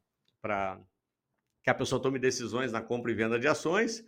que 1.64 1.72
a 1.72 1.74
pessoa 1.74 2.00
tome 2.00 2.20
decisões 2.20 2.72
na 2.72 2.82
compra 2.82 3.12
e 3.12 3.16
venda 3.16 3.40
de 3.40 3.48
ações 3.48 4.06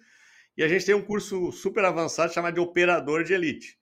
e 0.56 0.64
a 0.64 0.68
gente 0.68 0.86
tem 0.86 0.94
um 0.94 1.04
curso 1.04 1.52
super 1.52 1.84
avançado 1.84 2.34
chamado 2.34 2.54
de 2.54 2.60
Operador 2.60 3.24
de 3.24 3.34
Elite, 3.34 3.78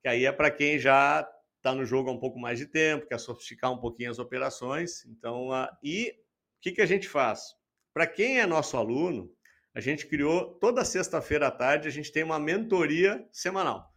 que 0.00 0.08
aí 0.08 0.24
é 0.24 0.32
para 0.32 0.50
quem 0.50 0.78
já 0.78 1.28
está 1.56 1.74
no 1.74 1.84
jogo 1.84 2.10
há 2.10 2.12
um 2.12 2.18
pouco 2.18 2.38
mais 2.38 2.58
de 2.58 2.66
tempo, 2.66 3.06
quer 3.06 3.18
sofisticar 3.18 3.72
um 3.72 3.78
pouquinho 3.78 4.10
as 4.10 4.18
operações. 4.18 5.04
Então, 5.06 5.50
uh, 5.50 5.68
e 5.82 6.10
o 6.10 6.60
que, 6.60 6.72
que 6.72 6.82
a 6.82 6.86
gente 6.86 7.08
faz? 7.08 7.54
Para 7.92 8.06
quem 8.06 8.40
é 8.40 8.46
nosso 8.46 8.76
aluno, 8.76 9.32
a 9.74 9.80
gente 9.80 10.06
criou 10.06 10.54
toda 10.58 10.84
sexta-feira 10.84 11.48
à 11.48 11.50
tarde, 11.50 11.88
a 11.88 11.90
gente 11.90 12.12
tem 12.12 12.22
uma 12.22 12.38
mentoria 12.38 13.26
semanal, 13.32 13.88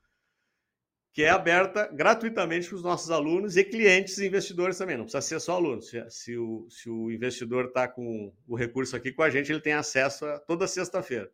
que 1.11 1.23
é 1.23 1.29
aberta 1.29 1.87
gratuitamente 1.87 2.67
para 2.67 2.75
os 2.75 2.83
nossos 2.83 3.09
alunos 3.09 3.57
e 3.57 3.63
clientes 3.63 4.17
e 4.17 4.27
investidores 4.27 4.77
também. 4.77 4.97
Não 4.97 5.05
precisa 5.05 5.21
ser 5.21 5.39
só 5.39 5.53
aluno. 5.53 5.81
Se, 5.81 6.03
se, 6.09 6.37
o, 6.37 6.67
se 6.69 6.89
o 6.89 7.11
investidor 7.11 7.65
está 7.65 7.87
com 7.87 8.33
o 8.47 8.55
recurso 8.55 8.95
aqui 8.95 9.11
com 9.11 9.23
a 9.23 9.29
gente, 9.29 9.51
ele 9.51 9.61
tem 9.61 9.73
acesso 9.73 10.25
a 10.25 10.39
toda 10.39 10.67
sexta-feira 10.67 11.31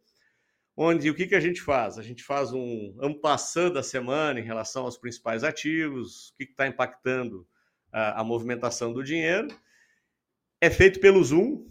onde 0.76 1.10
o 1.10 1.16
que, 1.16 1.28
que 1.28 1.36
a 1.36 1.40
gente 1.40 1.62
faz? 1.62 1.98
A 1.98 2.04
gente 2.04 2.24
faz 2.24 2.52
um 2.52 2.96
ampassando 3.02 3.76
da 3.76 3.84
semana 3.84 4.40
em 4.40 4.44
relação 4.44 4.84
aos 4.84 4.98
principais 4.98 5.44
ativos, 5.44 6.30
o 6.30 6.38
que 6.38 6.44
está 6.44 6.68
impactando 6.68 7.48
a, 7.92 8.22
a, 8.22 8.24
movimentação 8.24 8.94
do 8.94 9.04
dinheiro. 9.04 9.48
É 10.60 10.70
feito 10.70 11.00
pelo 11.00 11.24
Zoom, 11.24 11.66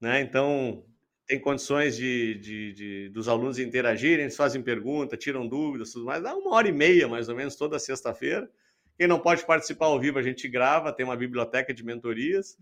né? 0.00 0.20
então 0.20 0.84
tem 1.26 1.40
condições 1.40 1.96
de, 1.96 2.34
de, 2.38 2.72
de, 2.72 3.08
dos 3.08 3.28
alunos 3.28 3.58
interagirem, 3.58 4.24
eles 4.24 4.36
fazem 4.36 4.62
pergunta, 4.62 5.16
tiram 5.16 5.48
dúvidas, 5.48 5.92
tudo 5.92 6.04
mais. 6.04 6.22
Dá 6.22 6.34
uma 6.34 6.54
hora 6.54 6.68
e 6.68 6.72
meia, 6.72 7.08
mais 7.08 7.28
ou 7.28 7.34
menos, 7.34 7.56
toda 7.56 7.78
sexta-feira. 7.78 8.48
Quem 8.96 9.08
não 9.08 9.18
pode 9.18 9.44
participar 9.44 9.86
ao 9.86 9.98
vivo, 9.98 10.18
a 10.18 10.22
gente 10.22 10.46
grava, 10.48 10.92
tem 10.92 11.04
uma 11.04 11.16
biblioteca 11.16 11.72
de 11.72 11.82
mentorias. 11.82 12.56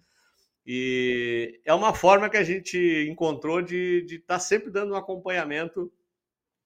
E 0.64 1.60
é 1.64 1.74
uma 1.74 1.92
forma 1.92 2.30
que 2.30 2.36
a 2.36 2.44
gente 2.44 3.06
encontrou 3.10 3.60
de 3.60 4.06
estar 4.08 4.34
tá 4.34 4.38
sempre 4.38 4.70
dando 4.70 4.92
um 4.92 4.96
acompanhamento 4.96 5.92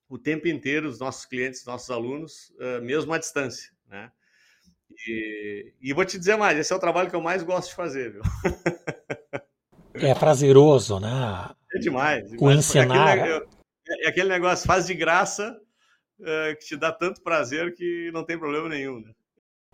o 0.08 0.18
tempo 0.18 0.46
inteiro 0.46 0.88
os 0.88 0.98
nossos 0.98 1.24
clientes, 1.24 1.64
nossos 1.64 1.90
alunos, 1.90 2.50
uh, 2.60 2.82
mesmo 2.82 3.12
à 3.12 3.18
distância, 3.18 3.72
né? 3.88 4.10
E, 5.06 5.72
e, 5.80 5.92
vou 5.92 6.04
te 6.04 6.18
dizer 6.18 6.36
mais, 6.36 6.56
esse 6.58 6.72
é 6.72 6.76
o 6.76 6.80
trabalho 6.80 7.10
que 7.10 7.16
eu 7.16 7.20
mais 7.20 7.42
gosto 7.42 7.70
de 7.70 7.74
fazer, 7.74 8.12
viu? 8.12 8.22
É 9.94 10.14
prazeroso, 10.14 11.00
né? 11.00 11.50
É 11.74 11.78
demais. 11.78 12.30
O 12.38 12.50
ensinar. 12.50 13.16
É 13.16 13.20
aquele, 13.20 13.46
é 14.04 14.08
aquele, 14.08 14.28
negócio, 14.28 14.66
faz 14.66 14.86
de 14.86 14.94
graça, 14.94 15.58
uh, 16.20 16.56
que 16.58 16.66
te 16.66 16.76
dá 16.76 16.92
tanto 16.92 17.22
prazer 17.22 17.74
que 17.74 18.10
não 18.12 18.24
tem 18.24 18.38
problema 18.38 18.68
nenhum, 18.68 19.00
né? 19.00 19.12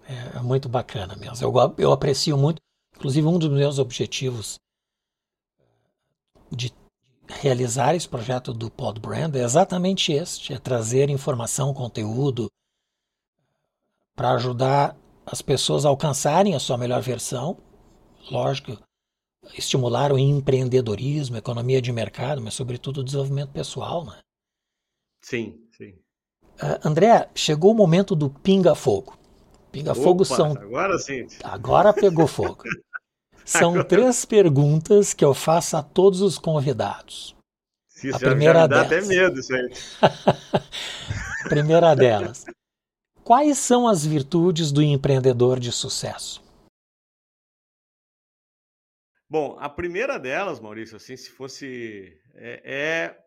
É, 0.09 0.39
é 0.39 0.43
muito 0.43 0.69
bacana 0.69 1.15
mesmo. 1.17 1.47
Eu, 1.47 1.75
eu 1.79 1.93
aprecio 1.93 2.37
muito. 2.37 2.63
Inclusive, 2.97 3.27
um 3.27 3.39
dos 3.39 3.51
meus 3.51 3.79
objetivos 3.79 4.59
de 6.51 6.73
realizar 7.27 7.95
esse 7.95 8.09
projeto 8.09 8.53
do 8.53 8.71
Pod 8.71 9.01
Brand 9.01 9.35
é 9.35 9.43
exatamente 9.43 10.13
este: 10.13 10.53
é 10.53 10.59
trazer 10.59 11.11
informação, 11.11 11.73
conteúdo 11.75 12.49
para 14.15 14.33
ajudar 14.33 14.97
as 15.25 15.41
pessoas 15.41 15.85
a 15.85 15.89
alcançarem 15.89 16.55
a 16.55 16.61
sua 16.61 16.77
melhor 16.77 17.01
versão. 17.01 17.57
Lógico, 18.31 18.79
estimular 19.57 20.13
o 20.13 20.19
empreendedorismo, 20.19 21.37
economia 21.37 21.81
de 21.81 21.93
mercado, 21.93 22.41
mas 22.41 22.55
sobretudo 22.55 23.01
o 23.01 23.05
desenvolvimento 23.05 23.51
pessoal, 23.51 24.05
né? 24.05 24.19
Sim, 25.21 25.67
sim. 25.77 25.95
Uh, 26.55 26.87
André, 26.87 27.31
chegou 27.35 27.73
o 27.73 27.75
momento 27.75 28.15
do 28.15 28.29
pinga-fogo. 28.29 29.19
Pinga-fogo 29.73 30.25
são. 30.25 30.53
Agora 30.53 30.99
sim. 30.99 31.27
Agora 31.43 31.93
pegou 31.93 32.27
fogo. 32.27 32.63
São 33.45 33.71
agora... 33.71 33.85
três 33.85 34.25
perguntas 34.25 35.13
que 35.13 35.25
eu 35.25 35.35
faço 35.35 35.77
a 35.77 35.83
todos 35.83 36.21
os 36.21 36.39
convidados. 36.39 37.35
Isso 37.97 38.15
a 38.15 38.19
já, 38.19 38.29
primeira 38.29 38.61
já 38.61 38.67
dá 38.69 38.85
delas. 38.85 38.87
até 38.87 39.15
medo, 39.15 39.43
gente. 39.43 39.81
a 40.01 41.49
primeira 41.51 41.97
delas. 41.97 42.45
Quais 43.25 43.59
são 43.59 43.89
as 43.89 44.07
virtudes 44.07 44.71
do 44.71 44.81
empreendedor 44.81 45.59
de 45.59 45.73
sucesso? 45.73 46.41
Bom, 49.29 49.57
a 49.59 49.69
primeira 49.69 50.19
delas, 50.19 50.61
Maurício, 50.61 50.97
assim, 50.97 51.17
se 51.17 51.31
fosse 51.31 52.17
é, 52.35 52.63
é, 52.65 53.19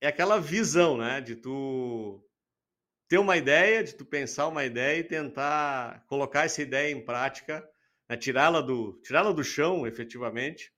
é 0.00 0.08
aquela 0.08 0.40
visão, 0.40 0.96
né, 0.96 1.20
de 1.20 1.36
tu 1.36 2.20
ter 3.08 3.18
uma 3.18 3.36
ideia, 3.36 3.82
de 3.82 3.94
tu 3.94 4.04
pensar 4.04 4.46
uma 4.48 4.64
ideia 4.64 5.00
e 5.00 5.04
tentar 5.04 6.04
colocar 6.06 6.44
essa 6.44 6.60
ideia 6.60 6.92
em 6.92 7.02
prática, 7.02 7.66
né, 8.08 8.16
tirá-la 8.16 8.60
do, 8.60 9.00
tirá 9.02 9.22
do 9.22 9.42
chão, 9.42 9.86
efetivamente, 9.86 10.70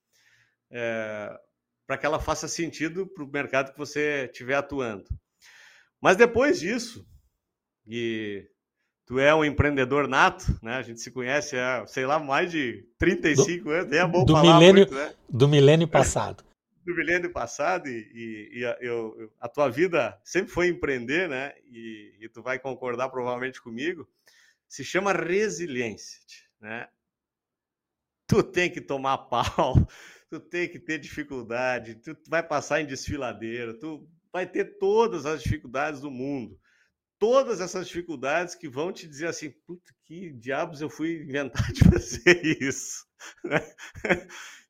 é, 0.71 1.37
para 1.87 1.99
que 1.99 2.07
ela 2.07 2.21
faça 2.21 2.47
sentido 2.47 3.07
para 3.07 3.25
o 3.25 3.31
mercado 3.31 3.73
que 3.73 3.79
você 3.79 4.29
estiver 4.31 4.55
atuando. 4.55 5.05
Mas 6.01 6.17
depois 6.17 6.61
disso, 6.61 7.05
e 7.87 8.47
tu 9.05 9.19
é 9.19 9.35
um 9.35 9.45
empreendedor 9.45 10.07
nato, 10.07 10.47
né? 10.63 10.77
A 10.77 10.83
gente 10.83 11.01
se 11.01 11.11
conhece 11.11 11.59
há, 11.59 11.85
sei 11.87 12.07
lá, 12.07 12.19
mais 12.19 12.51
de 12.51 12.87
35 12.97 13.65
do, 13.65 13.71
anos, 13.71 13.93
é 13.93 14.07
bom 14.07 14.25
do 14.25 14.33
falar 14.33 14.55
milênio, 14.55 14.87
muito, 14.89 14.95
né? 14.95 15.15
Do 15.29 15.49
milênio 15.49 15.89
passado 15.89 16.45
do 16.85 16.95
milênio 16.95 17.31
passado 17.33 17.89
e, 17.89 18.11
e, 18.13 18.59
e 18.61 18.67
a, 18.67 18.77
eu, 18.81 19.33
a, 19.39 19.49
tua 19.49 19.69
vida 19.69 20.19
sempre 20.25 20.53
foi 20.53 20.69
empreender, 20.69 21.29
né? 21.29 21.53
E, 21.65 22.17
e, 22.21 22.29
tu 22.29 22.43
vai 22.43 22.59
concordar 22.59 23.09
provavelmente 23.11 23.61
comigo. 23.61 24.09
Se 24.69 24.85
chama 24.85 25.13
resiliência, 25.13 26.21
né? 26.61 26.89
Tu 28.27 28.43
tem 28.43 28.71
que 28.71 28.81
tomar 28.81 29.19
pau, 29.29 29.75
tu 30.31 30.41
tem 30.41 30.69
que 30.69 30.79
ter 30.79 30.99
dificuldade, 30.99 31.97
tu 31.97 32.17
vai 32.29 32.43
passar 32.43 32.81
em 32.81 32.87
desfiladeiro, 32.87 33.79
tu 33.79 34.09
vai 34.33 34.47
ter 34.47 34.79
todas 34.79 35.27
as 35.27 35.43
dificuldades 35.43 36.01
do 36.01 36.11
mundo. 36.11 36.59
Todas 37.19 37.61
essas 37.61 37.87
dificuldades 37.87 38.55
que 38.55 38.67
vão 38.67 38.91
te 38.91 39.07
dizer 39.07 39.27
assim, 39.27 39.51
puta, 39.67 39.93
que 40.05 40.33
diabos 40.33 40.81
eu 40.81 40.89
fui 40.89 41.23
inventar 41.23 41.69
de 41.73 41.85
fazer 41.85 42.41
isso. 42.63 43.07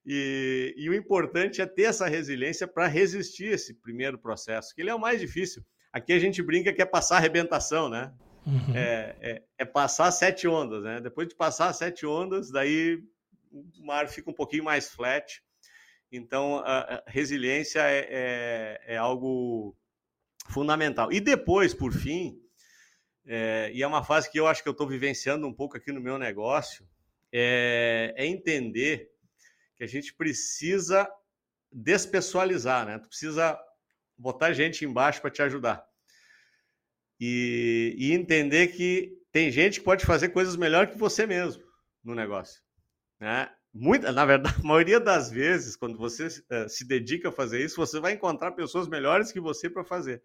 E, 0.04 0.74
e, 0.76 0.88
o 0.88 0.94
importante 0.94 1.60
é 1.60 1.66
ter 1.66 1.82
essa 1.82 2.06
resiliência 2.06 2.66
para 2.66 2.86
resistir 2.86 3.52
esse 3.52 3.74
primeiro 3.74 4.18
processo, 4.18 4.74
que 4.74 4.80
ele 4.80 4.90
é 4.90 4.94
o 4.94 5.00
mais 5.00 5.20
difícil. 5.20 5.62
Aqui 5.92 6.12
a 6.12 6.18
gente 6.18 6.42
brinca 6.42 6.72
que 6.72 6.80
é 6.80 6.86
passar 6.86 7.16
arrebentação, 7.16 7.88
né? 7.88 8.12
Uhum. 8.46 8.74
É, 8.74 9.16
é, 9.20 9.42
é, 9.58 9.64
passar 9.64 10.10
sete 10.10 10.48
ondas, 10.48 10.82
né? 10.82 11.00
Depois 11.00 11.28
de 11.28 11.34
passar 11.34 11.72
sete 11.74 12.06
ondas, 12.06 12.50
daí 12.50 13.02
o 13.52 13.84
mar 13.84 14.08
fica 14.08 14.30
um 14.30 14.34
pouquinho 14.34 14.64
mais 14.64 14.88
flat. 14.88 15.42
Então, 16.10 16.58
a, 16.58 16.78
a 16.80 17.02
resiliência 17.06 17.80
é, 17.80 18.08
é, 18.10 18.94
é, 18.94 18.96
algo 18.96 19.76
fundamental. 20.48 21.12
E 21.12 21.20
depois, 21.20 21.74
por 21.74 21.92
fim, 21.92 22.40
é, 23.26 23.70
e 23.72 23.82
é 23.82 23.86
uma 23.86 24.02
fase 24.02 24.30
que 24.30 24.40
eu 24.40 24.46
acho 24.46 24.62
que 24.62 24.68
eu 24.68 24.72
estou 24.72 24.88
vivenciando 24.88 25.46
um 25.46 25.52
pouco 25.52 25.76
aqui 25.76 25.92
no 25.92 26.00
meu 26.00 26.18
negócio, 26.18 26.84
é, 27.32 28.12
é 28.16 28.26
entender 28.26 29.10
que 29.80 29.84
a 29.84 29.88
gente 29.88 30.12
precisa 30.12 31.10
despessoalizar, 31.72 32.84
né? 32.84 32.98
Tu 32.98 33.08
precisa 33.08 33.58
botar 34.14 34.52
gente 34.52 34.84
embaixo 34.84 35.22
para 35.22 35.30
te 35.30 35.40
ajudar. 35.40 35.82
E, 37.18 37.94
e, 37.96 38.12
entender 38.12 38.68
que 38.68 39.10
tem 39.32 39.50
gente 39.50 39.78
que 39.78 39.84
pode 39.84 40.04
fazer 40.04 40.28
coisas 40.28 40.54
melhor 40.54 40.86
que 40.86 40.98
você 40.98 41.26
mesmo 41.26 41.62
no 42.04 42.14
negócio. 42.14 42.60
Né? 43.18 43.50
Muita, 43.72 44.12
na 44.12 44.26
verdade, 44.26 44.54
a 44.60 44.66
maioria 44.66 45.00
das 45.00 45.30
vezes, 45.30 45.76
quando 45.76 45.96
você 45.96 46.26
uh, 46.26 46.68
se 46.68 46.86
dedica 46.86 47.30
a 47.30 47.32
fazer 47.32 47.64
isso, 47.64 47.76
você 47.76 47.98
vai 47.98 48.12
encontrar 48.12 48.52
pessoas 48.52 48.86
melhores 48.86 49.32
que 49.32 49.40
você 49.40 49.70
para 49.70 49.82
fazer. 49.82 50.22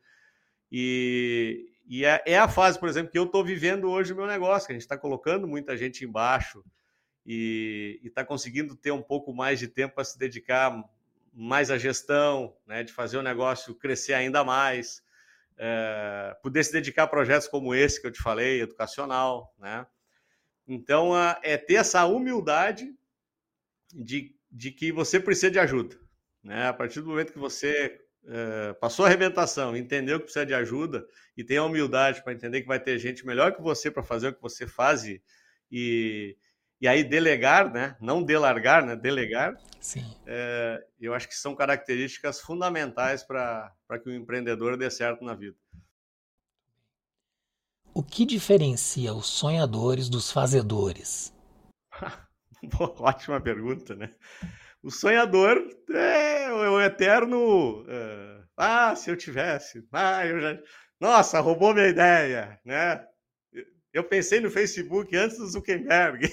E, 0.70 1.66
e 1.88 2.03
é, 2.03 2.22
é, 2.26 2.38
a 2.38 2.49
fase, 2.49 2.78
por 2.78 2.89
exemplo, 2.89 3.10
que 3.10 3.18
eu 3.18 3.24
estou 3.24 3.43
vivendo 3.43 3.89
hoje 3.89 4.12
no 4.12 4.18
meu 4.18 4.28
negócio, 4.28 4.68
que 4.68 4.74
a 4.74 4.76
gente 4.76 4.84
está 4.84 4.97
colocando 4.97 5.47
muita 5.47 5.78
gente 5.78 6.03
embaixo 6.03 6.62
e 7.26 7.99
está 8.03 8.23
conseguindo 8.23 8.76
ter 8.76 8.91
um 8.91 9.01
pouco 9.01 9.34
mais 9.34 9.59
de 9.59 9.67
tempo 9.67 9.95
para 9.95 10.03
se 10.03 10.17
dedicar 10.17 10.84
mais 11.34 11.71
à 11.71 11.78
gestão, 11.78 12.55
né, 12.65 12.84
de 12.84 12.93
fazer 12.93 13.17
o 13.17 13.23
negócio 13.23 13.76
crescer 13.76 14.13
ainda 14.13 14.43
mais, 14.43 15.03
é, 15.57 16.38
poder 16.41 16.63
se 16.63 16.71
dedicar 16.71 17.03
a 17.03 17.07
projetos 17.07 17.47
como 17.47 17.73
esse 17.73 17.99
que 17.99 18.07
eu 18.07 18.11
te 18.11 18.21
falei, 18.21 18.61
educacional, 18.61 19.53
né? 19.57 19.86
Então, 20.67 21.11
é 21.43 21.57
ter 21.57 21.76
essa 21.76 22.05
humildade 22.05 22.91
de, 23.93 24.36
de 24.51 24.71
que 24.71 24.91
você 24.91 25.19
precisa 25.19 25.51
de 25.51 25.59
ajuda. 25.59 25.95
Né? 26.43 26.67
A 26.67 26.73
partir 26.73 27.01
do 27.01 27.07
momento 27.07 27.32
que 27.32 27.39
você 27.39 28.01
é, 28.28 28.73
passou 28.73 29.05
a 29.05 29.07
arrebentação, 29.07 29.78
entendeu 29.78 30.17
que 30.17 30.26
precisa 30.26 30.45
de 30.45 30.53
ajuda 30.53 31.07
e 31.38 31.43
tem 31.43 31.57
a 31.57 31.63
humildade 31.63 32.23
para 32.23 32.34
entender 32.34 32.61
que 32.61 32.67
vai 32.67 32.80
ter 32.80 32.97
gente 32.97 33.26
melhor 33.26 33.55
que 33.55 33.61
você 33.61 33.91
para 33.91 34.01
fazer 34.01 34.30
o 34.30 34.34
que 34.34 34.41
você 34.41 34.65
faz 34.65 35.05
e, 35.05 35.21
e, 36.86 36.88
aí 36.88 37.03
delegar, 37.03 37.71
né? 37.71 37.95
não 37.99 38.23
delargar, 38.23 38.86
né? 38.86 38.95
delegar, 38.95 39.57
Sim. 39.86 40.03
É, 40.25 40.83
eu 40.99 41.13
acho 41.13 41.27
que 41.27 41.36
são 41.36 41.55
características 41.55 42.41
fundamentais 42.41 43.23
para 43.23 43.71
que 44.01 44.09
o 44.09 44.15
empreendedor 44.15 44.75
dê 44.75 44.89
certo 44.89 45.23
na 45.23 45.36
vida. 45.36 45.55
O 47.93 48.01
que 48.01 48.25
diferencia 48.25 49.13
os 49.13 49.27
sonhadores 49.27 50.09
dos 50.09 50.31
fazedores? 50.31 51.31
Ótima 52.99 53.39
pergunta, 53.39 53.93
né? 53.95 54.15
O 54.81 54.89
sonhador 54.89 55.63
é 55.91 56.51
o 56.51 56.81
eterno. 56.81 57.86
É, 57.88 58.41
ah, 58.57 58.95
se 58.95 59.11
eu 59.11 59.15
tivesse. 59.15 59.88
Ah, 59.91 60.25
eu 60.25 60.41
já. 60.41 60.59
Nossa, 60.99 61.39
roubou 61.39 61.75
minha 61.75 61.88
ideia, 61.88 62.59
né? 62.65 63.05
Eu 63.95 64.03
pensei 64.03 64.41
no 64.41 64.51
Facebook 64.51 65.15
antes 65.15 65.37
do 65.37 65.47
Zuckerberg. 65.47 66.29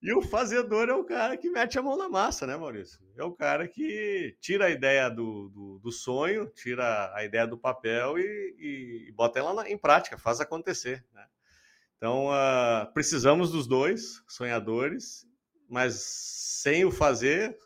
e 0.00 0.14
o 0.14 0.22
fazedor 0.22 0.88
é 0.88 0.94
o 0.94 1.04
cara 1.04 1.36
que 1.36 1.50
mete 1.50 1.78
a 1.78 1.82
mão 1.82 1.94
na 1.94 2.08
massa, 2.08 2.46
né, 2.46 2.56
Maurício? 2.56 2.98
É 3.18 3.22
o 3.22 3.32
cara 3.32 3.68
que 3.68 4.34
tira 4.40 4.64
a 4.64 4.70
ideia 4.70 5.10
do, 5.10 5.50
do, 5.50 5.78
do 5.80 5.92
sonho, 5.92 6.50
tira 6.54 7.14
a 7.14 7.22
ideia 7.22 7.46
do 7.46 7.58
papel 7.58 8.18
e, 8.18 9.08
e 9.08 9.12
bota 9.12 9.40
ela 9.40 9.52
na, 9.52 9.68
em 9.68 9.76
prática, 9.76 10.16
faz 10.16 10.40
acontecer, 10.40 11.04
né? 11.12 11.26
Então, 11.98 12.28
uh, 12.28 12.90
precisamos 12.94 13.50
dos 13.50 13.66
dois, 13.66 14.22
sonhadores, 14.26 15.26
mas 15.68 16.00
sem 16.00 16.82
o 16.86 16.90
fazer, 16.90 17.58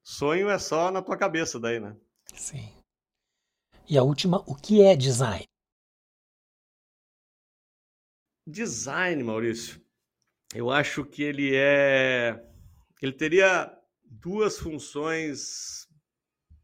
sonho 0.00 0.48
é 0.48 0.60
só 0.60 0.92
na 0.92 1.02
tua 1.02 1.16
cabeça 1.16 1.58
daí, 1.58 1.80
né? 1.80 1.96
Sim. 2.36 2.72
E 3.88 3.98
a 3.98 4.04
última, 4.04 4.44
o 4.46 4.54
que 4.54 4.80
é 4.80 4.94
design? 4.94 5.44
Design, 8.46 9.24
Maurício, 9.24 9.80
eu 10.54 10.70
acho 10.70 11.04
que 11.04 11.22
ele 11.22 11.50
é. 11.54 12.40
Ele 13.02 13.12
teria 13.12 13.76
duas 14.04 14.58
funções 14.58 15.88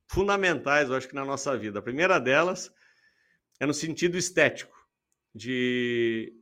fundamentais, 0.07 0.89
eu 0.89 0.95
acho 0.95 1.09
que 1.09 1.15
na 1.15 1.25
nossa 1.25 1.57
vida. 1.57 1.81
A 1.81 1.83
primeira 1.83 2.21
delas 2.21 2.73
é 3.59 3.67
no 3.67 3.75
sentido 3.75 4.17
estético, 4.17 4.77
de 5.35 6.39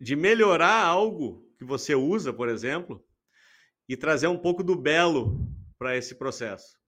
de 0.00 0.16
melhorar 0.16 0.82
algo 0.82 1.46
que 1.58 1.64
você 1.64 1.94
usa, 1.94 2.32
por 2.32 2.48
exemplo, 2.48 3.04
e 3.86 3.96
trazer 3.96 4.28
um 4.28 4.38
pouco 4.38 4.62
do 4.62 4.74
belo 4.74 5.38
para 5.78 5.94
esse 5.94 6.14
processo. 6.14 6.78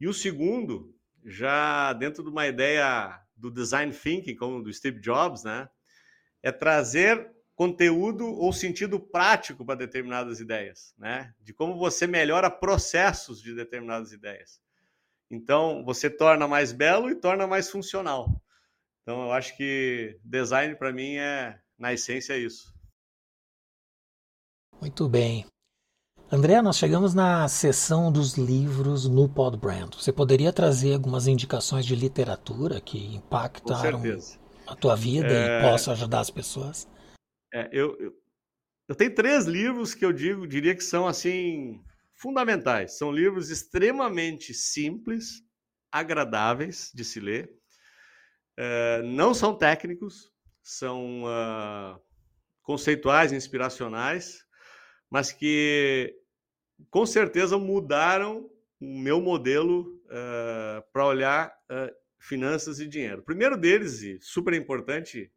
E 0.00 0.08
o 0.08 0.12
segundo, 0.12 0.92
já 1.24 1.92
dentro 1.92 2.24
de 2.24 2.30
uma 2.30 2.48
ideia 2.48 3.20
do 3.36 3.50
design 3.50 3.92
thinking, 3.92 4.34
como 4.34 4.62
do 4.62 4.72
Steve 4.72 5.00
Jobs, 5.00 5.44
né, 5.44 5.68
é 6.42 6.50
trazer 6.50 7.30
conteúdo 7.54 8.26
ou 8.26 8.52
sentido 8.52 8.98
prático 8.98 9.64
para 9.64 9.74
determinadas 9.74 10.40
ideias, 10.40 10.94
né? 10.96 11.34
De 11.40 11.52
como 11.52 11.76
você 11.76 12.06
melhora 12.06 12.50
processos 12.50 13.42
de 13.42 13.54
determinadas 13.54 14.12
ideias. 14.12 14.60
Então, 15.30 15.84
você 15.84 16.08
torna 16.08 16.48
mais 16.48 16.72
belo 16.72 17.10
e 17.10 17.14
torna 17.14 17.46
mais 17.46 17.70
funcional. 17.70 18.28
Então, 19.02 19.24
eu 19.24 19.32
acho 19.32 19.56
que 19.56 20.18
design 20.24 20.74
para 20.74 20.92
mim 20.92 21.16
é 21.16 21.60
na 21.78 21.92
essência 21.92 22.32
é 22.32 22.38
isso. 22.38 22.74
Muito 24.80 25.08
bem. 25.08 25.46
André, 26.32 26.62
nós 26.62 26.78
chegamos 26.78 27.12
na 27.12 27.48
sessão 27.48 28.10
dos 28.10 28.38
livros 28.38 29.06
no 29.06 29.28
Podbrand. 29.28 29.90
Você 29.98 30.12
poderia 30.12 30.52
trazer 30.52 30.94
algumas 30.94 31.26
indicações 31.26 31.84
de 31.84 31.94
literatura 31.94 32.80
que 32.80 33.16
impactaram 33.16 34.00
a 34.70 34.76
tua 34.76 34.94
vida 34.96 35.32
é... 35.32 35.58
e 35.58 35.62
possam 35.62 35.92
ajudar 35.92 36.20
as 36.20 36.30
pessoas? 36.30 36.88
É, 37.52 37.68
eu, 37.72 37.96
eu, 37.98 38.12
eu, 38.88 38.94
tenho 38.94 39.14
três 39.14 39.46
livros 39.46 39.94
que 39.94 40.04
eu 40.04 40.12
digo, 40.12 40.46
diria 40.46 40.74
que 40.74 40.84
são 40.84 41.06
assim 41.06 41.82
fundamentais. 42.14 42.96
São 42.96 43.10
livros 43.10 43.50
extremamente 43.50 44.54
simples, 44.54 45.42
agradáveis 45.90 46.90
de 46.94 47.04
se 47.04 47.18
ler, 47.18 47.50
é, 48.56 49.02
não 49.02 49.32
são 49.32 49.56
técnicos, 49.56 50.30
são 50.62 51.24
uh, 51.24 52.00
conceituais, 52.62 53.32
inspiracionais, 53.32 54.44
mas 55.10 55.32
que 55.32 56.14
com 56.90 57.04
certeza 57.04 57.58
mudaram 57.58 58.48
o 58.80 58.98
meu 58.98 59.20
modelo 59.20 59.82
uh, 60.06 60.78
ah, 60.78 60.84
para 60.92 61.06
olhar 61.06 61.54
uh, 61.70 61.94
finanças 62.20 62.78
e 62.78 62.86
dinheiro. 62.86 63.22
O 63.22 63.24
primeiro 63.24 63.56
deles, 63.56 64.02
e 64.02 64.20
super 64.20 64.54
importante, 64.54 65.32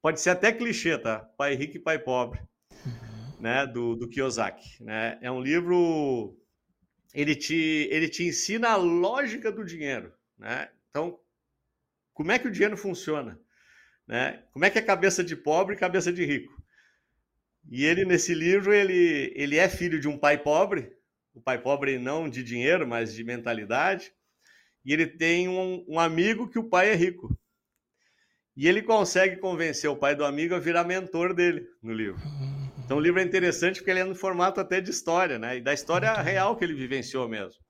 pode 0.00 0.20
ser 0.20 0.30
até 0.30 0.52
clichê, 0.52 0.96
tá? 0.98 1.18
Pai 1.18 1.54
rico 1.54 1.76
e 1.76 1.80
pai 1.80 1.98
pobre, 1.98 2.40
uhum. 2.86 3.40
né? 3.40 3.66
Do, 3.66 3.96
do 3.96 4.08
Kiyosaki, 4.08 4.84
né? 4.84 5.18
É 5.20 5.30
um 5.30 5.40
livro, 5.40 6.38
ele 7.14 7.34
te, 7.34 7.88
ele 7.90 8.08
te 8.08 8.24
ensina 8.24 8.68
a 8.68 8.76
lógica 8.76 9.50
do 9.50 9.64
dinheiro, 9.64 10.12
né? 10.38 10.68
Então, 10.90 11.18
como 12.12 12.30
é 12.30 12.38
que 12.38 12.46
o 12.46 12.50
dinheiro 12.50 12.76
funciona? 12.76 13.40
Né? 14.06 14.42
Como 14.52 14.64
é 14.64 14.70
que 14.70 14.78
é 14.78 14.82
cabeça 14.82 15.22
de 15.22 15.36
pobre 15.36 15.74
e 15.74 15.78
cabeça 15.78 16.12
de 16.12 16.24
rico? 16.24 16.52
E 17.70 17.84
ele, 17.84 18.04
nesse 18.04 18.34
livro, 18.34 18.72
ele, 18.72 19.32
ele 19.36 19.56
é 19.56 19.68
filho 19.68 20.00
de 20.00 20.08
um 20.08 20.16
pai 20.16 20.38
pobre, 20.38 20.96
o 21.34 21.40
pai 21.40 21.60
pobre 21.60 21.98
não 21.98 22.28
de 22.28 22.42
dinheiro, 22.42 22.88
mas 22.88 23.14
de 23.14 23.22
mentalidade, 23.22 24.12
e 24.88 24.92
ele 24.94 25.06
tem 25.06 25.50
um, 25.50 25.84
um 25.86 26.00
amigo 26.00 26.48
que 26.48 26.58
o 26.58 26.66
pai 26.66 26.88
é 26.88 26.94
rico. 26.94 27.38
E 28.56 28.66
ele 28.66 28.80
consegue 28.80 29.36
convencer 29.36 29.90
o 29.90 29.96
pai 29.96 30.14
do 30.14 30.24
amigo 30.24 30.54
a 30.54 30.58
virar 30.58 30.82
mentor 30.82 31.34
dele 31.34 31.68
no 31.82 31.92
livro. 31.92 32.18
Então 32.82 32.96
o 32.96 33.00
livro 33.00 33.20
é 33.20 33.22
interessante 33.22 33.80
porque 33.80 33.90
ele 33.90 34.00
é 34.00 34.04
no 34.04 34.14
formato 34.14 34.60
até 34.60 34.80
de 34.80 34.90
história, 34.90 35.38
né? 35.38 35.58
E 35.58 35.60
da 35.60 35.74
história 35.74 36.10
real 36.14 36.56
que 36.56 36.64
ele 36.64 36.72
vivenciou 36.72 37.28
mesmo. 37.28 37.60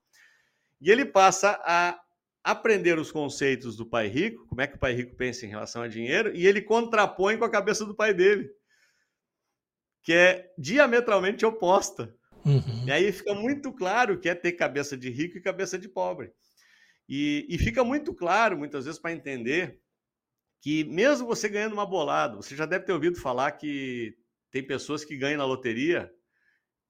E 0.79 0.89
ele 0.89 1.03
passa 1.03 1.61
a 1.65 1.99
aprender 2.41 2.97
os 2.97 3.11
conceitos 3.11 3.75
do 3.75 3.85
pai 3.85 4.07
rico, 4.07 4.47
como 4.47 4.61
é 4.61 4.67
que 4.67 4.77
o 4.77 4.79
pai 4.79 4.93
rico 4.93 5.13
pensa 5.17 5.45
em 5.45 5.49
relação 5.49 5.81
a 5.81 5.89
dinheiro, 5.89 6.33
e 6.33 6.47
ele 6.47 6.61
contrapõe 6.61 7.37
com 7.37 7.43
a 7.43 7.51
cabeça 7.51 7.85
do 7.85 7.93
pai 7.93 8.13
dele, 8.13 8.49
que 10.03 10.13
é 10.13 10.49
diametralmente 10.57 11.45
oposta. 11.45 12.15
Uhum. 12.45 12.85
E 12.87 12.91
aí 12.93 13.11
fica 13.11 13.33
muito 13.35 13.73
claro 13.73 14.17
que 14.17 14.29
é 14.29 14.33
ter 14.33 14.53
cabeça 14.53 14.95
de 14.95 15.09
rico 15.09 15.37
e 15.37 15.41
cabeça 15.41 15.77
de 15.77 15.89
pobre. 15.89 16.31
E, 17.09 17.47
e 17.49 17.57
fica 17.57 17.83
muito 17.83 18.13
claro, 18.13 18.55
muitas 18.55 18.85
vezes, 18.85 18.99
para 18.99 19.11
entender 19.11 19.81
que 20.61 20.83
mesmo 20.83 21.25
você 21.25 21.49
ganhando 21.49 21.73
uma 21.73 21.85
bolada, 21.85 22.35
você 22.35 22.55
já 22.55 22.67
deve 22.67 22.85
ter 22.85 22.93
ouvido 22.93 23.19
falar 23.19 23.53
que 23.53 24.15
tem 24.51 24.65
pessoas 24.65 25.03
que 25.03 25.17
ganham 25.17 25.39
na 25.39 25.45
loteria 25.45 26.11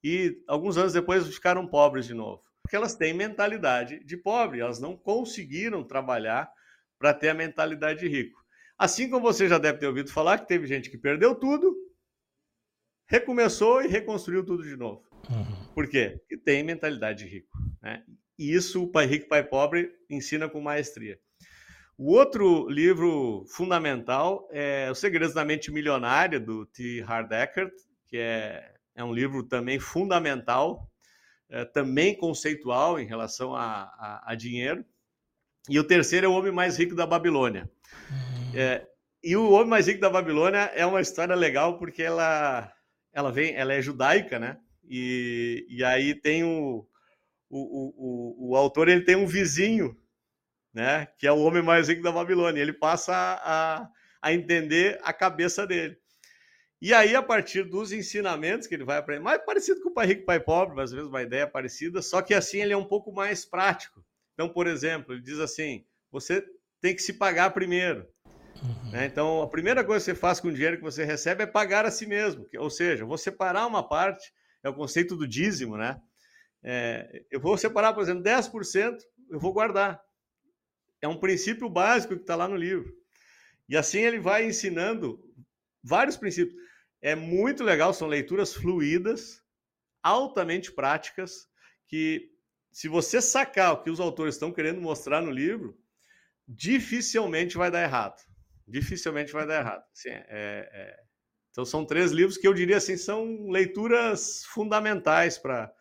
e 0.04 0.44
alguns 0.46 0.78
anos 0.78 0.92
depois 0.92 1.26
ficaram 1.34 1.66
pobres 1.66 2.06
de 2.06 2.14
novo. 2.14 2.44
Porque 2.62 2.76
elas 2.76 2.96
têm 2.96 3.14
mentalidade 3.14 4.04
de 4.04 4.18
pobre, 4.18 4.60
elas 4.60 4.80
não 4.80 4.98
conseguiram 4.98 5.86
trabalhar 5.86 6.52
para 7.00 7.14
ter 7.14 7.30
a 7.30 7.34
mentalidade 7.34 8.02
de 8.02 8.08
rico. 8.10 8.44
Assim 8.78 9.10
como 9.10 9.22
você 9.22 9.48
já 9.48 9.58
deve 9.58 9.78
ter 9.78 9.88
ouvido 9.88 10.12
falar 10.12 10.40
que 10.40 10.48
teve 10.48 10.68
gente 10.68 10.90
que 10.90 10.98
perdeu 10.98 11.34
tudo, 11.34 11.74
recomeçou 13.08 13.82
e 13.82 13.88
reconstruiu 13.88 14.46
tudo 14.46 14.64
de 14.64 14.76
novo. 14.76 15.04
Uhum. 15.30 15.74
Por 15.74 15.88
quê? 15.88 16.18
Porque 16.20 16.38
tem 16.38 16.62
mentalidade 16.64 17.24
de 17.24 17.30
rico. 17.30 17.58
Né? 17.82 18.04
E 18.40 18.54
isso 18.54 18.82
o 18.82 18.88
Pai 18.88 19.06
Rico, 19.06 19.28
Pai 19.28 19.44
Pobre 19.44 19.92
ensina 20.10 20.48
com 20.48 20.62
maestria. 20.62 21.20
O 21.98 22.14
outro 22.14 22.70
livro 22.70 23.44
fundamental 23.50 24.48
é 24.50 24.90
Os 24.90 25.00
Segredos 25.00 25.34
da 25.34 25.44
Mente 25.44 25.70
Milionária, 25.70 26.40
do 26.40 26.66
T. 26.66 27.02
Hard 27.02 27.30
Eckert, 27.34 27.74
que 28.08 28.16
é, 28.18 28.74
é 28.96 29.04
um 29.04 29.14
livro 29.14 29.44
também 29.44 29.78
fundamental, 29.78 30.90
é, 31.50 31.66
também 31.66 32.16
conceitual 32.16 32.98
em 32.98 33.06
relação 33.06 33.54
a, 33.54 33.84
a, 34.00 34.32
a, 34.32 34.36
dinheiro. 34.36 34.86
E 35.70 35.78
o 35.78 35.84
terceiro 35.84 36.26
é 36.26 36.30
O 36.30 36.34
Homem 36.34 36.54
Mais 36.54 36.78
Rico 36.78 36.96
da 36.96 37.06
Babilônia. 37.06 37.70
Uhum. 38.10 38.58
É, 38.58 38.88
e 39.22 39.36
o 39.36 39.52
Homem 39.52 39.68
Mais 39.68 39.88
Rico 39.88 40.00
da 40.00 40.10
Babilônia 40.10 40.72
é 40.74 40.86
uma 40.86 41.02
história 41.02 41.36
legal 41.36 41.78
porque 41.78 42.02
ela, 42.02 42.72
ela, 43.12 43.34
vem, 43.34 43.54
ela 43.54 43.74
é 43.74 43.82
judaica, 43.82 44.40
né? 44.40 44.58
E, 44.90 45.68
e 45.70 45.84
aí 45.84 46.16
tem 46.16 46.46
o, 46.46 46.89
o, 47.50 48.50
o, 48.50 48.52
o, 48.52 48.56
autor 48.56 48.88
ele 48.88 49.04
tem 49.04 49.16
um 49.16 49.26
vizinho 49.26 49.98
né? 50.74 51.08
Que 51.18 51.28
é 51.28 51.32
o 51.32 51.40
homem 51.40 51.62
mais 51.62 51.88
rico 51.88 52.02
da 52.02 52.12
Babilônia. 52.12 52.62
Ele 52.62 52.74
passa 52.74 53.14
a, 53.14 53.90
a 54.22 54.34
entender 54.34 55.00
a 55.04 55.12
cabeça 55.12 55.66
dele. 55.66 55.98
E 56.82 56.94
aí, 56.94 57.14
a 57.16 57.22
partir 57.22 57.64
dos 57.64 57.92
ensinamentos 57.92 58.66
que 58.66 58.74
ele 58.74 58.86
vai 58.86 58.98
aprender, 58.98 59.22
mais 59.22 59.44
parecido 59.44 59.82
com 59.82 59.90
o 59.90 59.94
Pai 59.94 60.08
Rico 60.08 60.22
e 60.22 60.26
Pai 60.26 60.40
Pobre, 60.40 60.82
às 60.82 60.92
vezes 60.92 61.08
uma 61.08 61.22
ideia 61.22 61.46
parecida, 61.46 62.02
só 62.02 62.22
que 62.22 62.34
assim 62.34 62.62
ele 62.62 62.72
é 62.72 62.78
um 62.78 62.86
pouco 62.86 63.12
mais 63.12 63.44
prático. 63.44 64.04
Então, 64.34 64.48
por 64.48 64.66
exemplo, 64.66 65.14
ele 65.14 65.22
diz 65.22 65.40
assim: 65.40 65.86
você 66.10 66.42
tem 66.80 66.96
que 66.96 67.02
se 67.02 67.14
pagar 67.14 67.50
primeiro. 67.50 68.08
Uhum. 68.64 68.92
Né? 68.92 69.06
Então, 69.06 69.42
a 69.42 69.50
primeira 69.50 69.84
coisa 69.84 70.06
que 70.06 70.12
você 70.12 70.16
faz 70.16 70.40
com 70.40 70.48
o 70.48 70.54
dinheiro 70.54 70.78
que 70.78 70.84
você 70.84 71.04
recebe 71.04 71.44
é 71.44 71.48
pagar 71.48 71.86
a 71.86 71.92
si 71.92 72.06
mesmo. 72.06 72.48
Ou 72.58 72.70
seja, 72.70 73.06
vou 73.06 73.18
separar 73.18 73.68
uma 73.68 73.86
parte, 73.86 74.32
é 74.64 74.70
o 74.70 74.74
conceito 74.74 75.18
do 75.18 75.28
dízimo, 75.28 75.76
né? 75.76 76.00
É, 76.64 77.26
eu 77.32 77.40
vou 77.40 77.58
separar, 77.58 77.94
por 77.94 78.04
exemplo, 78.04 78.24
10%, 78.24 78.98
eu 79.30 79.40
vou 79.40 79.54
guardar 79.54 80.02
é 81.02 81.08
um 81.08 81.18
princípio 81.18 81.70
básico 81.70 82.16
que 82.16 82.22
está 82.22 82.36
lá 82.36 82.48
no 82.48 82.56
livro. 82.56 82.94
E 83.68 83.78
assim 83.78 84.00
ele 84.00 84.20
vai 84.20 84.46
ensinando 84.46 85.20
vários 85.84 86.18
princípios. 86.18 86.56
É 87.02 87.16
muito 87.16 87.64
legal, 87.64 87.94
são 87.94 88.08
leituras 88.08 88.54
fluídas, 88.54 89.42
altamente 90.04 90.72
práticas, 90.72 91.48
que 91.88 92.30
se 92.72 92.88
você 92.88 93.22
sacar 93.22 93.74
o 93.74 93.82
que 93.82 93.90
os 93.90 94.00
autores 94.00 94.36
estão 94.36 94.52
querendo 94.52 94.82
mostrar 94.82 95.22
no 95.22 95.32
livro, 95.32 95.78
dificilmente 96.48 97.58
vai 97.58 97.72
dar 97.72 97.84
errado. 97.84 98.22
Dificilmente 98.68 99.32
vai 99.32 99.48
dar 99.48 99.62
errado. 99.62 99.84
Assim, 99.94 100.10
é, 100.10 100.26
é... 100.30 101.00
Então 101.52 101.66
são 101.66 101.86
três 101.86 102.12
livros 102.12 102.38
que 102.38 102.48
eu 102.48 102.54
diria 102.54 102.78
assim 102.78 102.96
são 102.96 103.50
leituras 103.50 104.44
fundamentais 104.46 105.38
para 105.38 105.74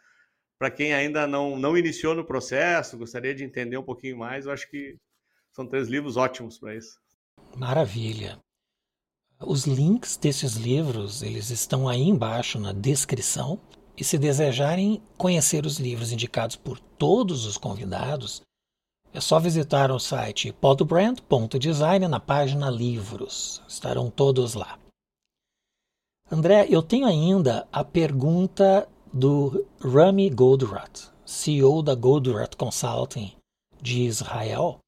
para 0.59 0.71
quem 0.71 0.93
ainda 0.93 1.27
não, 1.27 1.57
não 1.57 1.79
iniciou 1.79 2.15
no 2.15 2.25
processo, 2.25 2.99
gostaria 2.99 3.35
de 3.35 3.45
entender 3.45 3.77
um 3.77 3.83
pouquinho 3.83 4.19
mais, 4.19 4.45
eu 4.45 4.53
acho 4.53 4.69
que 4.69 4.97
são 5.53 5.67
três 5.67 5.89
livros 5.89 6.17
ótimos 6.17 6.59
para 6.59 6.75
isso. 6.75 6.99
Maravilha. 7.57 8.39
Os 9.41 9.67
links 9.67 10.17
desses 10.17 10.55
livros, 10.55 11.23
eles 11.23 11.51
estão 11.51 11.89
aí 11.89 12.03
embaixo 12.03 12.59
na 12.59 12.73
descrição. 12.73 13.61
E 13.97 14.05
se 14.05 14.17
desejarem 14.17 15.03
conhecer 15.17 15.67
os 15.67 15.79
livros 15.79 16.13
indicados 16.13 16.55
por 16.55 16.79
todos 16.79 17.47
os 17.47 17.57
convidados, 17.57 18.43
é 19.13 19.21
só 19.21 19.41
visitar 19.41 19.91
o 19.91 19.99
site 19.99 20.53
podbrand.design 20.53 22.07
na 22.07 22.21
página 22.21 22.71
Livros. 22.71 23.63
Estarão 23.67 24.09
todos 24.11 24.55
lá. 24.55 24.79
André, 26.31 26.67
eu 26.69 26.83
tenho 26.83 27.07
ainda 27.07 27.67
a 27.73 27.83
pergunta 27.83 28.89
do 29.19 29.67
Rami 29.81 30.31
Goldratt, 30.31 31.11
CEO 31.27 31.83
da 31.83 31.95
Goldratt 31.95 32.57
Consulting 32.57 33.33
de 33.83 34.03
Israel, 34.03 34.79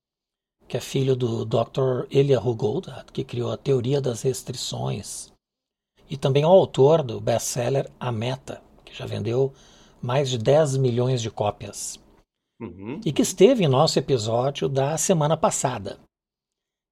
que 0.69 0.77
é 0.77 0.81
filho 0.81 1.17
do 1.17 1.45
Dr. 1.45 2.07
Eliyahu 2.11 2.55
Goldratt, 2.55 3.13
que 3.13 3.25
criou 3.25 3.51
a 3.51 3.57
teoria 3.57 4.01
das 4.01 4.23
restrições, 4.23 5.33
e 6.09 6.17
também 6.17 6.45
é 6.45 6.47
o 6.47 6.51
autor 6.51 7.03
do 7.03 7.21
best-seller 7.21 7.91
A 7.99 8.13
Meta, 8.13 8.63
que 8.85 8.97
já 8.97 9.05
vendeu 9.05 9.53
mais 10.01 10.31
de 10.31 10.39
10 10.39 10.77
milhões 10.77 11.21
de 11.21 11.31
cópias, 11.31 11.99
uhum. 12.61 13.01
e 13.05 13.13
que 13.13 13.23
esteve 13.23 13.65
em 13.65 13.69
nosso 13.69 13.99
episódio 13.99 14.69
da 14.69 14.97
semana 14.97 15.37
passada. 15.37 15.99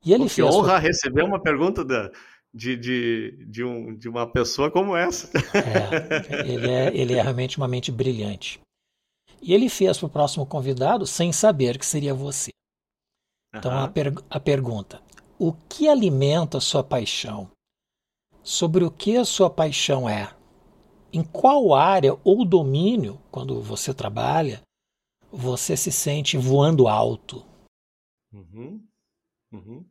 E 0.05 0.13
ele 0.13 0.25
Pô, 0.25 0.29
fez. 0.29 0.49
Que 0.49 0.55
honra 0.55 0.79
receber 0.79 1.23
uma 1.23 1.41
pergunta 1.41 1.85
da, 1.85 2.11
de, 2.53 2.77
de, 2.77 3.47
de, 3.47 3.65
um, 3.65 3.95
de 3.95 4.09
uma 4.09 4.31
pessoa 4.31 4.71
como 4.71 4.97
essa. 4.97 5.31
É, 5.55 6.53
ele, 6.53 6.71
é, 6.71 6.97
ele 6.97 7.15
é 7.15 7.23
realmente 7.23 7.59
uma 7.59 7.69
mente 7.69 7.93
brilhante. 7.93 8.61
E 9.41 9.55
ele 9.55 9.69
fez 9.69 9.99
para 9.99 10.07
o 10.07 10.11
próximo 10.11 10.47
convidado 10.47 11.07
sem 11.07 11.33
saber 11.33 11.79
que 11.79 11.87
seria 11.87 12.15
você. 12.15 12.51
Então 13.55 13.73
a, 13.73 13.89
per 13.89 14.13
a 14.29 14.41
pergunta: 14.41 15.03
o 15.39 15.53
que 15.53 15.89
alimenta 15.89 16.59
a 16.59 16.61
sua 16.61 16.83
paixão? 16.83 17.51
Sobre 18.43 18.85
o 18.85 18.91
que 18.91 19.17
a 19.17 19.25
sua 19.25 19.51
paixão 19.51 20.09
é? 20.09 20.35
Em 21.13 21.23
qual 21.23 21.75
área 21.75 22.19
ou 22.25 22.45
domínio, 22.45 23.21
quando 23.31 23.61
você 23.63 23.95
trabalha, 23.95 24.63
você 25.31 25.77
se 25.77 25.93
sente 25.93 26.37
voando 26.37 26.89
alto? 26.89 27.45
Uhum. 28.33 28.83
Uhum. 29.53 29.85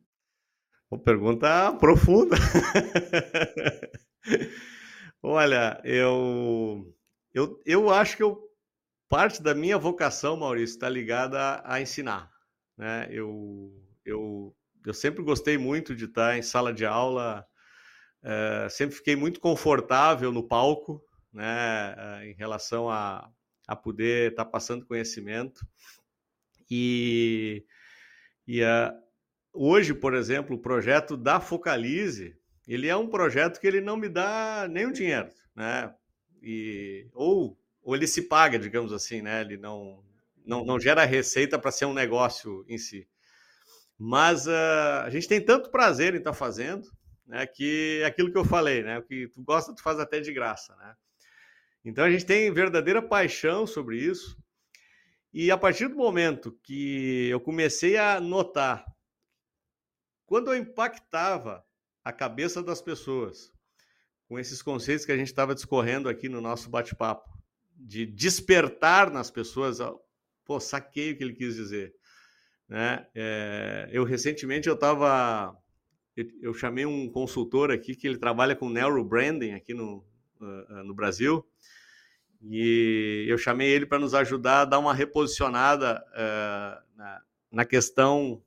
Uma 0.90 1.00
pergunta 1.00 1.72
profunda. 1.74 2.36
Olha, 5.22 5.80
eu, 5.84 6.94
eu, 7.34 7.60
eu 7.66 7.90
acho 7.90 8.16
que 8.16 8.22
eu, 8.22 8.40
parte 9.08 9.42
da 9.42 9.54
minha 9.54 9.76
vocação, 9.76 10.36
Maurício, 10.36 10.74
está 10.74 10.88
ligada 10.88 11.38
a, 11.38 11.74
a 11.74 11.80
ensinar. 11.80 12.30
Né? 12.76 13.08
Eu, 13.10 13.72
eu, 14.04 14.56
eu 14.86 14.94
sempre 14.94 15.22
gostei 15.22 15.58
muito 15.58 15.94
de 15.94 16.06
estar 16.06 16.38
em 16.38 16.42
sala 16.42 16.72
de 16.72 16.86
aula, 16.86 17.46
é, 18.22 18.68
sempre 18.70 18.96
fiquei 18.96 19.14
muito 19.14 19.40
confortável 19.40 20.32
no 20.32 20.46
palco, 20.46 21.04
né, 21.32 21.94
eh, 21.96 22.30
em 22.30 22.34
relação 22.34 22.90
a, 22.90 23.30
a 23.66 23.76
poder 23.76 24.30
estar 24.30 24.46
passando 24.46 24.86
conhecimento. 24.86 25.60
E, 26.70 27.64
e 28.46 28.62
a, 28.62 28.92
hoje, 29.58 29.92
por 29.92 30.14
exemplo, 30.14 30.54
o 30.56 30.60
projeto 30.60 31.16
da 31.16 31.40
Focalize, 31.40 32.36
ele 32.66 32.86
é 32.86 32.96
um 32.96 33.08
projeto 33.08 33.58
que 33.58 33.66
ele 33.66 33.80
não 33.80 33.96
me 33.96 34.08
dá 34.08 34.68
nenhum 34.70 34.92
dinheiro, 34.92 35.28
né? 35.54 35.92
E, 36.40 37.08
ou, 37.12 37.58
ou 37.82 37.96
ele 37.96 38.06
se 38.06 38.22
paga, 38.22 38.58
digamos 38.58 38.92
assim, 38.92 39.20
né? 39.20 39.40
Ele 39.40 39.56
não, 39.56 40.04
não, 40.46 40.64
não 40.64 40.78
gera 40.78 41.04
receita 41.04 41.58
para 41.58 41.72
ser 41.72 41.86
um 41.86 41.94
negócio 41.94 42.64
em 42.68 42.78
si. 42.78 43.08
Mas 43.98 44.46
uh, 44.46 45.02
a 45.04 45.10
gente 45.10 45.26
tem 45.26 45.44
tanto 45.44 45.70
prazer 45.70 46.14
em 46.14 46.18
estar 46.18 46.30
tá 46.30 46.36
fazendo, 46.36 46.88
né, 47.26 47.44
que 47.46 48.00
é 48.02 48.06
aquilo 48.06 48.30
que 48.30 48.38
eu 48.38 48.44
falei, 48.44 48.82
né, 48.82 48.98
o 48.98 49.02
que 49.02 49.26
tu 49.28 49.42
gosta, 49.42 49.74
tu 49.74 49.82
faz 49.82 49.98
até 49.98 50.20
de 50.20 50.32
graça, 50.32 50.76
né. 50.76 50.94
Então 51.84 52.04
a 52.04 52.10
gente 52.10 52.24
tem 52.24 52.52
verdadeira 52.52 53.02
paixão 53.02 53.66
sobre 53.66 53.98
isso. 53.98 54.36
E 55.32 55.50
a 55.50 55.56
partir 55.56 55.88
do 55.88 55.96
momento 55.96 56.56
que 56.62 57.28
eu 57.28 57.40
comecei 57.40 57.96
a 57.96 58.20
notar, 58.20 58.84
quando 60.28 60.52
eu 60.52 60.58
impactava 60.58 61.64
a 62.04 62.12
cabeça 62.12 62.62
das 62.62 62.82
pessoas 62.82 63.50
com 64.28 64.38
esses 64.38 64.60
conceitos 64.60 65.06
que 65.06 65.10
a 65.10 65.16
gente 65.16 65.28
estava 65.28 65.54
discorrendo 65.54 66.06
aqui 66.06 66.28
no 66.28 66.38
nosso 66.38 66.68
bate-papo, 66.68 67.26
de 67.74 68.04
despertar 68.04 69.10
nas 69.10 69.30
pessoas 69.30 69.78
pô, 70.44 70.60
saquei 70.60 71.12
o 71.12 71.16
que 71.16 71.24
ele 71.24 71.32
quis 71.32 71.54
dizer. 71.54 71.94
Né? 72.68 73.06
É, 73.14 73.88
eu 73.90 74.04
recentemente 74.04 74.68
eu 74.68 74.74
estava, 74.74 75.56
eu, 76.42 76.52
chamei 76.52 76.84
um 76.84 77.10
consultor 77.10 77.70
aqui 77.70 77.94
que 77.94 78.06
ele 78.06 78.18
trabalha 78.18 78.54
com 78.54 78.68
neurobranding 78.68 79.52
aqui 79.52 79.72
no, 79.72 80.04
uh, 80.40 80.84
no 80.84 80.94
Brasil 80.94 81.42
e 82.42 83.24
eu 83.26 83.38
chamei 83.38 83.70
ele 83.70 83.86
para 83.86 83.98
nos 83.98 84.12
ajudar 84.12 84.60
a 84.60 84.64
dar 84.66 84.78
uma 84.78 84.92
reposicionada 84.92 86.04
uh, 86.12 86.96
na, 86.98 87.22
na 87.50 87.64
questão 87.64 88.42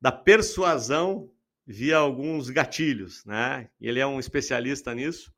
da 0.00 0.12
persuasão 0.12 1.30
via 1.66 1.96
alguns 1.96 2.48
gatilhos, 2.50 3.24
né? 3.24 3.68
Ele 3.80 3.98
é 3.98 4.06
um 4.06 4.20
especialista 4.20 4.94
nisso. 4.94 5.34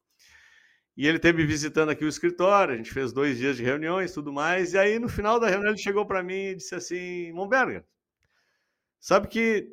E 0.97 1.07
ele 1.07 1.19
teve 1.19 1.47
visitando 1.47 1.91
aqui 1.91 2.05
o 2.05 2.09
escritório, 2.09 2.75
a 2.75 2.77
gente 2.77 2.93
fez 2.93 3.13
dois 3.13 3.39
dias 3.39 3.57
de 3.57 3.63
reuniões, 3.63 4.13
tudo 4.13 4.33
mais. 4.33 4.73
E 4.73 4.79
aí, 4.79 4.99
no 4.99 5.09
final 5.09 5.39
da 5.39 5.49
reunião, 5.49 5.71
ele 5.71 5.79
chegou 5.79 6.05
para 6.05 6.25
mim 6.25 6.49
e 6.49 6.55
disse 6.57 6.75
assim: 6.75 7.33
Monberger, 7.33 7.85
sabe 8.99 9.29
que 9.29 9.73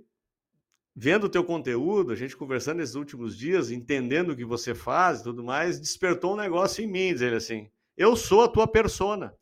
vendo 0.95 1.25
o 1.25 1.29
teu 1.29 1.43
conteúdo, 1.43 2.13
a 2.13 2.15
gente 2.15 2.37
conversando 2.37 2.77
nesses 2.77 2.95
últimos 2.95 3.35
dias, 3.35 3.71
entendendo 3.71 4.29
o 4.29 4.35
que 4.35 4.45
você 4.45 4.73
faz 4.73 5.19
e 5.19 5.23
tudo 5.23 5.43
mais, 5.43 5.79
despertou 5.79 6.33
um 6.33 6.37
negócio 6.37 6.83
em 6.83 6.87
mim, 6.87 7.11
dizer 7.11 7.33
assim. 7.33 7.69
eu 7.97 8.15
sou 8.15 8.43
a 8.43 8.47
tua 8.47 8.67
persona, 8.67 9.33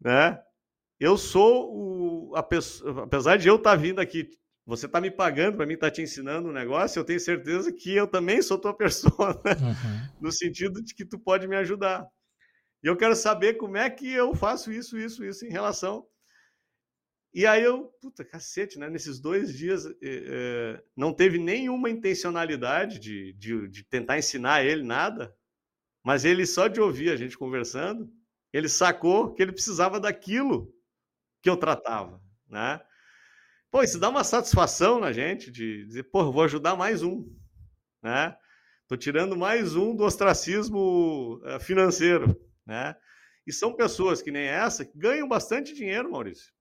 né? 0.00 0.38
Eu 0.98 1.18
sou 1.18 2.30
o, 2.30 2.36
a 2.36 2.42
pessoa, 2.42 3.04
apesar 3.04 3.36
de 3.36 3.48
eu 3.48 3.56
estar 3.56 3.72
tá 3.72 3.76
vindo 3.76 4.00
aqui, 4.00 4.30
você 4.64 4.86
está 4.86 5.00
me 5.00 5.10
pagando 5.10 5.56
para 5.56 5.66
mim 5.66 5.74
estar 5.74 5.88
tá 5.88 5.92
te 5.92 6.02
ensinando 6.02 6.48
um 6.48 6.52
negócio, 6.52 6.98
eu 6.98 7.04
tenho 7.04 7.20
certeza 7.20 7.72
que 7.72 7.94
eu 7.94 8.06
também 8.06 8.40
sou 8.42 8.58
tua 8.58 8.74
persona, 8.76 9.40
uhum. 9.44 10.08
no 10.20 10.32
sentido 10.32 10.82
de 10.82 10.94
que 10.94 11.04
tu 11.04 11.18
pode 11.18 11.46
me 11.46 11.56
ajudar. 11.56 12.06
E 12.82 12.86
eu 12.86 12.96
quero 12.96 13.14
saber 13.14 13.54
como 13.54 13.76
é 13.76 13.88
que 13.90 14.10
eu 14.10 14.34
faço 14.34 14.72
isso, 14.72 14.98
isso, 14.98 15.24
isso 15.24 15.44
em 15.44 15.50
relação. 15.50 16.06
E 17.32 17.46
aí 17.46 17.62
eu, 17.62 17.84
puta 18.00 18.24
cacete, 18.24 18.78
né? 18.78 18.88
Nesses 18.88 19.20
dois 19.20 19.54
dias 19.54 19.84
é, 20.02 20.82
não 20.96 21.12
teve 21.12 21.36
nenhuma 21.36 21.90
intencionalidade 21.90 22.98
de, 22.98 23.34
de, 23.34 23.68
de 23.68 23.84
tentar 23.84 24.18
ensinar 24.18 24.64
ele 24.64 24.82
nada, 24.82 25.34
mas 26.02 26.24
ele 26.24 26.46
só 26.46 26.66
de 26.66 26.80
ouvir 26.80 27.10
a 27.10 27.16
gente 27.16 27.36
conversando, 27.36 28.10
ele 28.52 28.68
sacou 28.68 29.34
que 29.34 29.42
ele 29.42 29.52
precisava 29.52 30.00
daquilo 30.00 30.74
que 31.46 31.50
eu 31.50 31.56
tratava, 31.56 32.20
né? 32.48 32.80
Pô, 33.70 33.80
isso 33.80 34.00
dá 34.00 34.08
uma 34.08 34.24
satisfação 34.24 34.98
na 34.98 35.12
gente 35.12 35.48
de 35.48 35.86
dizer, 35.86 36.02
pô, 36.10 36.32
vou 36.32 36.42
ajudar 36.42 36.74
mais 36.74 37.04
um, 37.04 37.24
né? 38.02 38.36
Tô 38.88 38.96
tirando 38.96 39.36
mais 39.36 39.76
um 39.76 39.94
do 39.94 40.02
ostracismo 40.02 41.40
eh, 41.44 41.60
financeiro, 41.60 42.36
né? 42.66 42.96
E 43.46 43.52
são 43.52 43.76
pessoas 43.76 44.20
que 44.20 44.32
nem 44.32 44.42
essa 44.42 44.84
que 44.84 44.98
ganham 44.98 45.28
bastante 45.28 45.72
dinheiro, 45.72 46.10
Maurício, 46.10 46.52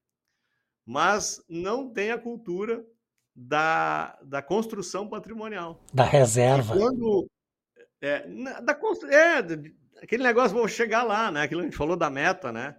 mas 0.86 1.44
não 1.50 1.92
têm 1.92 2.12
a 2.12 2.20
cultura 2.20 2.86
da, 3.36 4.20
da 4.22 4.44
construção 4.44 5.10
patrimonial. 5.10 5.84
Da 5.92 6.04
reserva. 6.04 6.76
E 6.76 6.78
quando, 6.78 7.28
é, 8.02 8.20
da, 8.62 8.80
é, 9.10 10.04
aquele 10.04 10.22
negócio, 10.22 10.56
vou 10.56 10.68
chegar 10.68 11.02
lá, 11.02 11.32
né? 11.32 11.42
Aquilo 11.42 11.62
que 11.62 11.68
a 11.68 11.70
gente 11.72 11.78
falou 11.78 11.98
da 11.98 12.12
meta, 12.12 12.52
né? 12.52 12.76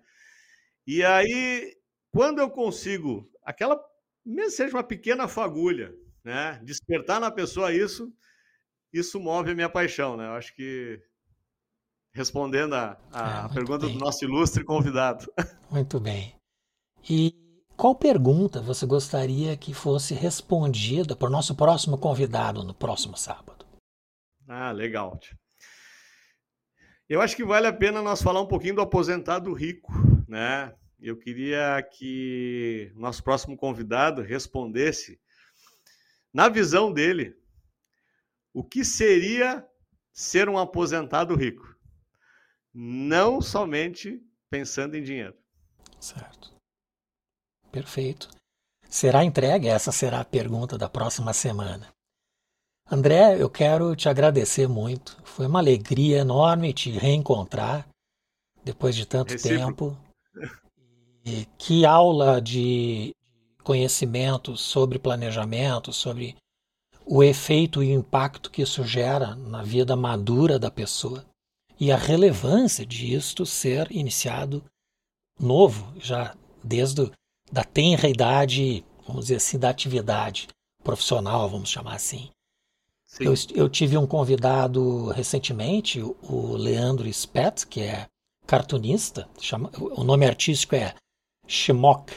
E 0.87 1.05
aí, 1.05 1.77
quando 2.13 2.39
eu 2.39 2.51
consigo, 2.51 3.29
aquela, 3.45 3.81
mesmo 4.25 4.51
seja 4.51 4.77
uma 4.77 4.83
pequena 4.83 5.29
fagulha, 5.29 5.95
né? 6.25 6.61
Despertar 6.65 7.21
na 7.21 7.31
pessoa 7.31 7.73
isso, 7.73 8.13
isso 8.93 9.21
move 9.21 9.51
a 9.51 9.55
minha 9.55 9.69
paixão, 9.69 10.17
né? 10.17 10.27
Eu 10.27 10.33
acho 10.33 10.55
que 10.55 11.01
respondendo 12.15 12.75
a, 12.75 12.99
a 13.13 13.49
é, 13.51 13.55
pergunta 13.55 13.87
bem. 13.87 13.95
do 13.95 14.01
nosso 14.01 14.25
ilustre 14.25 14.65
convidado. 14.65 15.31
Muito 15.71 16.01
bem. 16.01 16.35
E 17.09 17.35
qual 17.77 17.95
pergunta 17.95 18.63
você 18.63 18.87
gostaria 18.87 19.57
que 19.57 19.75
fosse 19.75 20.15
respondida 20.15 21.15
para 21.15 21.29
o 21.29 21.31
nosso 21.31 21.55
próximo 21.55 21.99
convidado 21.99 22.65
no 22.65 22.73
próximo 22.73 23.17
sábado? 23.17 23.67
Ah, 24.49 24.73
legal. 24.73 25.21
Eu 27.09 27.21
acho 27.21 27.37
que 27.37 27.45
vale 27.45 27.67
a 27.67 27.73
pena 27.73 28.01
nós 28.01 28.23
falar 28.23 28.41
um 28.41 28.49
pouquinho 28.49 28.77
do 28.77 28.81
aposentado 28.81 29.53
rico, 29.53 29.93
né? 30.27 30.75
Eu 30.99 31.16
queria 31.16 31.82
que 31.82 32.90
nosso 32.94 33.22
próximo 33.22 33.57
convidado 33.57 34.22
respondesse, 34.22 35.20
na 36.32 36.49
visão 36.49 36.92
dele, 36.92 37.36
o 38.53 38.64
que 38.64 38.84
seria 38.84 39.66
ser 40.12 40.49
um 40.49 40.59
aposentado 40.59 41.34
rico? 41.34 41.76
Não 42.72 43.40
somente 43.40 44.22
pensando 44.51 44.97
em 44.97 45.03
dinheiro. 45.03 45.34
Certo. 46.01 46.55
Perfeito. 47.70 48.30
Será 48.88 49.24
entregue? 49.24 49.68
Essa 49.68 49.92
será 49.92 50.20
a 50.20 50.24
pergunta 50.24 50.78
da 50.78 50.88
próxima 50.88 51.32
semana. 51.32 51.92
André, 52.90 53.40
eu 53.40 53.51
quero 53.51 53.97
te 53.97 54.09
agradecer 54.09 54.68
muito. 54.68 55.20
Foi 55.24 55.47
uma 55.47 55.59
alegria 55.59 56.18
enorme 56.18 56.72
te 56.72 56.90
reencontrar 56.90 57.86
depois 58.64 58.94
de 58.94 59.05
tanto 59.05 59.32
Recíproco. 59.32 59.66
tempo. 59.66 59.99
Que 61.59 61.85
aula 61.85 62.41
de 62.41 63.14
conhecimento 63.64 64.57
sobre 64.57 64.99
planejamento, 64.99 65.93
sobre 65.93 66.37
o 67.05 67.22
efeito 67.22 67.83
e 67.83 67.89
o 67.95 67.99
impacto 67.99 68.51
que 68.51 68.62
isso 68.62 68.85
gera 68.85 69.35
na 69.35 69.62
vida 69.62 69.97
madura 69.97 70.59
da 70.59 70.70
pessoa 70.70 71.24
e 71.79 71.93
a 71.93 71.97
relevância 71.97 72.87
disto 72.87 73.45
ser 73.45 73.91
iniciado 73.91 74.64
novo, 75.39 75.93
já 76.01 76.35
desde 76.64 77.11
da 77.53 77.62
tenra 77.62 78.09
idade, 78.09 78.85
vamos 79.07 79.27
dizer 79.27 79.37
assim, 79.37 79.59
da 79.59 79.68
atividade 79.68 80.49
profissional, 80.83 81.49
vamos 81.49 81.68
chamar 81.68 81.95
assim. 81.95 82.31
Eu, 83.20 83.35
eu, 83.55 83.68
tive 83.68 83.97
um 83.97 84.07
convidado 84.07 85.09
recentemente, 85.11 86.03
o 86.03 86.57
Leandro 86.57 87.11
Spett, 87.12 87.66
que 87.66 87.81
é 87.81 88.07
cartunista, 88.47 89.29
chama, 89.41 89.70
o 89.79 90.03
nome 90.03 90.27
artístico 90.27 90.74
é 90.74 90.95
Shimok. 91.47 92.12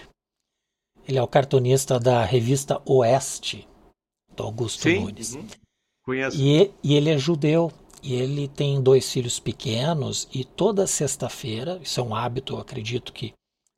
Ele 1.07 1.17
é 1.17 1.21
o 1.21 1.27
cartunista 1.27 1.99
da 1.99 2.23
revista 2.23 2.82
Oeste, 2.86 3.67
do 4.36 4.43
Augusto 4.43 4.84
Sim, 4.84 4.99
Nunes. 4.99 5.36
Uhum. 5.36 5.47
Conheço. 6.03 6.38
E, 6.39 6.71
e 6.84 6.95
ele 6.95 7.09
é 7.09 7.17
judeu, 7.17 7.71
e 8.01 8.13
ele 8.13 8.47
tem 8.47 8.82
dois 8.82 9.11
filhos 9.11 9.39
pequenos, 9.39 10.27
e 10.34 10.43
toda 10.43 10.88
sexta-feira, 10.88 11.80
isso 11.82 11.99
é 11.99 12.03
um 12.03 12.15
hábito, 12.15 12.53
eu 12.53 12.59
acredito 12.59 13.11
que, 13.11 13.34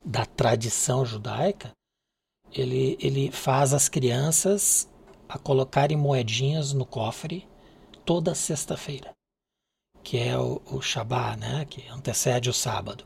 da 0.06 0.26
tradição 0.26 1.06
judaica, 1.06 1.72
ele, 2.52 2.98
ele 3.00 3.32
faz 3.32 3.74
as 3.74 3.88
crianças 3.88 4.90
a 5.28 5.38
colocarem 5.38 5.98
moedinhas 5.98 6.74
no 6.74 6.86
cofre 6.86 7.48
toda 8.06 8.36
sexta-feira, 8.36 9.14
que 10.04 10.18
é 10.18 10.38
o, 10.38 10.62
o 10.66 10.80
né, 11.40 11.66
que 11.70 11.88
antecede 11.88 12.50
o 12.50 12.54
sábado. 12.54 13.06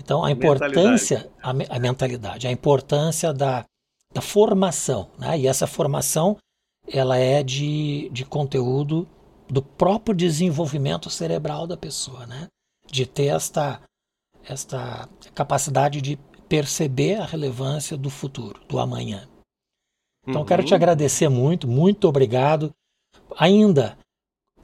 Então, 0.00 0.24
a 0.24 0.30
importância, 0.30 1.30
a, 1.42 1.50
a, 1.50 1.78
mentalidade, 1.78 2.48
a 2.48 2.50
importância 2.50 3.34
da, 3.34 3.66
da 4.14 4.22
formação, 4.22 5.10
né, 5.18 5.38
e 5.38 5.46
essa 5.46 5.66
formação 5.66 6.38
ela 6.88 7.18
é 7.18 7.42
de, 7.42 8.08
de 8.10 8.24
conteúdo 8.24 9.06
do 9.46 9.62
próprio 9.62 10.16
desenvolvimento 10.16 11.10
cerebral 11.10 11.66
da 11.66 11.76
pessoa, 11.76 12.26
né, 12.26 12.48
de 12.90 13.04
ter 13.04 13.26
esta, 13.26 13.82
esta 14.42 15.06
capacidade 15.34 16.00
de 16.00 16.18
perceber 16.48 17.16
a 17.16 17.26
relevância 17.26 17.94
do 17.96 18.08
futuro, 18.08 18.58
do 18.66 18.78
amanhã. 18.78 19.28
Então, 20.26 20.40
uhum. 20.40 20.46
quero 20.46 20.64
te 20.64 20.74
agradecer 20.74 21.28
muito, 21.28 21.68
muito 21.68 22.08
obrigado. 22.08 22.70
Ainda, 23.36 23.98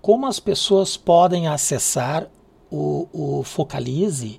como 0.00 0.26
as 0.26 0.40
pessoas 0.40 0.96
podem 0.96 1.46
acessar 1.46 2.28
o, 2.70 3.38
o 3.38 3.42
Focalize 3.44 4.38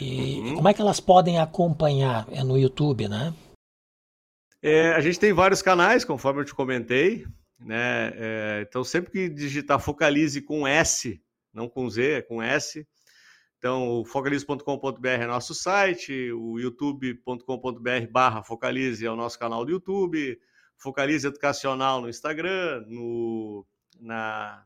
e 0.00 0.40
uhum. 0.40 0.54
como 0.56 0.68
é 0.68 0.74
que 0.74 0.80
elas 0.80 1.00
podem 1.00 1.38
acompanhar? 1.38 2.26
É 2.30 2.42
no 2.42 2.56
YouTube, 2.56 3.08
né? 3.08 3.34
É, 4.62 4.92
a 4.92 5.00
gente 5.00 5.18
tem 5.18 5.32
vários 5.32 5.60
canais, 5.60 6.04
conforme 6.04 6.40
eu 6.40 6.44
te 6.44 6.54
comentei. 6.54 7.26
Né? 7.58 8.12
É, 8.14 8.66
então, 8.68 8.82
sempre 8.84 9.10
que 9.10 9.28
digitar 9.28 9.80
Focalize 9.80 10.40
com 10.42 10.66
S, 10.66 11.20
não 11.52 11.68
com 11.68 11.88
Z, 11.88 12.18
é 12.18 12.22
com 12.22 12.42
S. 12.42 12.86
Então, 13.58 14.04
focalize.com.br 14.04 15.08
é 15.08 15.26
nosso 15.26 15.54
site, 15.54 16.32
o 16.32 16.58
youtube.com.br 16.58 18.10
barra 18.10 18.42
Focalize 18.42 19.06
é 19.06 19.10
o 19.10 19.14
nosso 19.14 19.38
canal 19.38 19.64
do 19.64 19.70
YouTube, 19.70 20.36
Focalize 20.76 21.24
Educacional 21.24 22.00
no 22.00 22.08
Instagram, 22.08 22.84
no, 22.88 23.64
na 24.00 24.64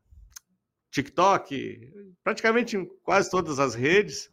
TikTok, 0.91 1.93
praticamente 2.25 2.79
em 2.79 2.87
quase 3.03 3.31
todas 3.31 3.59
as 3.59 3.75
redes. 3.75 4.31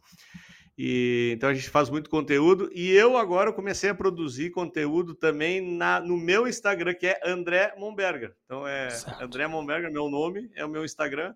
E, 0.76 1.30
então 1.34 1.48
a 1.48 1.54
gente 1.54 1.70
faz 1.70 1.88
muito 1.88 2.10
conteúdo 2.10 2.68
e 2.72 2.90
eu 2.90 3.16
agora 3.16 3.52
comecei 3.52 3.90
a 3.90 3.94
produzir 3.94 4.50
conteúdo 4.50 5.14
também 5.14 5.60
na, 5.60 6.00
no 6.00 6.16
meu 6.16 6.48
Instagram, 6.48 6.94
que 6.94 7.06
é 7.06 7.20
André 7.24 7.74
Monberger. 7.78 8.34
Então 8.44 8.66
é 8.66 8.90
certo. 8.90 9.22
André 9.22 9.46
Monberger, 9.46 9.92
meu 9.92 10.08
nome, 10.08 10.50
é 10.56 10.64
o 10.64 10.68
meu 10.68 10.84
Instagram. 10.84 11.34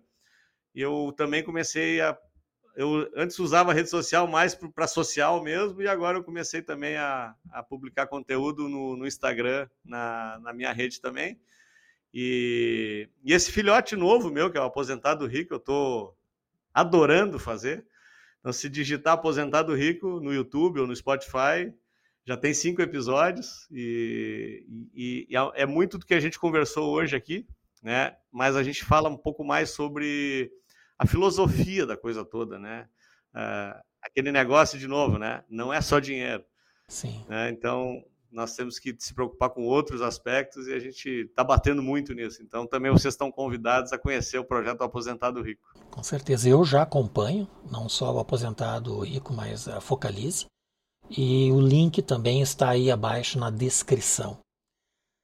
E 0.75 0.81
eu 0.81 1.13
também 1.15 1.43
comecei 1.43 2.01
a. 2.01 2.17
Eu 2.75 3.09
antes 3.15 3.39
usava 3.39 3.71
a 3.71 3.73
rede 3.73 3.89
social 3.89 4.27
mais 4.27 4.55
para 4.55 4.87
social 4.87 5.41
mesmo, 5.43 5.81
e 5.81 5.87
agora 5.87 6.17
eu 6.17 6.23
comecei 6.23 6.61
também 6.61 6.95
a, 6.97 7.33
a 7.51 7.63
publicar 7.63 8.07
conteúdo 8.07 8.69
no, 8.69 8.95
no 8.95 9.07
Instagram, 9.07 9.67
na, 9.83 10.39
na 10.41 10.53
minha 10.53 10.71
rede 10.71 11.01
também. 11.01 11.39
E, 12.13 13.09
e 13.23 13.33
esse 13.33 13.51
filhote 13.51 13.95
novo 13.95 14.29
meu, 14.29 14.51
que 14.51 14.57
é 14.57 14.61
o 14.61 14.65
Aposentado 14.65 15.25
Rico, 15.25 15.53
eu 15.53 15.57
estou 15.57 16.17
adorando 16.73 17.39
fazer. 17.39 17.85
Então, 18.39 18.53
se 18.53 18.69
digitar 18.69 19.13
Aposentado 19.13 19.75
Rico 19.75 20.19
no 20.19 20.33
YouTube 20.33 20.79
ou 20.79 20.87
no 20.87 20.95
Spotify, 20.95 21.73
já 22.25 22.37
tem 22.37 22.53
cinco 22.53 22.81
episódios 22.81 23.67
e, 23.71 24.65
e, 24.93 25.27
e, 25.29 25.35
é 25.55 25.65
muito 25.65 25.97
do 25.97 26.05
que 26.05 26.13
a 26.13 26.19
gente 26.19 26.39
conversou 26.39 26.89
hoje 26.89 27.15
aqui, 27.15 27.45
né? 27.81 28.15
Mas 28.31 28.55
a 28.55 28.63
gente 28.63 28.85
fala 28.85 29.09
um 29.09 29.17
pouco 29.17 29.43
mais 29.43 29.71
sobre 29.71 30.51
a 30.97 31.07
filosofia 31.07 31.85
da 31.85 31.97
coisa 31.97 32.23
toda, 32.23 32.59
né? 32.59 32.87
Uh, 33.33 33.79
aquele 34.01 34.31
negócio 34.31 34.77
de 34.77 34.87
novo, 34.87 35.17
né? 35.17 35.43
Não 35.49 35.73
é 35.73 35.81
só 35.81 35.99
dinheiro. 35.99 36.43
Sim. 36.87 37.25
Né? 37.27 37.49
Então, 37.49 38.03
nós 38.31 38.55
temos 38.55 38.79
que 38.79 38.95
se 38.99 39.13
preocupar 39.13 39.49
com 39.49 39.63
outros 39.63 40.01
aspectos 40.01 40.67
e 40.67 40.73
a 40.73 40.79
gente 40.79 41.09
está 41.09 41.43
batendo 41.43 41.81
muito 41.81 42.13
nisso. 42.13 42.43
Então, 42.43 42.67
também 42.67 42.91
vocês 42.91 43.13
estão 43.13 43.31
convidados 43.31 43.91
a 43.91 43.97
conhecer 43.97 44.37
o 44.37 44.45
projeto 44.45 44.83
Aposentado 44.83 45.41
Rico. 45.41 45.67
Com 45.99 46.03
certeza, 46.03 46.47
eu 46.47 46.63
já 46.63 46.83
acompanho, 46.83 47.45
não 47.69 47.89
só 47.89 48.15
o 48.15 48.19
Aposentado 48.19 49.01
Rico, 49.01 49.33
mas 49.33 49.67
a 49.67 49.81
Focalize. 49.81 50.45
E 51.09 51.51
o 51.51 51.59
link 51.59 52.01
também 52.01 52.41
está 52.41 52.69
aí 52.69 52.89
abaixo 52.89 53.37
na 53.37 53.49
descrição. 53.49 54.37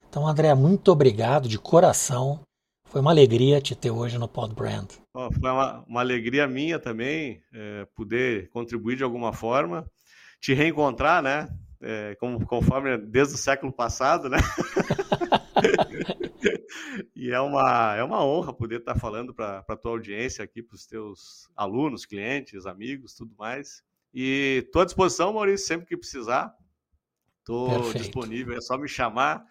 Então, 0.09 0.27
André, 0.27 0.53
muito 0.53 0.91
obrigado 0.91 1.47
de 1.47 1.57
coração. 1.57 2.41
Foi 2.89 2.99
uma 2.99 3.11
alegria 3.11 3.61
te 3.61 3.73
ter 3.73 3.89
hoje 3.89 4.17
no 4.17 4.27
Pod 4.27 4.53
Brand. 4.53 4.91
Oh, 5.13 5.31
foi 5.31 5.49
uma, 5.49 5.81
uma, 5.87 6.01
alegria 6.01 6.45
minha 6.45 6.77
também 6.77 7.41
é, 7.53 7.87
poder 7.95 8.49
contribuir 8.49 8.97
de 8.97 9.03
alguma 9.03 9.31
forma, 9.31 9.89
te 10.41 10.53
reencontrar, 10.53 11.23
né? 11.23 11.47
É, 11.81 12.17
como, 12.19 12.45
conforme 12.45 12.97
desde 12.97 13.35
o 13.35 13.37
século 13.37 13.71
passado, 13.71 14.27
né? 14.27 14.39
e 17.15 17.31
é 17.31 17.39
uma, 17.39 17.95
é 17.95 18.03
uma 18.03 18.23
honra 18.23 18.53
poder 18.53 18.79
estar 18.79 18.95
falando 18.95 19.33
para 19.33 19.63
a 19.67 19.75
tua 19.75 19.91
audiência 19.91 20.43
aqui, 20.43 20.61
para 20.61 20.75
os 20.75 20.85
teus 20.85 21.49
alunos, 21.55 22.05
clientes, 22.05 22.65
amigos, 22.65 23.13
tudo 23.13 23.33
mais. 23.37 23.83
E 24.13 24.63
estou 24.65 24.81
à 24.81 24.85
disposição, 24.85 25.33
Maurício, 25.33 25.67
sempre 25.67 25.87
que 25.87 25.97
precisar. 25.97 26.53
Estou 27.39 27.93
disponível, 27.93 28.57
é 28.57 28.61
só 28.61 28.77
me 28.77 28.87
chamar. 28.87 29.43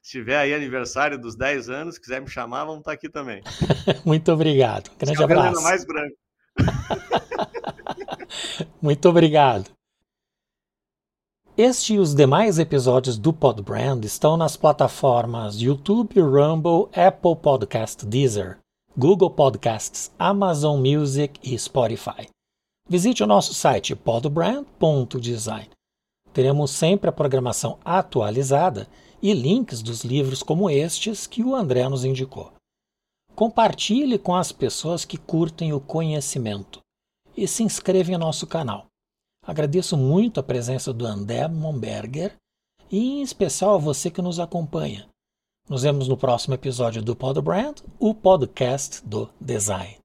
Se 0.00 0.12
tiver 0.12 0.36
aí 0.36 0.54
aniversário 0.54 1.18
dos 1.18 1.36
10 1.36 1.68
anos, 1.68 1.98
quiser 1.98 2.20
me 2.20 2.28
chamar, 2.28 2.64
vamos 2.64 2.80
estar 2.80 2.92
aqui 2.92 3.08
também. 3.08 3.42
Muito 4.04 4.32
obrigado. 4.32 4.90
Grande 4.98 5.16
Se 5.16 5.22
abraço. 5.22 5.62
mais 5.62 5.84
branco. 5.84 6.16
Muito 8.80 9.08
obrigado. 9.08 9.70
Este 11.56 11.92
e 11.92 11.98
os 11.98 12.14
demais 12.14 12.58
episódios 12.58 13.18
do 13.18 13.30
Podbrand 13.30 14.02
estão 14.04 14.38
nas 14.38 14.56
plataformas 14.56 15.60
YouTube, 15.60 16.18
Rumble, 16.18 16.88
Apple 16.98 17.36
Podcast 17.36 18.06
Deezer, 18.06 18.58
Google 18.96 19.28
Podcasts, 19.28 20.10
Amazon 20.18 20.80
Music 20.80 21.38
e 21.42 21.58
Spotify. 21.58 22.26
Visite 22.88 23.22
o 23.22 23.26
nosso 23.26 23.52
site 23.52 23.94
podbrand.design. 23.94 25.68
Teremos 26.32 26.70
sempre 26.70 27.10
a 27.10 27.12
programação 27.12 27.78
atualizada 27.84 28.88
e 29.20 29.34
links 29.34 29.82
dos 29.82 30.04
livros 30.04 30.42
como 30.42 30.70
estes 30.70 31.26
que 31.26 31.44
o 31.44 31.54
André 31.54 31.86
nos 31.86 32.02
indicou. 32.02 32.50
Compartilhe 33.34 34.18
com 34.18 34.34
as 34.34 34.52
pessoas 34.52 35.04
que 35.04 35.18
curtem 35.18 35.74
o 35.74 35.80
conhecimento 35.80 36.80
e 37.36 37.46
se 37.46 37.62
inscreva 37.62 38.10
em 38.10 38.16
nosso 38.16 38.46
canal. 38.46 38.86
Agradeço 39.44 39.96
muito 39.96 40.38
a 40.38 40.42
presença 40.42 40.92
do 40.92 41.06
André 41.06 41.48
Momberger 41.48 42.36
e 42.90 42.98
em 42.98 43.22
especial 43.22 43.74
a 43.74 43.78
você 43.78 44.10
que 44.10 44.22
nos 44.22 44.38
acompanha. 44.38 45.08
Nos 45.68 45.82
vemos 45.82 46.08
no 46.08 46.16
próximo 46.16 46.54
episódio 46.54 47.02
do 47.02 47.16
Podbrand, 47.16 47.76
o 47.98 48.14
podcast 48.14 49.04
do 49.06 49.28
design. 49.40 50.01